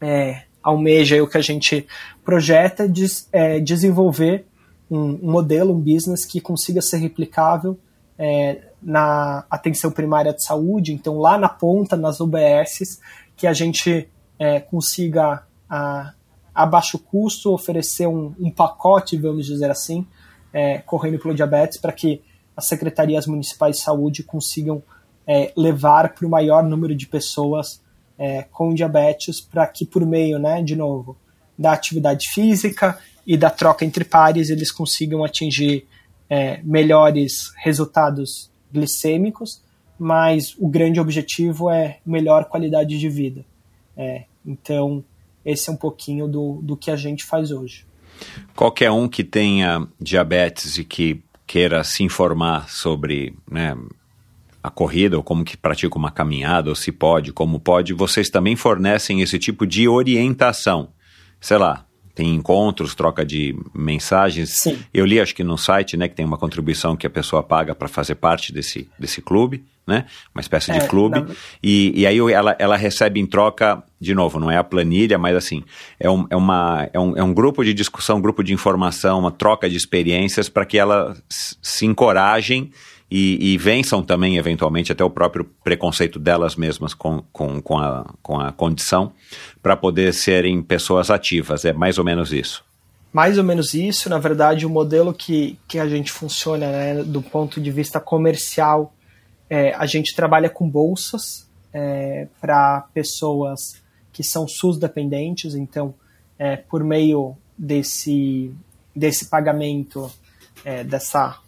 [0.00, 1.86] é, almeja e o que a gente
[2.24, 2.90] projeta
[3.30, 4.46] é, é desenvolver
[4.90, 7.78] um, um, modelo, um business que consiga ser replicável
[8.18, 13.00] é, na atenção primária de saúde, então lá na ponta, nas UBSs,
[13.36, 14.08] que a gente
[14.38, 16.14] é, consiga a,
[16.62, 20.06] a baixo custo oferecer um, um pacote, vamos dizer assim,
[20.52, 22.22] é, correndo pelo diabetes para que
[22.56, 24.82] as secretarias municipais de saúde consigam
[25.26, 27.80] é, levar para o maior número de pessoas
[28.18, 31.16] é, com diabetes para que por meio, né, de novo,
[31.58, 35.86] da atividade física e da troca entre pares eles consigam atingir
[36.28, 39.62] é, melhores resultados glicêmicos,
[39.98, 43.44] mas o grande objetivo é melhor qualidade de vida.
[43.96, 45.04] É, então,
[45.44, 47.86] esse é um pouquinho do, do que a gente faz hoje.
[48.54, 53.76] Qualquer um que tenha diabetes e que queira se informar sobre né,
[54.62, 58.54] a corrida, ou como que pratica uma caminhada, ou se pode, como pode, vocês também
[58.54, 60.90] fornecem esse tipo de orientação.
[61.40, 61.86] Sei lá,
[62.20, 64.51] tem encontros, troca de mensagens.
[64.51, 64.78] Sim.
[64.92, 67.74] Eu li, acho que no site, né, que tem uma contribuição que a pessoa paga
[67.74, 70.05] para fazer parte desse, desse clube, né?
[70.34, 71.24] Uma espécie é, de clube.
[71.62, 75.34] E, e aí ela, ela recebe em troca, de novo, não é a planilha, mas
[75.34, 75.64] assim,
[75.98, 79.18] é um, é uma, é um, é um grupo de discussão, um grupo de informação,
[79.18, 82.70] uma troca de experiências para que elas se encorajem
[83.10, 88.06] e, e, vençam também, eventualmente, até o próprio preconceito delas mesmas com, com, com, a,
[88.22, 89.12] com a condição,
[89.60, 91.64] para poder serem pessoas ativas.
[91.64, 92.64] É mais ou menos isso.
[93.12, 94.08] Mais ou menos isso.
[94.08, 98.94] Na verdade, o modelo que, que a gente funciona né, do ponto de vista comercial,
[99.48, 103.82] é, a gente trabalha com bolsas é, para pessoas
[104.12, 105.94] que são SUS dependentes, então,
[106.38, 108.54] é, por meio desse,
[108.94, 110.10] desse pagamento,
[110.64, 111.40] é, dessa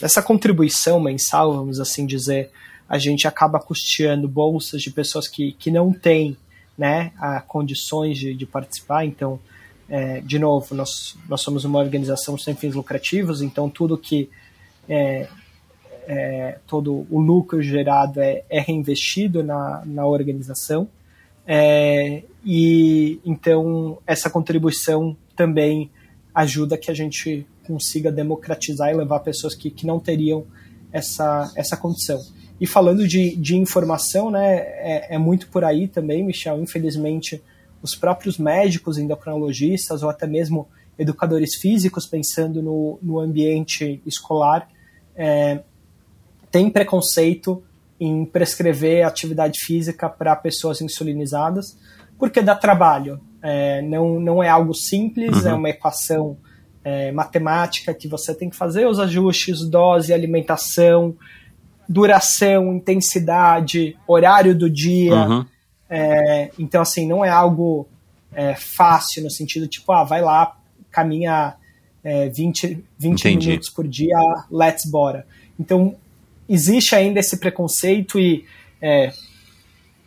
[0.00, 2.50] dessa contribuição mensal, vamos assim dizer,
[2.88, 6.36] a gente acaba custeando bolsas de pessoas que, que não têm
[6.76, 9.04] né, a condições de, de participar.
[9.04, 9.38] Então,
[9.88, 14.28] é, de novo, nós, nós somos uma organização sem fins lucrativos, então tudo que
[14.88, 15.28] é,
[16.06, 20.88] é, todo o lucro gerado é, é reinvestido na, na organização.
[21.46, 25.90] É, e então essa contribuição também
[26.34, 30.44] ajuda que a gente consiga democratizar e levar pessoas que, que não teriam
[30.92, 32.20] essa, essa condição.
[32.60, 36.60] E falando de, de informação, né, é, é muito por aí também, Michel.
[36.60, 37.42] Infelizmente,
[37.82, 40.68] os próprios médicos endocrinologistas ou até mesmo
[40.98, 44.68] educadores físicos, pensando no, no ambiente escolar,
[45.16, 45.60] é,
[46.50, 47.62] têm preconceito
[47.98, 51.76] em prescrever atividade física para pessoas insulinizadas,
[52.18, 53.20] porque dá trabalho.
[53.42, 55.54] É, não, não é algo simples, é uhum.
[55.54, 56.36] é uma equação
[56.84, 61.16] é, matemática que você tem que fazer os ajustes, dose, alimentação,
[61.88, 65.14] duração, intensidade, horário do dia.
[65.14, 65.46] Uhum.
[65.88, 67.86] É, então, assim, não é algo
[68.32, 70.56] é, fácil no sentido tipo, ah, vai lá,
[70.90, 71.54] caminha
[72.02, 73.48] é, 20, 20 Entendi.
[73.48, 74.16] minutos por dia,
[74.50, 75.26] let's bora.
[75.58, 75.94] Então,
[76.48, 78.44] existe ainda esse preconceito e,
[78.80, 79.12] é,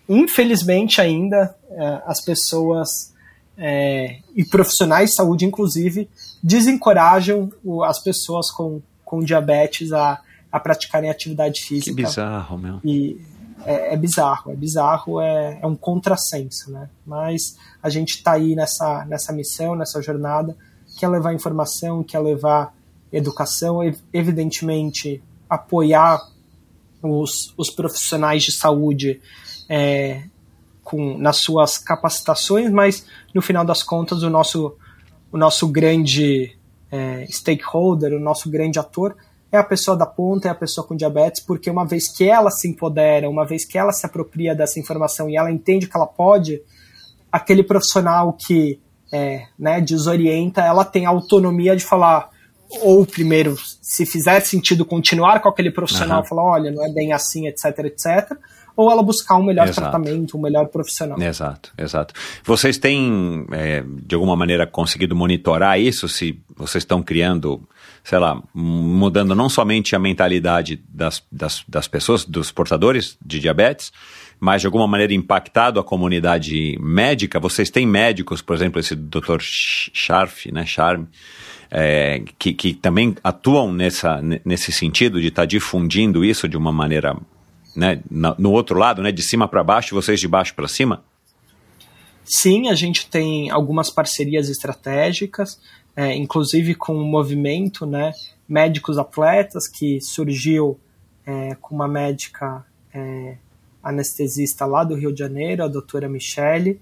[0.10, 3.14] infelizmente ainda, é, as pessoas
[3.58, 6.10] é, e profissionais de saúde, inclusive,
[6.46, 7.52] desencorajam
[7.84, 11.96] as pessoas com, com diabetes a, a praticarem atividade Que física.
[11.96, 12.80] bizarro, meu.
[12.84, 13.20] E
[13.66, 16.88] é, é bizarro, é bizarro, é, é um contrassenso, né?
[17.04, 20.56] Mas a gente está aí nessa, nessa missão, nessa jornada,
[20.96, 22.76] que é levar informação, que é levar
[23.12, 23.80] educação,
[24.14, 26.22] evidentemente apoiar
[27.02, 29.20] os, os profissionais de saúde
[29.68, 30.26] é,
[30.84, 33.04] com, nas suas capacitações, mas
[33.34, 34.76] no final das contas o nosso,
[35.36, 36.58] o nosso grande
[36.90, 39.18] é, stakeholder, o nosso grande ator
[39.52, 42.50] é a pessoa da ponta, é a pessoa com diabetes, porque uma vez que ela
[42.50, 46.08] se empodera, uma vez que ela se apropria dessa informação e ela entende que ela
[46.08, 46.62] pode,
[47.30, 48.80] aquele profissional que
[49.12, 52.30] é, né, desorienta, ela tem a autonomia de falar,
[52.82, 56.28] ou primeiro, se fizer sentido continuar com aquele profissional, Aham.
[56.30, 58.38] falar, olha, não é bem assim, etc, etc,
[58.76, 59.82] ou ela buscar um melhor Exato.
[59.82, 61.22] tratamento, um melhor profissional.
[61.22, 62.14] Exato, exato.
[62.44, 66.08] Vocês têm, é, de alguma maneira, conseguido monitorar isso?
[66.10, 67.62] Se vocês estão criando,
[68.04, 73.92] sei lá, mudando não somente a mentalidade das, das, das pessoas, dos portadores de diabetes,
[74.40, 77.40] mas de alguma maneira impactado a comunidade médica?
[77.40, 79.40] Vocês têm médicos, por exemplo, esse Dr.
[79.40, 81.08] Scharf, né, Charme,
[81.72, 87.16] é, que, que também atuam nessa, nesse sentido de estar difundindo isso de uma maneira
[87.76, 91.04] né, no outro lado, né, de cima para baixo, vocês de baixo para cima?
[92.24, 95.60] Sim, a gente tem algumas parcerias estratégicas,
[95.96, 98.12] é, inclusive com o movimento né,
[98.48, 100.80] Médicos Atletas, que surgiu
[101.26, 103.38] é, com uma médica é,
[103.84, 106.82] anestesista lá do Rio de Janeiro, a doutora Michele,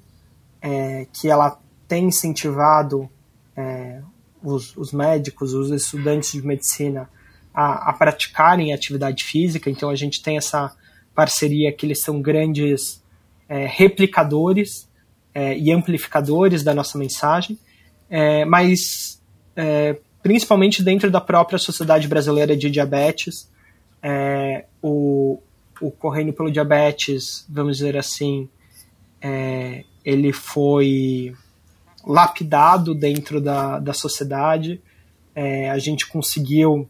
[0.62, 3.10] é, que ela tem incentivado
[3.56, 4.02] é,
[4.42, 7.10] os, os médicos, os estudantes de medicina
[7.54, 9.70] a, a praticarem atividade física.
[9.70, 10.76] Então a gente tem essa
[11.14, 13.04] parceria que eles são grandes
[13.48, 14.90] é, replicadores
[15.34, 17.58] é, e amplificadores da nossa mensagem,
[18.10, 19.22] é, mas
[19.56, 23.50] é, principalmente dentro da própria Sociedade Brasileira de Diabetes,
[24.02, 25.40] é, o,
[25.82, 28.48] o Correndo pelo Diabetes, vamos dizer assim,
[29.22, 31.34] é, ele foi
[32.06, 34.82] lapidado dentro da, da sociedade,
[35.72, 36.88] a gente conseguiu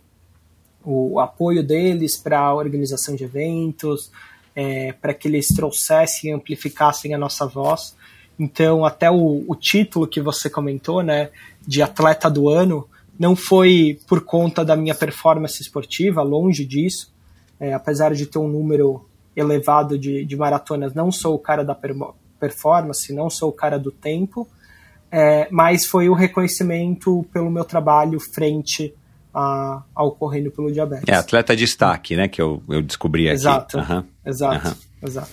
[0.83, 4.11] o apoio deles para a organização de eventos,
[4.55, 7.95] é, para que eles trouxessem e amplificassem a nossa voz.
[8.37, 11.29] Então, até o, o título que você comentou, né,
[11.65, 12.87] de atleta do ano,
[13.17, 17.13] não foi por conta da minha performance esportiva, longe disso.
[17.59, 19.05] É, apesar de ter um número
[19.35, 21.95] elevado de, de maratonas, não sou o cara da per
[22.39, 24.45] performance, não sou o cara do tempo,
[25.09, 28.93] é, mas foi o reconhecimento pelo meu trabalho frente
[29.33, 31.05] a, ao correndo pelo diabetes.
[31.07, 33.35] É, atleta de destaque, né, que eu, eu descobri aqui.
[33.35, 34.05] Exato, Aham.
[34.25, 34.75] exato, Aham.
[35.01, 35.31] exato.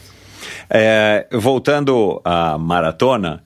[0.69, 3.43] É, voltando à maratona,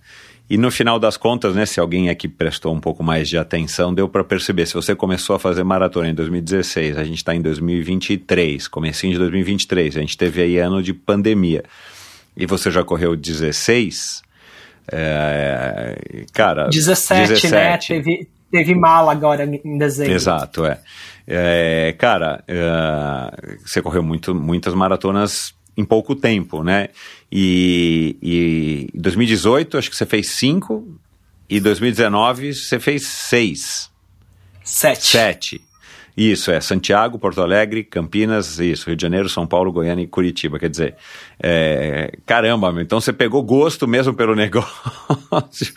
[0.49, 3.95] e no final das contas, né, se alguém aqui prestou um pouco mais de atenção,
[3.95, 7.41] deu para perceber, se você começou a fazer maratona em 2016, a gente está em
[7.41, 11.65] 2023, comecinho de 2023, a gente teve aí ano de pandemia,
[12.37, 14.23] e você já correu 16,
[14.93, 16.69] é, cara...
[16.69, 17.79] 17, né?
[17.79, 20.13] Teve, teve mala agora em dezembro.
[20.13, 20.79] Exato, é.
[21.27, 26.91] É, cara, é, você correu muito, muitas maratonas em pouco tempo, né?
[27.33, 30.87] E, e em 2018 acho que você fez cinco
[31.51, 33.91] e 2019 você fez seis.
[34.63, 35.05] Sete.
[35.05, 35.61] Sete.
[36.17, 40.61] Isso, é Santiago, Porto Alegre, Campinas, isso, Rio de Janeiro, São Paulo, Goiânia e Curitiba.
[40.61, 40.95] Quer dizer,
[41.43, 45.73] é, caramba, meu, então você pegou gosto mesmo pelo negócio.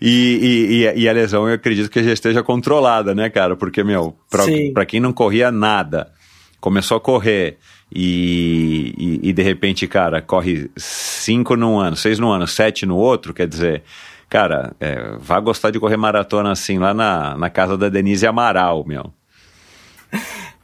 [0.00, 3.54] E, e, e, a lesão eu acredito que já esteja controlada, né, cara?
[3.54, 6.10] Porque, meu, pra, pra quem não corria nada,
[6.58, 7.58] começou a correr
[7.94, 12.96] e, e, e de repente, cara, corre cinco num ano, seis no ano, sete no
[12.96, 13.82] outro, quer dizer
[14.30, 18.82] cara, é, vá gostar de correr maratona assim lá na, na casa da Denise Amaral,
[18.86, 19.12] meu.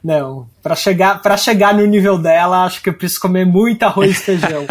[0.03, 4.11] Não, para chegar para chegar no nível dela, acho que eu preciso comer muito arroz
[4.11, 4.65] e feijão.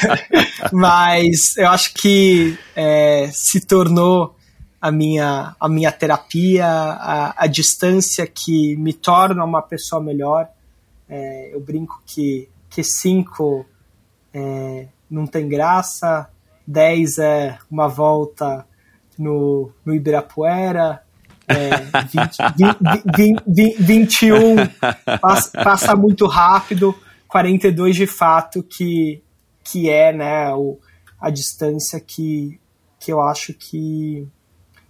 [0.70, 4.36] Mas eu acho que é, se tornou
[4.80, 10.48] a minha a minha terapia, a, a distância que me torna uma pessoa melhor.
[11.08, 13.66] É, eu brinco que que cinco
[14.32, 16.28] é, não tem graça,
[16.66, 18.64] 10 é uma volta
[19.18, 21.02] no, no Ibirapuera,
[21.50, 24.56] é, 20, 20, 20, 21
[25.20, 26.94] passa, passa, muito rápido,
[27.28, 29.22] 42 de fato que,
[29.64, 30.78] que é né, o,
[31.20, 32.60] a distância que,
[32.98, 34.26] que eu acho que,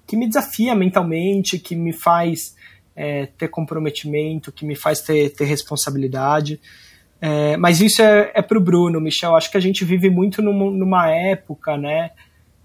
[0.07, 2.55] que me desafia mentalmente, que me faz
[2.95, 6.61] é, ter comprometimento, que me faz ter, ter responsabilidade.
[7.21, 9.37] É, mas isso é, é para o Bruno, Michel.
[9.37, 12.11] Acho que a gente vive muito numa, numa época, né,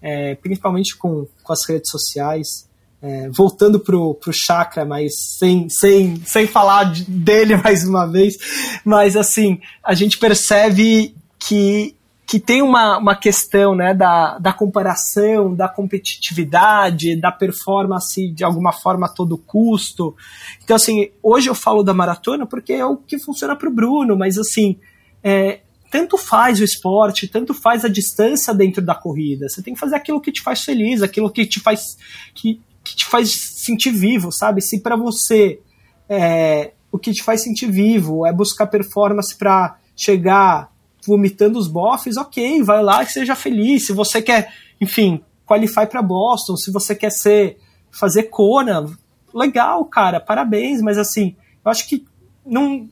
[0.02, 2.70] é, principalmente com, com as redes sociais,
[3.06, 8.36] é, voltando pro, pro chakra, mas sem, sem, sem falar de, dele mais uma vez,
[8.84, 11.96] mas assim, a gente percebe que,
[12.26, 18.72] que tem uma, uma questão né, da, da comparação, da competitividade, da performance de alguma
[18.72, 20.16] forma a todo custo.
[20.64, 24.18] Então, assim, hoje eu falo da maratona porque é o que funciona para o Bruno,
[24.18, 24.80] mas assim,
[25.24, 25.60] é,
[25.92, 29.48] tanto faz o esporte, tanto faz a distância dentro da corrida.
[29.48, 31.98] Você tem que fazer aquilo que te faz feliz, aquilo que te faz
[32.34, 34.62] que, que te faz sentir vivo, sabe?
[34.62, 35.60] Se para você
[36.08, 40.72] é, o que te faz sentir vivo é buscar performance para chegar
[41.06, 43.86] vomitando os bofs, ok, vai lá e seja feliz.
[43.86, 47.58] Se você quer, enfim, qualify para Boston, se você quer ser
[47.92, 48.86] fazer Kona,
[49.34, 52.06] legal, cara, parabéns, mas assim, eu acho que
[52.46, 52.88] não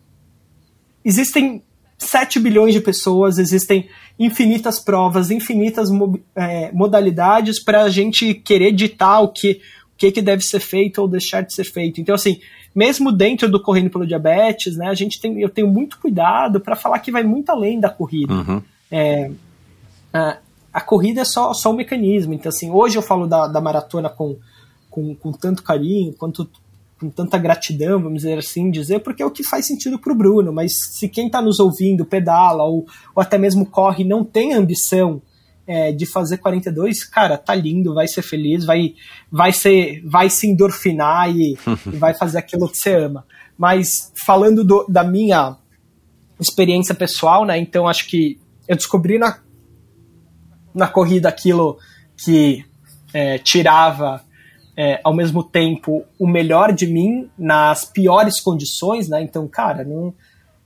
[1.04, 1.64] existem
[1.98, 3.90] 7 bilhões de pessoas, existem
[4.20, 5.90] infinitas provas, infinitas
[6.36, 9.62] é, modalidades para a gente querer ditar o que,
[10.04, 12.02] que, que deve ser feito ou deixar de ser feito.
[12.02, 12.42] Então, assim,
[12.76, 16.76] mesmo dentro do Correndo pelo Diabetes, né, a gente tem, eu tenho muito cuidado para
[16.76, 18.34] falar que vai muito além da corrida.
[18.34, 18.62] Uhum.
[18.92, 19.32] É,
[20.12, 20.38] a,
[20.74, 22.34] a, corrida é só, só um mecanismo.
[22.34, 24.36] Então, assim, hoje eu falo da, da maratona com,
[24.90, 26.50] com, com tanto carinho, quanto
[27.00, 30.16] com tanta gratidão, vamos dizer assim, dizer, porque é o que faz sentido para o
[30.16, 30.52] Bruno.
[30.52, 32.86] Mas se quem está nos ouvindo pedala ou,
[33.16, 35.22] ou até mesmo corre não tem ambição
[35.66, 38.96] é, de fazer 42, cara, tá lindo, vai ser feliz, vai,
[39.32, 41.58] vai ser, vai se endorfinar e,
[41.88, 43.26] e vai fazer aquilo que você ama.
[43.58, 45.58] Mas falando do, da minha
[46.40, 47.58] experiência pessoal, né?
[47.58, 49.40] Então acho que eu descobri na,
[50.74, 51.78] na corrida aquilo
[52.18, 52.66] que
[53.14, 54.22] é, tirava
[54.76, 59.22] é, ao mesmo tempo o melhor de mim nas piores condições, né?
[59.22, 60.14] Então, cara, não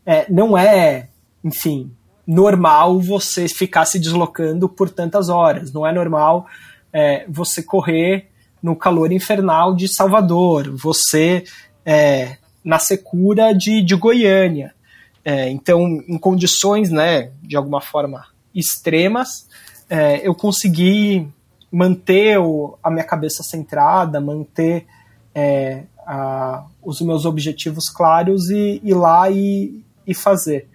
[0.05, 1.09] é, não é
[1.43, 1.91] enfim,
[2.27, 5.71] normal você ficar se deslocando por tantas horas.
[5.71, 6.45] Não é normal
[6.91, 8.29] é, você correr
[8.61, 11.45] no calor infernal de Salvador, você
[11.85, 14.75] é, na secura de, de Goiânia.
[15.23, 19.47] É, então, em condições, né, de alguma forma extremas,
[19.89, 21.27] é, eu consegui
[21.71, 24.85] manter o, a minha cabeça centrada, manter
[25.33, 30.67] é, a, os meus objetivos claros e ir lá e, e fazer.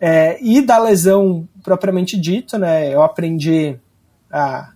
[0.00, 3.76] É, e da lesão propriamente dito, né, eu aprendi
[4.30, 4.72] a,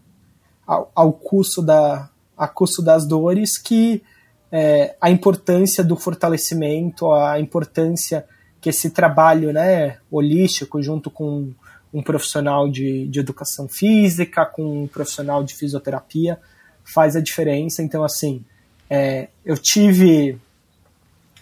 [0.66, 4.03] ao, ao custo da, a custo das dores que
[4.51, 8.27] é, a importância do fortalecimento, a importância
[8.61, 11.53] que esse trabalho né, holístico, junto com
[11.93, 16.39] um profissional de, de educação física, com um profissional de fisioterapia,
[16.85, 17.82] faz a diferença.
[17.82, 18.44] Então, assim,
[18.89, 20.39] é, eu tive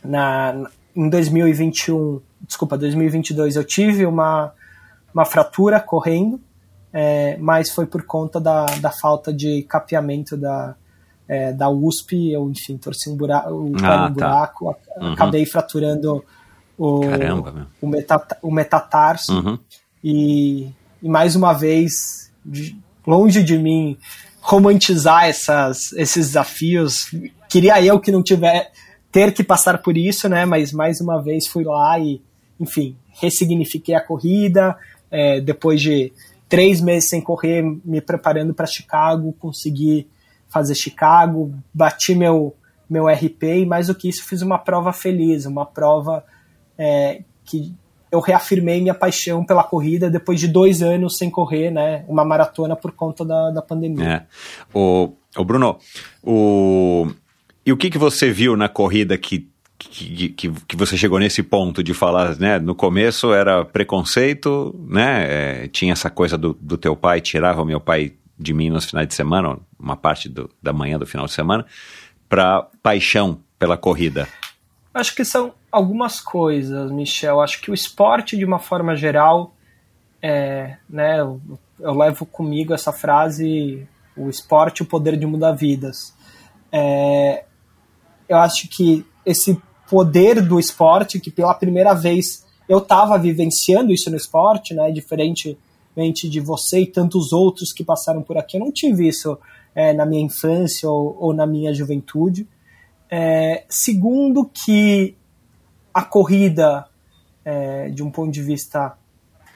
[0.05, 2.21] na, em 2021
[2.51, 4.53] desculpa, 2022 eu tive uma,
[5.15, 6.41] uma fratura correndo,
[6.93, 10.75] é, mas foi por conta da, da falta de capeamento da,
[11.29, 14.09] é, da USP, eu, enfim, torci um buraco, o ah, tá.
[14.09, 15.13] buraco, uhum.
[15.13, 16.25] acabei fraturando
[16.77, 19.59] o, Caramba, o, metat, o metatarso uhum.
[20.03, 20.69] e,
[21.01, 23.97] e, mais uma vez, de, longe de mim
[24.41, 27.15] romantizar essas, esses desafios,
[27.49, 28.73] queria eu que não tiver
[29.13, 30.45] ter que passar por isso, né?
[30.45, 32.21] Mas mais uma vez fui lá e
[32.61, 34.77] enfim, ressignifiquei a corrida.
[35.11, 36.13] É, depois de
[36.49, 40.07] três meses sem correr, me preparando para Chicago, consegui
[40.49, 42.55] fazer Chicago, bati meu,
[42.89, 46.25] meu RP e mais do que isso, fiz uma prova feliz, uma prova
[46.77, 47.75] é, que
[48.11, 52.05] eu reafirmei minha paixão pela corrida depois de dois anos sem correr, né?
[52.09, 54.05] Uma maratona por conta da, da pandemia.
[54.05, 54.27] É.
[54.75, 55.79] O, o Bruno,
[56.23, 57.07] o,
[57.65, 59.50] e o que, que você viu na corrida que
[59.91, 62.59] que, que, que, você chegou nesse ponto de falar, né?
[62.59, 65.65] No começo era preconceito, né?
[65.65, 69.09] É, tinha essa coisa do, do teu pai, tirava meu pai de mim nos finais
[69.09, 71.67] de semana, uma parte do, da manhã do final de semana,
[72.29, 74.29] para paixão pela corrida.
[74.95, 77.41] Acho que são algumas coisas, Michel.
[77.41, 79.55] Acho que o esporte, de uma forma geral,
[80.23, 81.21] é, né?
[81.21, 81.41] Eu,
[81.81, 83.87] eu levo comigo essa frase:
[84.17, 86.15] o esporte, o poder de mudar vidas.
[86.73, 87.45] É,
[88.29, 89.61] eu acho que esse
[89.91, 94.93] poder do esporte, que pela primeira vez eu estava vivenciando isso no esporte, né?
[94.93, 99.37] Diferentemente de você e tantos outros que passaram por aqui, eu não tive isso
[99.75, 102.47] é, na minha infância ou, ou na minha juventude.
[103.11, 105.17] É, segundo, que
[105.93, 106.87] a corrida,
[107.45, 108.97] é, de um ponto de vista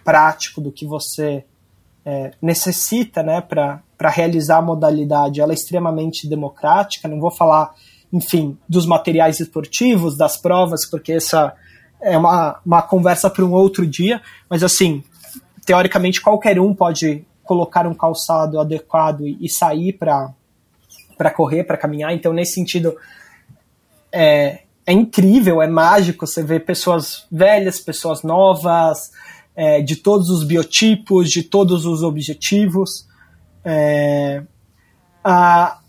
[0.04, 1.44] prático do que você
[2.04, 3.80] é, necessita né, para
[4.10, 7.06] realizar a modalidade, ela é extremamente democrática.
[7.06, 7.72] Não vou falar,
[8.14, 11.52] enfim, dos materiais esportivos, das provas, porque essa
[12.00, 15.02] é uma, uma conversa para um outro dia, mas assim,
[15.66, 20.32] teoricamente qualquer um pode colocar um calçado adequado e, e sair para
[21.34, 22.14] correr, para caminhar.
[22.14, 22.96] Então, nesse sentido,
[24.12, 29.10] é, é incrível, é mágico você ver pessoas velhas, pessoas novas,
[29.56, 33.08] é, de todos os biotipos, de todos os objetivos.
[33.64, 34.40] É,
[35.24, 35.80] a,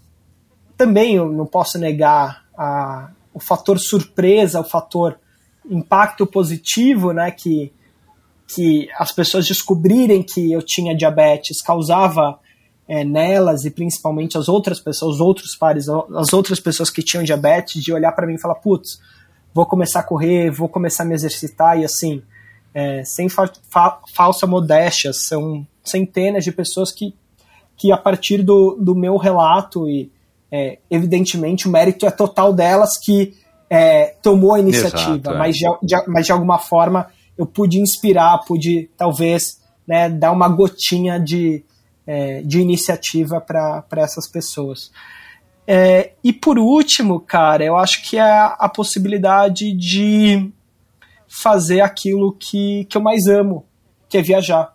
[0.77, 5.19] também eu não posso negar a, o fator surpresa, o fator
[5.69, 7.72] impacto positivo, né, que,
[8.47, 12.39] que as pessoas descobrirem que eu tinha diabetes causava
[12.88, 17.23] é, nelas e principalmente as outras pessoas, os outros pares, as outras pessoas que tinham
[17.23, 18.99] diabetes, de olhar para mim e falar, putz,
[19.53, 22.22] vou começar a correr, vou começar a me exercitar e assim,
[22.73, 27.15] é, sem fa fa falsa modéstia, são centenas de pessoas que,
[27.76, 30.11] que a partir do, do meu relato e
[30.56, 33.34] é, evidentemente o mérito é total delas que
[33.69, 35.38] é, tomou a iniciativa, Exato, é.
[35.38, 37.07] mas, de, de, mas de alguma forma
[37.38, 41.64] eu pude inspirar, pude talvez né, dar uma gotinha de,
[42.07, 44.91] é, de iniciativa para essas pessoas.
[45.68, 50.52] É, e por último, cara, eu acho que é a possibilidade de
[51.27, 53.65] fazer aquilo que, que eu mais amo,
[54.07, 54.74] que é viajar.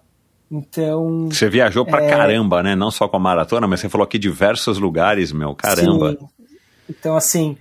[0.51, 1.28] Então.
[1.28, 2.09] Você viajou pra é...
[2.09, 2.74] caramba, né?
[2.74, 5.55] Não só com a maratona, mas você falou aqui diversos lugares, meu.
[5.55, 6.16] Caramba.
[6.18, 6.28] Sim.
[6.89, 7.56] Então, assim,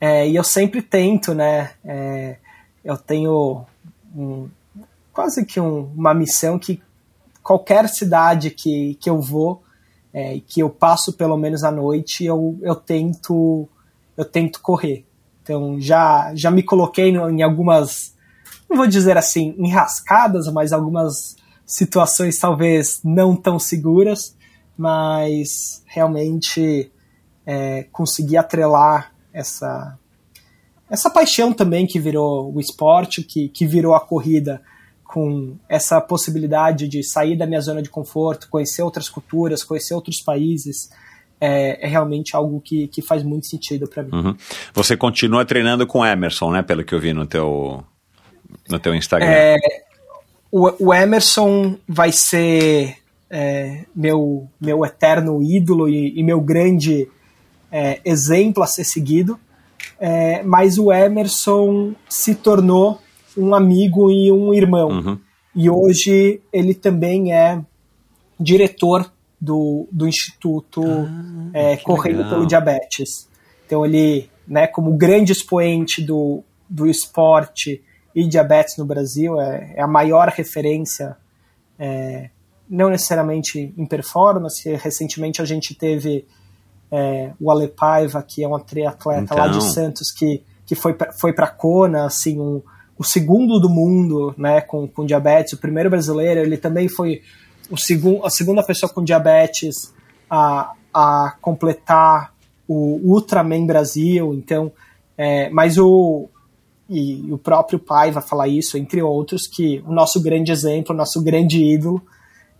[0.00, 1.72] é, e eu sempre tento, né?
[1.84, 2.36] É,
[2.82, 3.66] eu tenho
[4.16, 4.48] um,
[5.12, 6.82] quase que um, uma missão que
[7.42, 9.62] qualquer cidade que, que eu vou,
[10.12, 13.68] é, que eu passo pelo menos à noite, eu, eu tento
[14.16, 15.04] eu tento correr.
[15.42, 18.14] Então já já me coloquei em algumas,
[18.68, 21.36] não vou dizer assim, enrascadas, mas algumas
[21.70, 24.36] situações talvez não tão seguras,
[24.76, 26.90] mas realmente
[27.46, 29.96] é, consegui atrelar essa
[30.90, 34.60] essa paixão também que virou o esporte, que, que virou a corrida,
[35.04, 40.20] com essa possibilidade de sair da minha zona de conforto, conhecer outras culturas, conhecer outros
[40.20, 40.90] países,
[41.40, 44.10] é, é realmente algo que, que faz muito sentido para mim.
[44.12, 44.36] Uhum.
[44.74, 46.62] Você continua treinando com Emerson, né?
[46.62, 47.84] Pelo que eu vi no teu,
[48.68, 49.28] no teu Instagram.
[49.28, 49.56] É,
[50.50, 52.96] o, o, Emerson vai ser
[53.28, 57.08] é, meu, meu eterno ídolo e, e meu grande
[57.70, 59.38] é, exemplo a ser seguido.
[59.98, 63.00] É, mas o Emerson se tornou
[63.36, 64.88] um amigo e um irmão.
[64.88, 65.18] Uhum.
[65.54, 67.60] E hoje ele também é
[68.38, 69.10] diretor
[69.40, 72.30] do, do Instituto ah, é, Correndo legal.
[72.30, 73.28] pelo Diabetes.
[73.66, 77.82] Então ele, né, como grande expoente do, do esporte
[78.14, 81.16] e diabetes no Brasil, é, é a maior referência,
[81.78, 82.30] é,
[82.68, 84.68] não necessariamente em performance.
[84.76, 86.26] Recentemente a gente teve
[86.90, 89.38] é, o Ale Paiva, que é um atleta então...
[89.38, 89.70] lá de então.
[89.70, 92.62] Santos, que, que foi, foi para Kona, assim, um,
[92.98, 97.22] o segundo do mundo né, com, com diabetes, o primeiro brasileiro, ele também foi
[97.70, 99.94] o segundo, a segunda pessoa com diabetes
[100.28, 102.34] a, a completar
[102.68, 104.70] o Ultraman Brasil, então,
[105.16, 106.28] é, mas o,
[106.90, 110.98] e o próprio pai vai falar isso, entre outros, que o nosso grande exemplo, o
[110.98, 112.02] nosso grande ídolo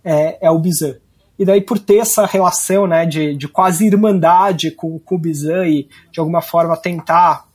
[0.05, 0.95] é, é o Bizan.
[1.37, 5.67] E daí, por ter essa relação né, de, de quase irmandade com, com o Bizan
[5.67, 7.45] e, de alguma forma, tentar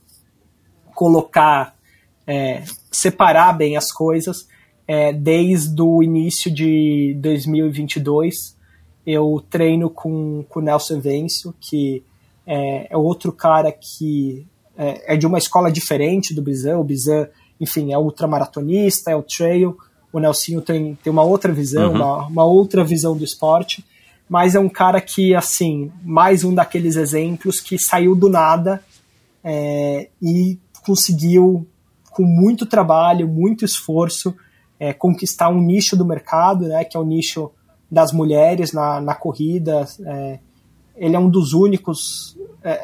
[0.93, 1.73] colocar,
[2.27, 4.47] é, separar bem as coisas,
[4.87, 8.55] é, desde o início de 2022,
[9.03, 12.03] eu treino com, o Nelson Vencio, que
[12.45, 14.45] é, é outro cara que
[14.77, 16.77] é, é, de uma escola diferente do Bizan.
[16.77, 17.27] O Bizan,
[17.59, 19.77] enfim, é ultramaratonista, é o trail,
[20.11, 21.95] o Nelsinho tem, tem uma outra visão, uhum.
[21.95, 23.83] uma, uma outra visão do esporte,
[24.29, 28.83] mas é um cara que, assim, mais um daqueles exemplos que saiu do nada
[29.43, 31.65] é, e conseguiu,
[32.11, 34.35] com muito trabalho, muito esforço,
[34.79, 37.51] é, conquistar um nicho do mercado, né, que é o nicho
[37.89, 39.85] das mulheres na, na corrida.
[40.05, 40.39] É,
[40.95, 42.37] ele é um dos únicos,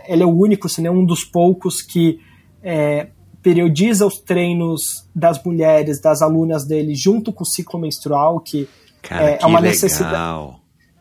[0.07, 2.19] ele é o único, se não um dos poucos que
[2.61, 3.07] é,
[3.41, 8.67] periodiza os treinos das mulheres, das alunas dele, junto com o ciclo menstrual, que,
[9.01, 10.55] Cara, é, que é uma necessidade.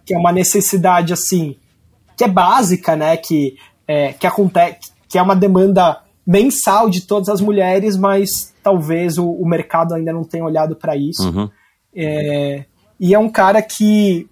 [0.04, 1.56] Que é uma necessidade, assim,
[2.16, 3.16] que é básica, né?
[3.16, 3.56] Que,
[3.86, 9.28] é, que acontece, que é uma demanda mensal de todas as mulheres, mas talvez o,
[9.28, 11.28] o mercado ainda não tenha olhado para isso.
[11.28, 11.48] Uhum.
[11.94, 12.64] É,
[12.98, 14.28] e é um cara que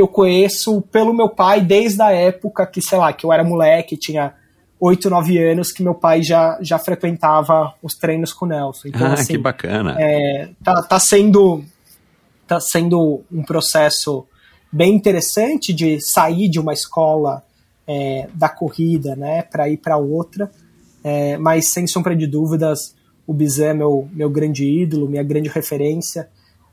[0.00, 3.96] eu conheço pelo meu pai desde a época que, sei lá, que eu era moleque,
[3.96, 4.32] tinha
[4.80, 8.88] 8, 9 anos que meu pai já, já frequentava os treinos com o Nelson.
[8.88, 9.96] Então, ah, assim, que bacana.
[9.98, 11.62] É, tá, tá sendo
[12.46, 14.26] tá sendo um processo
[14.72, 17.44] bem interessante de sair de uma escola
[17.86, 20.50] é, da corrida, né, para ir para outra.
[21.04, 22.94] É, mas sem sombra de dúvidas,
[23.24, 26.28] o Bizet é meu, meu grande ídolo, minha grande referência.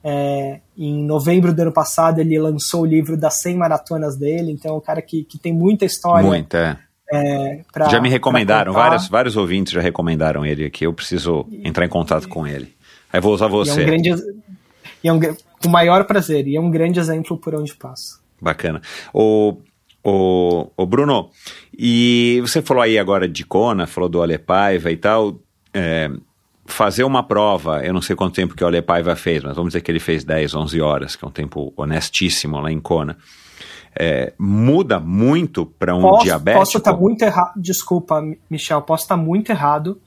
[0.09, 4.75] É, em novembro do ano passado, ele lançou o livro das 100 maratonas dele, então
[4.75, 6.25] é um cara que, que tem muita história.
[6.25, 6.79] Muita,
[7.11, 7.61] é.
[7.73, 11.89] pra, já me recomendaram, vários, vários ouvintes já recomendaram ele aqui, eu preciso entrar em
[11.89, 12.73] contato com ele.
[13.11, 13.81] Aí vou usar você.
[13.81, 14.09] E é um grande,
[15.03, 18.19] e é um, com o maior prazer, e é um grande exemplo por onde passa.
[18.41, 18.81] Bacana.
[19.13, 19.57] O,
[20.01, 21.31] o, o Bruno,
[21.77, 25.38] e você falou aí agora de Kona, falou do Alepaiva e tal,
[25.73, 26.09] é,
[26.68, 29.81] fazer uma prova, eu não sei quanto tempo que o Alepaiva fez, mas vamos dizer
[29.81, 33.18] que ele fez 10, 11 horas, que é um tempo honestíssimo lá em Kona.
[33.99, 36.60] É, muda muito para um posso, diabético?
[36.60, 39.99] Posso estar muito errado, desculpa, Michel, posso estar muito errado,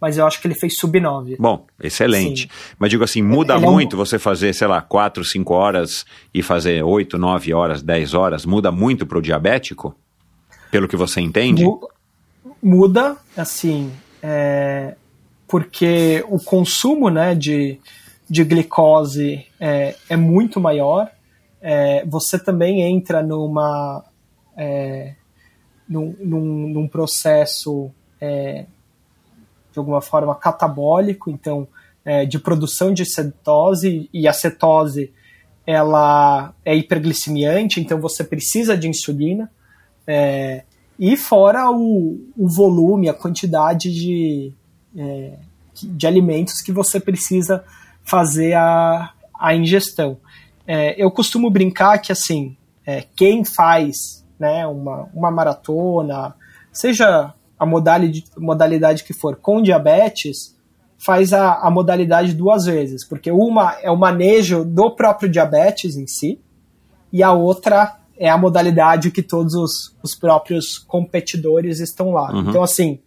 [0.00, 1.36] mas eu acho que ele fez sub 9.
[1.38, 2.42] Bom, excelente.
[2.42, 2.48] Sim.
[2.78, 4.04] Mas digo assim, muda ele muito é um...
[4.04, 6.04] você fazer, sei lá, 4, 5 horas
[6.34, 9.94] e fazer 8, 9 horas, 10 horas, muda muito para o diabético?
[10.70, 11.64] Pelo que você entende?
[12.62, 13.90] Muda, assim,
[14.22, 14.94] é,
[15.48, 17.80] porque o consumo né, de,
[18.28, 21.10] de glicose é, é muito maior.
[21.60, 24.04] É, você também entra numa,
[24.56, 25.14] é,
[25.88, 28.66] num, num, num, processo é,
[29.72, 31.66] de alguma forma catabólico, então
[32.04, 35.12] é, de produção de cetose e a cetose
[35.66, 39.50] ela é hiperglicemiante, então você precisa de insulina.
[40.06, 40.62] É,
[40.98, 44.52] e fora o, o volume, a quantidade de,
[44.98, 45.38] é,
[45.74, 47.64] de alimentos que você precisa
[48.02, 50.18] fazer a, a ingestão.
[50.66, 56.34] É, eu costumo brincar que assim, é, quem faz né, uma, uma maratona,
[56.72, 60.56] seja a modalidade, modalidade que for com diabetes,
[60.98, 66.06] faz a, a modalidade duas vezes, porque uma é o manejo do próprio diabetes em
[66.06, 66.40] si,
[67.12, 72.32] e a outra é a modalidade que todos os, os próprios competidores estão lá.
[72.32, 72.48] Uhum.
[72.48, 73.00] Então, assim,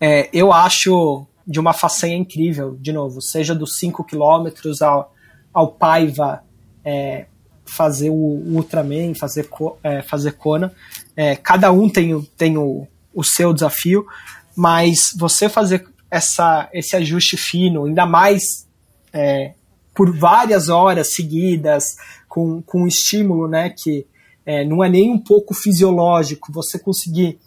[0.00, 5.14] é, eu acho de uma façanha incrível, de novo, seja dos 5 quilômetros ao,
[5.52, 6.42] ao Paiva
[6.84, 7.26] é,
[7.64, 9.48] fazer o, o Ultraman, fazer,
[9.82, 10.72] é, fazer Kona.
[11.16, 14.06] É, cada um tem, tem o, o seu desafio,
[14.54, 18.66] mas você fazer essa, esse ajuste fino, ainda mais
[19.12, 19.54] é,
[19.94, 21.96] por várias horas seguidas,
[22.28, 24.06] com, com um estímulo né, que
[24.44, 27.38] é, não é nem um pouco fisiológico, você conseguir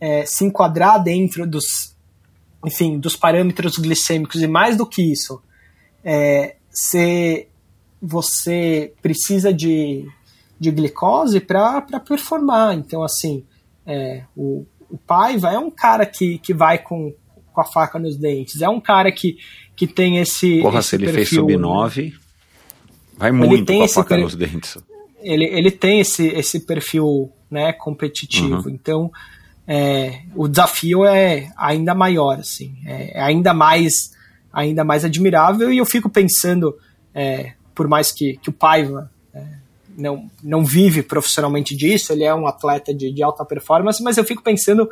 [0.00, 1.93] é, se enquadrar dentro dos,
[2.64, 5.42] enfim, dos parâmetros glicêmicos e mais do que isso,
[6.02, 7.46] é, se
[8.00, 10.06] você precisa de,
[10.58, 12.74] de glicose para performar.
[12.74, 13.44] Então, assim,
[13.86, 17.14] é, o, o Paiva é um cara que, que vai com,
[17.52, 19.38] com a faca nos dentes, é um cara que,
[19.74, 20.60] que tem esse.
[20.60, 22.14] Porra, esse se ele perfil, fez sub 9,
[23.16, 24.76] vai muito com a faca nos dentes.
[25.20, 28.68] Ele, ele tem esse, esse perfil né, competitivo.
[28.68, 28.74] Uhum.
[28.74, 29.10] Então,
[29.66, 34.12] é, o desafio é ainda maior, assim, é, é ainda mais
[34.52, 36.78] ainda mais admirável e eu fico pensando,
[37.12, 39.44] é, por mais que, que o Paiva é,
[39.98, 44.24] não, não vive profissionalmente disso, ele é um atleta de, de alta performance, mas eu
[44.24, 44.88] fico pensando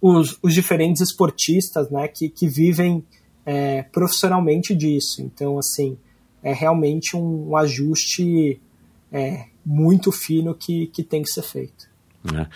[0.00, 3.04] os, os diferentes esportistas né, que, que vivem
[3.44, 5.22] é, profissionalmente disso.
[5.22, 5.96] Então, assim,
[6.42, 8.60] é realmente um, um ajuste
[9.12, 11.91] é, muito fino que, que tem que ser feito.
[12.24, 12.46] Né?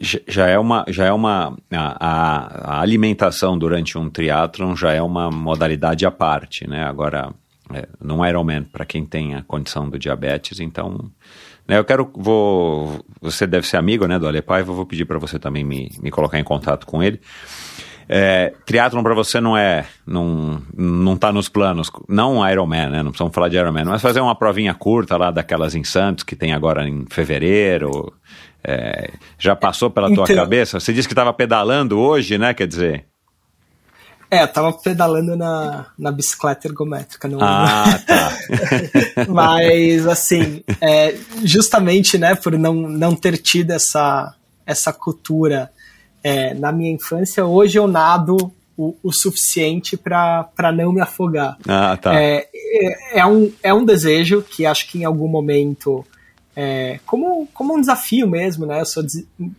[0.00, 5.30] Já é uma, já é uma a, a, alimentação durante um triatlon já é uma
[5.30, 6.84] modalidade à parte, né?
[6.84, 7.34] Agora,
[7.72, 11.10] é, num Ironman, para quem tem a condição do diabetes, então,
[11.66, 15.38] né, eu quero, vou, você deve ser amigo, né, do Alepaiva, vou pedir para você
[15.38, 17.20] também me, me colocar em contato com ele.
[18.10, 23.02] É, triatlon para você não é, não, não tá nos planos, não Ironman, né?
[23.02, 26.34] Não precisamos falar de Ironman, mas fazer uma provinha curta lá daquelas em Santos que
[26.34, 28.10] tem agora em fevereiro,
[28.64, 30.80] é, já passou pela tua então, cabeça?
[30.80, 32.52] Você disse que estava pedalando hoje, né?
[32.54, 33.04] Quer dizer.
[34.30, 37.26] É, eu tava pedalando na, na bicicleta ergométrica.
[37.28, 37.38] No...
[37.40, 38.38] Ah, tá.
[39.28, 44.34] Mas, assim, é, justamente, né, por não, não ter tido essa,
[44.66, 45.70] essa cultura
[46.22, 51.56] é, na minha infância, hoje eu nado o, o suficiente para não me afogar.
[51.66, 52.14] Ah, tá.
[52.14, 56.04] É, é, é, um, é um desejo que acho que em algum momento
[56.60, 58.80] é, como, como um desafio mesmo, né?
[58.80, 59.04] Eu sou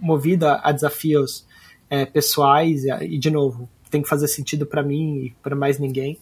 [0.01, 1.45] movido a, desafios
[1.89, 6.19] é, pessoais e, de novo, tem que fazer sentido para mim e para mais ninguém.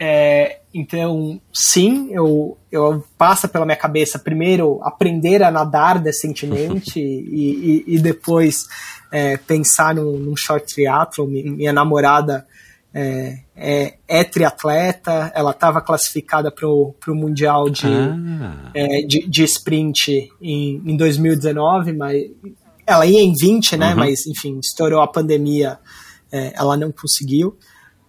[0.00, 7.84] É, então, sim, eu, eu passa pela minha cabeça primeiro aprender a nadar decentemente e,
[7.86, 8.66] e, e, depois
[9.12, 11.26] é, pensar num, num short triathlon.
[11.26, 12.46] Minha namorada
[12.94, 18.70] é, é, é triatleta, ela estava classificada para o Mundial de, Ah.
[18.72, 22.22] é, de, de sprint em, em 2019, mas
[22.86, 23.90] ela ia em 20, né?
[23.90, 23.96] Uhum.
[23.96, 25.78] Mas, enfim, estourou a pandemia,
[26.30, 27.58] é, ela não conseguiu.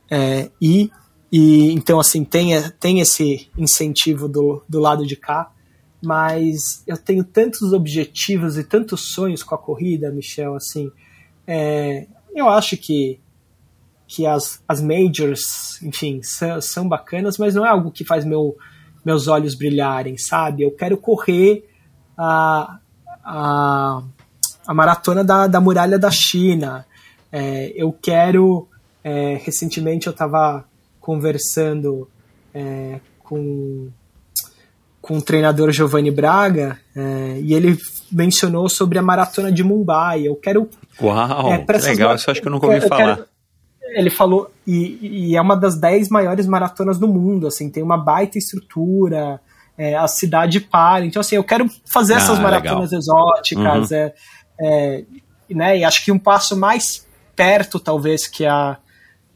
[0.09, 0.91] É, e,
[1.31, 5.51] e então, assim, tem, tem esse incentivo do, do lado de cá,
[6.03, 10.91] mas eu tenho tantos objetivos e tantos sonhos com a corrida, Michel, assim,
[11.47, 12.05] é,
[12.35, 13.19] eu acho que
[14.07, 18.55] que as, as majors, enfim, são, são bacanas, mas não é algo que faz meu,
[19.03, 20.63] meus olhos brilharem, sabe?
[20.63, 21.67] Eu quero correr
[22.17, 22.77] a,
[23.23, 24.01] a,
[24.67, 26.85] a maratona da, da muralha da China.
[27.31, 28.67] É, eu quero.
[29.03, 30.63] é, recentemente eu estava
[31.01, 32.07] conversando
[32.53, 33.89] é, com,
[35.01, 37.77] com o treinador Giovanni Braga é, e ele
[38.11, 40.27] mencionou sobre a maratona de Mumbai.
[40.27, 40.69] Eu quero
[41.01, 41.57] Uau, É,
[41.89, 43.15] legal, mar- isso eu acho que eu nunca ouvi eu falar.
[43.17, 43.27] quero-
[43.93, 47.97] ele falou, e, e é uma das 10 maiores maratonas do mundo, assim, tem uma
[47.97, 49.39] baita estrutura,
[49.77, 51.05] é, a cidade para.
[51.05, 53.97] Então, assim, eu quero fazer Ah, essas maratonas exóticas, Uhum.
[53.97, 54.13] é,
[54.59, 55.03] é,
[55.49, 57.05] né, e acho que um passo mais
[57.35, 58.77] perto, talvez, que, a,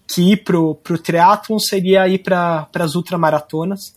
[0.07, 3.93] que ir pro, pro triatlon seria ir para as ultramaratonas,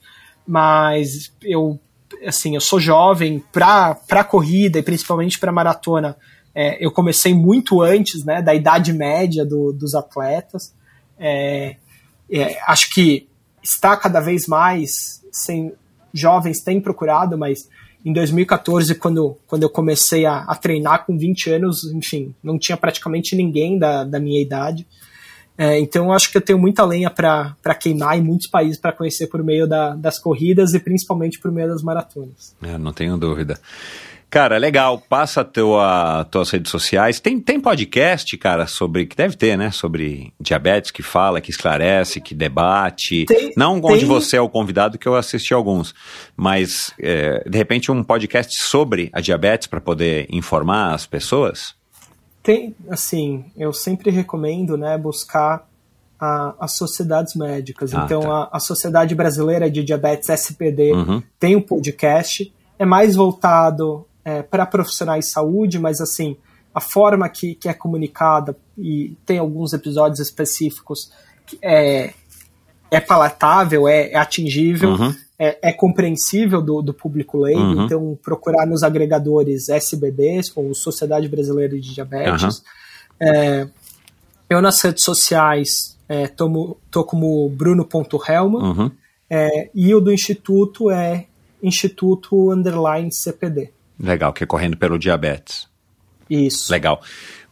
[0.46, 1.78] mas eu,
[2.26, 6.16] assim, eu sou jovem para para corrida e principalmente para maratona.
[6.54, 10.74] É, eu comecei muito antes, né, da idade média do- dos atletas.
[11.18, 11.76] É,
[12.30, 13.26] é, acho que
[13.62, 15.72] está cada vez mais, sem,
[16.12, 17.68] jovens têm procurado, mas
[18.04, 22.76] em 2014, quando, quando eu comecei a, a treinar com 20 anos, enfim, não tinha
[22.76, 24.86] praticamente ninguém da, da minha idade.
[25.56, 29.26] É, então acho que eu tenho muita lenha para queimar e muitos países para conhecer
[29.28, 32.56] por meio da- das corridas e principalmente por meio das maratonas.
[32.62, 33.60] É, não tenho dúvida.
[34.32, 34.98] Cara, legal.
[34.98, 37.20] Passa tua, tuas redes sociais.
[37.20, 39.04] Tem, tem podcast, cara, sobre.
[39.04, 39.70] Que deve ter, né?
[39.70, 43.26] Sobre diabetes, que fala, que esclarece, que debate.
[43.26, 45.94] Tem- Não tem- onde você é o convidado, que eu assisti alguns.
[46.34, 51.74] Mas, é, de repente, um podcast sobre a diabetes para poder informar as pessoas?
[52.42, 55.68] Tem, assim, eu sempre recomendo, né, buscar
[56.18, 57.92] a- as sociedades médicas.
[57.92, 58.48] Ah, então, tá.
[58.50, 61.22] a, a Sociedade Brasileira de Diabetes SPD Uhum.
[61.38, 64.06] tem um podcast, é mais voltado
[64.50, 66.36] para profissionais de saúde, mas assim,
[66.74, 71.10] a forma que, que é comunicada, e tem alguns episódios específicos,
[71.60, 72.12] é,
[72.90, 75.14] é palatável, é, é atingível, Uhum.
[75.38, 77.84] é, é compreensível do, do público leigo, Uhum.
[77.84, 82.62] então procurar nos agregadores SBBs, como Sociedade Brasileira de Diabetes.
[83.20, 83.66] É,
[84.48, 88.90] eu nas redes sociais é, tomo, tô como bruno.helman, Uhum.
[89.28, 91.26] é, e o do Instituto é
[91.62, 93.70] Instituto Underline CPD.
[93.98, 95.68] Legal, que é correndo pelo diabetes.
[96.28, 96.72] Isso.
[96.72, 97.00] Legal.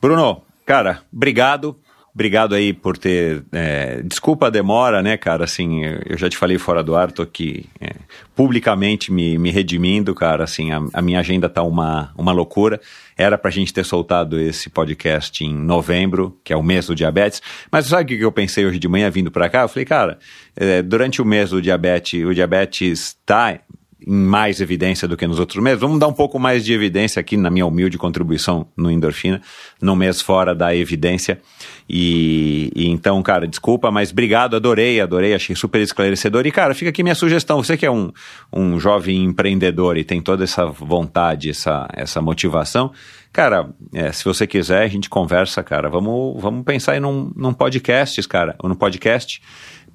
[0.00, 1.76] Bruno, cara, obrigado.
[2.12, 3.44] Obrigado aí por ter.
[3.52, 5.44] é, desculpa a demora, né, cara?
[5.44, 7.92] Assim, eu já te falei fora do ar, tô aqui é,
[8.34, 10.42] publicamente me, me redimindo, cara.
[10.42, 12.80] Assim, a, a minha agenda tá uma, uma loucura.
[13.16, 17.40] Era pra gente ter soltado esse podcast em novembro, que é o mês do diabetes.
[17.70, 19.62] Mas sabe o que que eu pensei hoje de manhã vindo pra cá?
[19.62, 20.18] Eu falei, cara,
[20.56, 23.60] é, durante o mês do diabetes, o diabetes tá
[24.06, 25.80] em mais evidência do que nos outros meses.
[25.80, 29.40] Vamos dar um pouco mais de evidência aqui na minha humilde contribuição no Endorfina,
[29.80, 31.40] no mês fora da evidência.
[31.88, 36.46] E, e então, cara, desculpa, mas obrigado, adorei, adorei, achei super esclarecedor.
[36.46, 37.62] E, cara, fica aqui minha sugestão.
[37.62, 38.12] Você que é um,
[38.52, 42.92] um jovem empreendedor e tem toda essa vontade, essa, essa motivação,
[43.32, 45.88] cara, é, se você quiser, a gente conversa, cara.
[45.88, 49.42] Vamos, vamos pensar em num, num podcast, cara, ou num podcast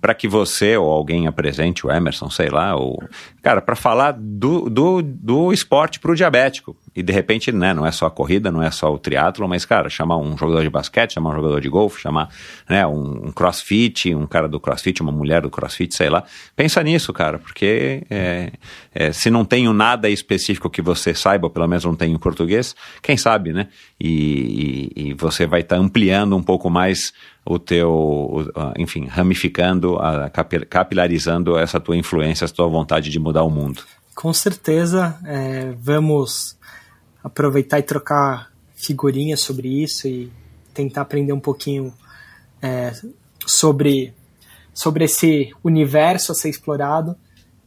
[0.05, 3.03] para que você ou alguém apresente o Emerson, sei lá, ou
[3.41, 6.77] cara, para falar do, do, do esporte para o diabético.
[6.95, 9.65] E de repente, né, não é só a corrida, não é só o triatlo, mas
[9.65, 12.29] cara, chamar um jogador de basquete, chamar um jogador de golfe, chamar,
[12.69, 16.23] né, um, um crossfit, um cara do crossfit, uma mulher do crossfit, sei lá.
[16.55, 18.51] Pensa nisso, cara, porque é,
[18.93, 22.19] é, se não tenho nada específico que você saiba, ou pelo menos não tenho em
[22.19, 23.69] português, quem sabe, né?
[23.99, 27.11] E, e, e você vai estar ampliando um pouco mais
[27.45, 29.97] o teu, enfim, ramificando,
[30.67, 33.83] capilarizando essa tua influência, essa tua vontade de mudar o mundo.
[34.15, 36.57] Com certeza, é, vamos
[37.23, 40.31] aproveitar e trocar figurinhas sobre isso e
[40.73, 41.93] tentar aprender um pouquinho
[42.61, 42.91] é,
[43.45, 44.13] sobre,
[44.73, 47.15] sobre esse universo a ser explorado.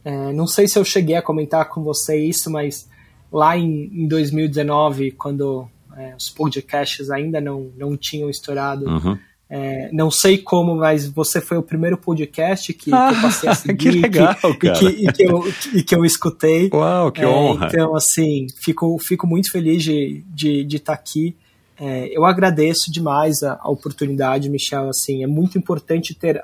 [0.03, 2.89] É, não sei se eu cheguei a comentar com você isso, mas
[3.31, 9.19] lá em, em 2019, quando é, os podcasts ainda não, não tinham estourado, Uhum.
[9.51, 13.55] É, não sei como, mas você foi o primeiro podcast que, que eu passei a
[13.55, 14.77] seguir que legal, e que, cara.
[14.77, 16.69] e que, e que eu, e que eu escutei.
[16.71, 17.65] Uau, que É, honra!
[17.67, 21.35] Então, assim, fico, fico muito feliz de estar de, de tá aqui.
[21.79, 24.87] é, eu agradeço demais a, a, oportunidade, Michel.
[24.87, 26.39] Assim, é muito importante ter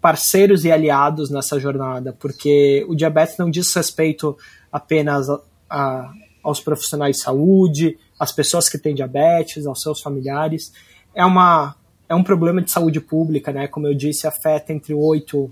[0.00, 4.34] parceiros e aliados nessa jornada, porque o diabetes não diz respeito
[4.72, 6.12] apenas a, a,
[6.42, 10.72] aos profissionais de saúde, às pessoas que têm diabetes, aos seus familiares.
[11.14, 11.74] É, uma,
[12.10, 13.68] é um problema de saúde pública, né?
[13.68, 15.48] Como eu disse, afeta entre 8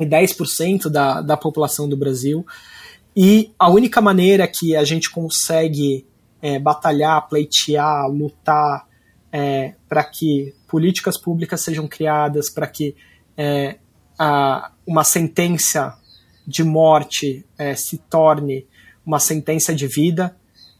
[0.00, 2.46] e 10% da, da população do Brasil.
[3.14, 6.06] E a única maneira que a gente consegue
[6.40, 8.86] é, batalhar, pleitear, lutar
[9.30, 12.96] é, para que políticas públicas sejam criadas, para que
[13.36, 13.76] é,
[14.18, 15.98] a, uma sentença
[16.46, 18.66] de morte é, se torne
[19.04, 20.34] uma sentença de vida,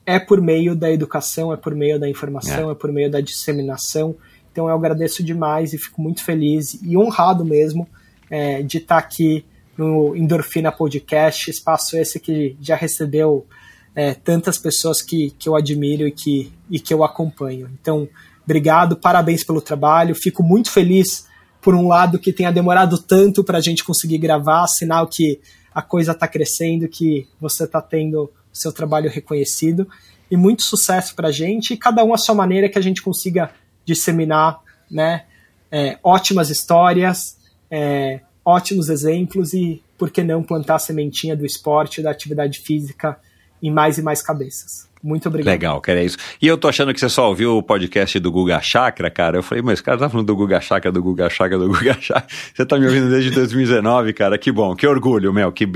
[0.07, 3.21] é por meio da educação, é por meio da informação, é, é por meio da
[3.21, 4.17] disseminação.
[4.57, 7.87] Então eu agradeço demais e fico muito feliz e honrado mesmo
[8.31, 9.45] é, de estar aqui
[9.77, 13.47] no Endorfina Podcast, espaço esse que já recebeu
[13.95, 17.69] é, tantas pessoas que, que eu admiro e que, e que eu acompanho.
[17.79, 18.09] Então,
[18.45, 21.27] obrigado, parabéns pelo trabalho, fico muito feliz,
[21.61, 25.39] por um lado, que tenha demorado tanto para a gente conseguir gravar, sinal que
[25.75, 29.87] a coisa está crescendo, que você está tendo seu trabalho reconhecido,
[30.31, 33.03] e muito sucesso para a gente, e cada um a sua maneira que a gente
[33.03, 33.51] consiga
[33.87, 34.61] disseminar
[34.91, 35.25] né,
[35.71, 37.39] é, ótimas histórias,
[37.71, 43.19] é, ótimos exemplos e, por que não, plantar a sementinha do esporte, da atividade física
[43.63, 44.87] em mais e mais cabeças.
[45.03, 45.53] Muito obrigado.
[45.53, 46.17] Legal, que era isso.
[46.43, 49.39] E eu tô achando que você só ouviu o podcast do Guga Chakra, cara.
[49.39, 52.27] Eu falei, mas cara tá falando do Guga Chakra, do Guga Chakra, do Guga Chakra.
[52.53, 54.37] Você tá me ouvindo desde 2019, cara.
[54.37, 55.67] Que bom, que orgulho, meu, que,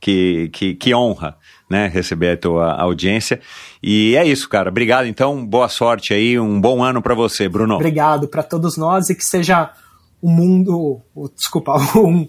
[0.00, 1.36] que, que, que honra,
[1.70, 3.40] né, receber a tua audiência.
[3.80, 4.68] E é isso, cara.
[4.68, 5.46] Obrigado, então.
[5.46, 6.38] Boa sorte aí.
[6.38, 7.76] Um bom ano para você, Bruno.
[7.76, 9.72] Obrigado para todos nós e que seja
[10.20, 11.00] um mundo,
[11.36, 12.26] desculpa, um,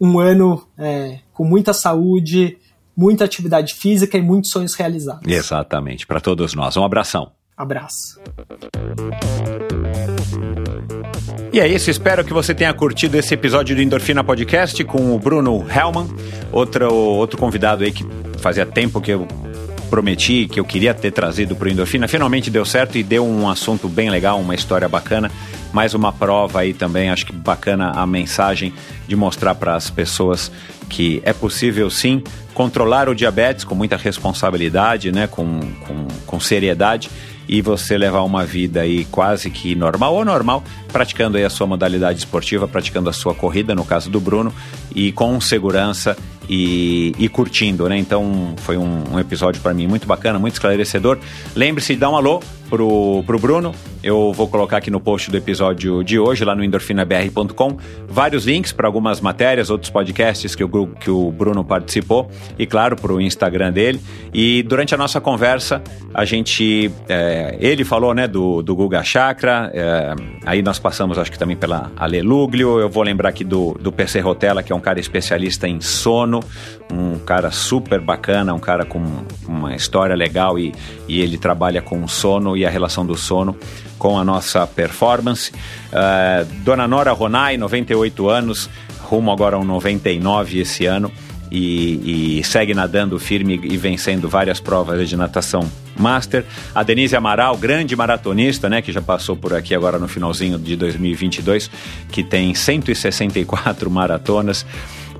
[0.00, 2.56] um ano é, com muita saúde,
[2.96, 5.26] muita atividade física e muitos sonhos realizados.
[5.26, 6.76] Exatamente, para todos nós.
[6.76, 7.32] Um abração.
[7.56, 8.20] Abraço.
[11.54, 15.18] E é isso, espero que você tenha curtido esse episódio do Endorfina Podcast com o
[15.20, 16.08] Bruno Hellman,
[16.50, 18.04] outro, outro convidado aí que
[18.38, 19.24] fazia tempo que eu
[19.88, 22.08] prometi, que eu queria ter trazido para o Endorfina.
[22.08, 25.30] Finalmente deu certo e deu um assunto bem legal, uma história bacana
[25.72, 28.72] mais uma prova aí também, acho que bacana a mensagem
[29.06, 30.50] de mostrar para as pessoas
[30.88, 32.22] que é possível sim
[32.52, 37.08] controlar o diabetes com muita responsabilidade, né, com, com, com seriedade
[37.48, 40.62] e você levar uma vida aí quase que normal ou normal,
[40.94, 44.54] praticando aí a sua modalidade esportiva, praticando a sua corrida, no caso do Bruno,
[44.94, 46.16] e com segurança
[46.48, 47.98] e, e curtindo, né?
[47.98, 51.18] Então foi um, um episódio para mim muito bacana, muito esclarecedor.
[51.56, 53.74] Lembre-se de dar um alô pro, pro Bruno.
[54.02, 58.70] Eu vou colocar aqui no post do episódio de hoje, lá no endorfinabr.com, vários links
[58.70, 63.20] para algumas matérias, outros podcasts que o, que o Bruno participou, e claro, para o
[63.20, 64.00] Instagram dele.
[64.32, 66.90] E durante a nossa conversa, a gente.
[67.08, 70.14] É, ele falou né, do, do Guga Chakra, é,
[70.44, 72.78] aí nós passamos, acho que também pela Aleluglio.
[72.78, 76.40] Eu vou lembrar aqui do, do PC Rotella, que é um cara especialista em sono,
[76.92, 79.02] um cara super bacana, um cara com
[79.48, 80.74] uma história legal e,
[81.08, 83.56] e ele trabalha com sono e a relação do sono
[83.98, 85.50] com a nossa performance.
[85.90, 88.68] Uh, Dona Nora Ronai, 98 anos,
[89.00, 91.10] rumo agora ao 99 esse ano.
[91.56, 96.44] E, e, segue nadando firme e vencendo várias provas de natação master.
[96.74, 100.74] A Denise Amaral, grande maratonista, né, que já passou por aqui agora no finalzinho de
[100.74, 101.70] 2022,
[102.10, 104.66] que tem 164 maratonas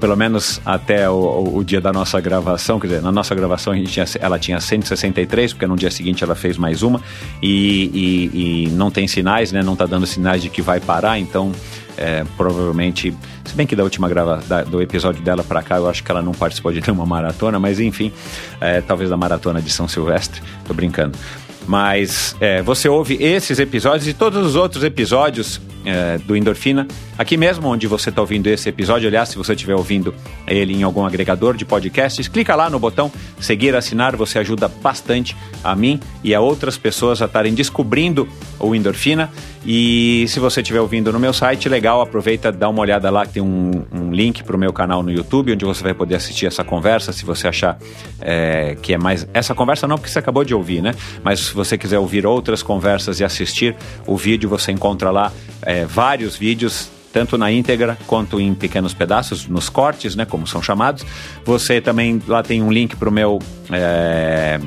[0.05, 3.77] pelo menos até o, o, dia da nossa gravação, quer dizer, na nossa gravação a
[3.77, 7.01] gente tinha, ela tinha 163, porque no dia seguinte ela fez mais uma,
[7.43, 7.91] e,
[8.35, 9.63] e, e não tem sinais, né?
[9.63, 11.53] Não está dando sinais de que vai parar, então
[11.97, 13.17] é, provavelmente,
[13.47, 16.21] se bem que da última grava do episódio dela para cá, eu acho que ela
[16.21, 18.13] não participou de nenhuma maratona, mas enfim,
[18.61, 21.17] é, talvez da maratona de São Silvestre, tô brincando.
[21.67, 26.87] Mas é, você ouve esses episódios e todos os outros episódios é, do Endorfina,
[27.17, 29.07] aqui mesmo onde você está ouvindo esse episódio.
[29.09, 30.15] Aliás, se você estiver ouvindo
[30.47, 34.17] ele em algum agregador de podcasts, clica lá no botão seguir, assinar.
[34.17, 38.29] Você ajuda bastante a mim e a outras pessoas a estarem descobrindo
[38.59, 39.31] o Endorfina.
[39.67, 43.43] E se você estiver ouvindo no meu site, legal, aproveita, dá uma olhada lá, tem
[43.43, 46.63] um, um link para o meu canal no YouTube, onde você vai poder assistir essa
[46.63, 47.79] conversa, se você achar
[48.21, 49.27] é, que é mais.
[49.33, 50.95] Essa conversa não, porque você acabou de ouvir, né?
[51.23, 53.75] Mas se você quiser ouvir outras conversas e assistir
[54.07, 55.33] o vídeo, você encontra lá
[55.63, 60.61] é, vários vídeos tanto na íntegra quanto em pequenos pedaços, nos cortes, né, como são
[60.61, 61.07] chamados.
[61.45, 63.39] Você também lá tem um link para o meu
[63.71, 64.59] é,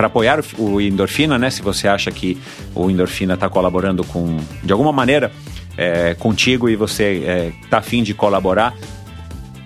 [0.00, 1.50] para apoiar o, o, Endorfina, né?
[1.50, 2.38] Se você acha que
[2.74, 5.30] o Endorfina está colaborando com de alguma maneira
[5.76, 8.74] é, contigo e você está é, afim de colaborar,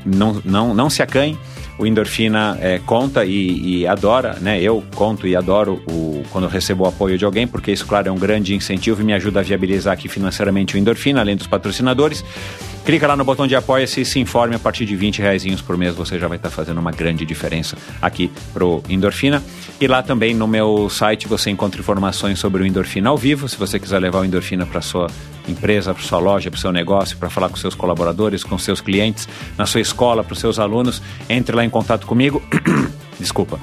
[0.04, 1.38] não, não, não se acanhe
[1.78, 4.60] o Endorfina é, conta e, e, adora, né?
[4.60, 8.12] Eu conto e adoro o, quando recebo o apoio de alguém, porque isso, claro, é
[8.12, 12.24] um grande incentivo e me ajuda a viabilizar aqui financeiramente o Endorfina, além dos patrocinadores.
[12.84, 14.54] Clica lá no botão de apoia-se e se informe.
[14.54, 17.78] A partir de 20 reais por mês você já vai estar fazendo uma grande diferença
[18.00, 19.42] aqui pro Endorfina.
[19.80, 23.48] E lá também no meu site você encontra informações sobre o Endorfina ao vivo.
[23.48, 25.06] Se você quiser levar o Endorfina para sua
[25.48, 29.28] empresa, para sua loja, para seu negócio, para falar com seus colaboradores, com seus clientes,
[29.56, 32.42] na sua escola, para os seus alunos, entre lá em contato comigo.
[33.18, 33.58] Desculpa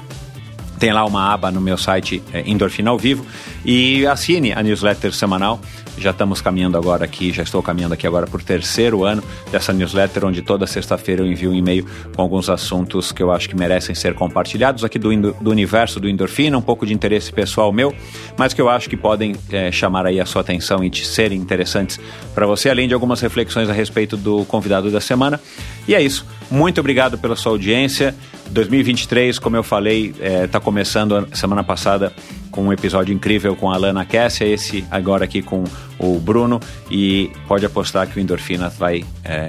[0.82, 3.24] tem lá uma aba no meu site é, Endorfina ao Vivo
[3.64, 5.60] e assine a newsletter semanal.
[5.98, 10.24] Já estamos caminhando agora aqui, já estou caminhando aqui agora por terceiro ano dessa newsletter,
[10.24, 13.94] onde toda sexta-feira eu envio um e-mail com alguns assuntos que eu acho que merecem
[13.94, 17.94] ser compartilhados aqui do, do universo do Endorfina, um pouco de interesse pessoal meu,
[18.36, 21.38] mas que eu acho que podem é, chamar aí a sua atenção e te serem
[21.38, 22.00] interessantes
[22.34, 25.40] para você, além de algumas reflexões a respeito do convidado da semana.
[25.86, 26.26] E é isso.
[26.50, 28.14] Muito obrigado pela sua audiência.
[28.50, 32.12] 2023, como eu falei, está é, tá começando semana passada
[32.50, 35.64] com um episódio incrível com a Alana Kessia, esse agora aqui com
[35.98, 36.60] o Bruno,
[36.90, 39.04] e pode apostar que o Endorfina vai.
[39.24, 39.48] É,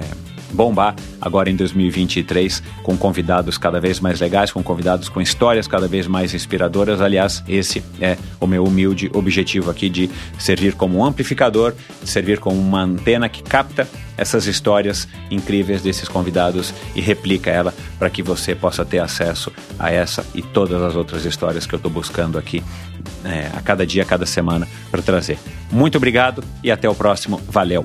[0.52, 5.88] bombar agora em 2023 com convidados cada vez mais legais, com convidados com histórias cada
[5.88, 7.00] vez mais inspiradoras.
[7.00, 12.60] Aliás, esse é o meu humilde objetivo aqui de servir como um amplificador, servir como
[12.60, 18.54] uma antena que capta essas histórias incríveis desses convidados e replica ela para que você
[18.54, 22.62] possa ter acesso a essa e todas as outras histórias que eu estou buscando aqui
[23.24, 25.38] é, a cada dia, a cada semana para trazer.
[25.70, 27.40] Muito obrigado e até o próximo.
[27.48, 27.84] Valeu!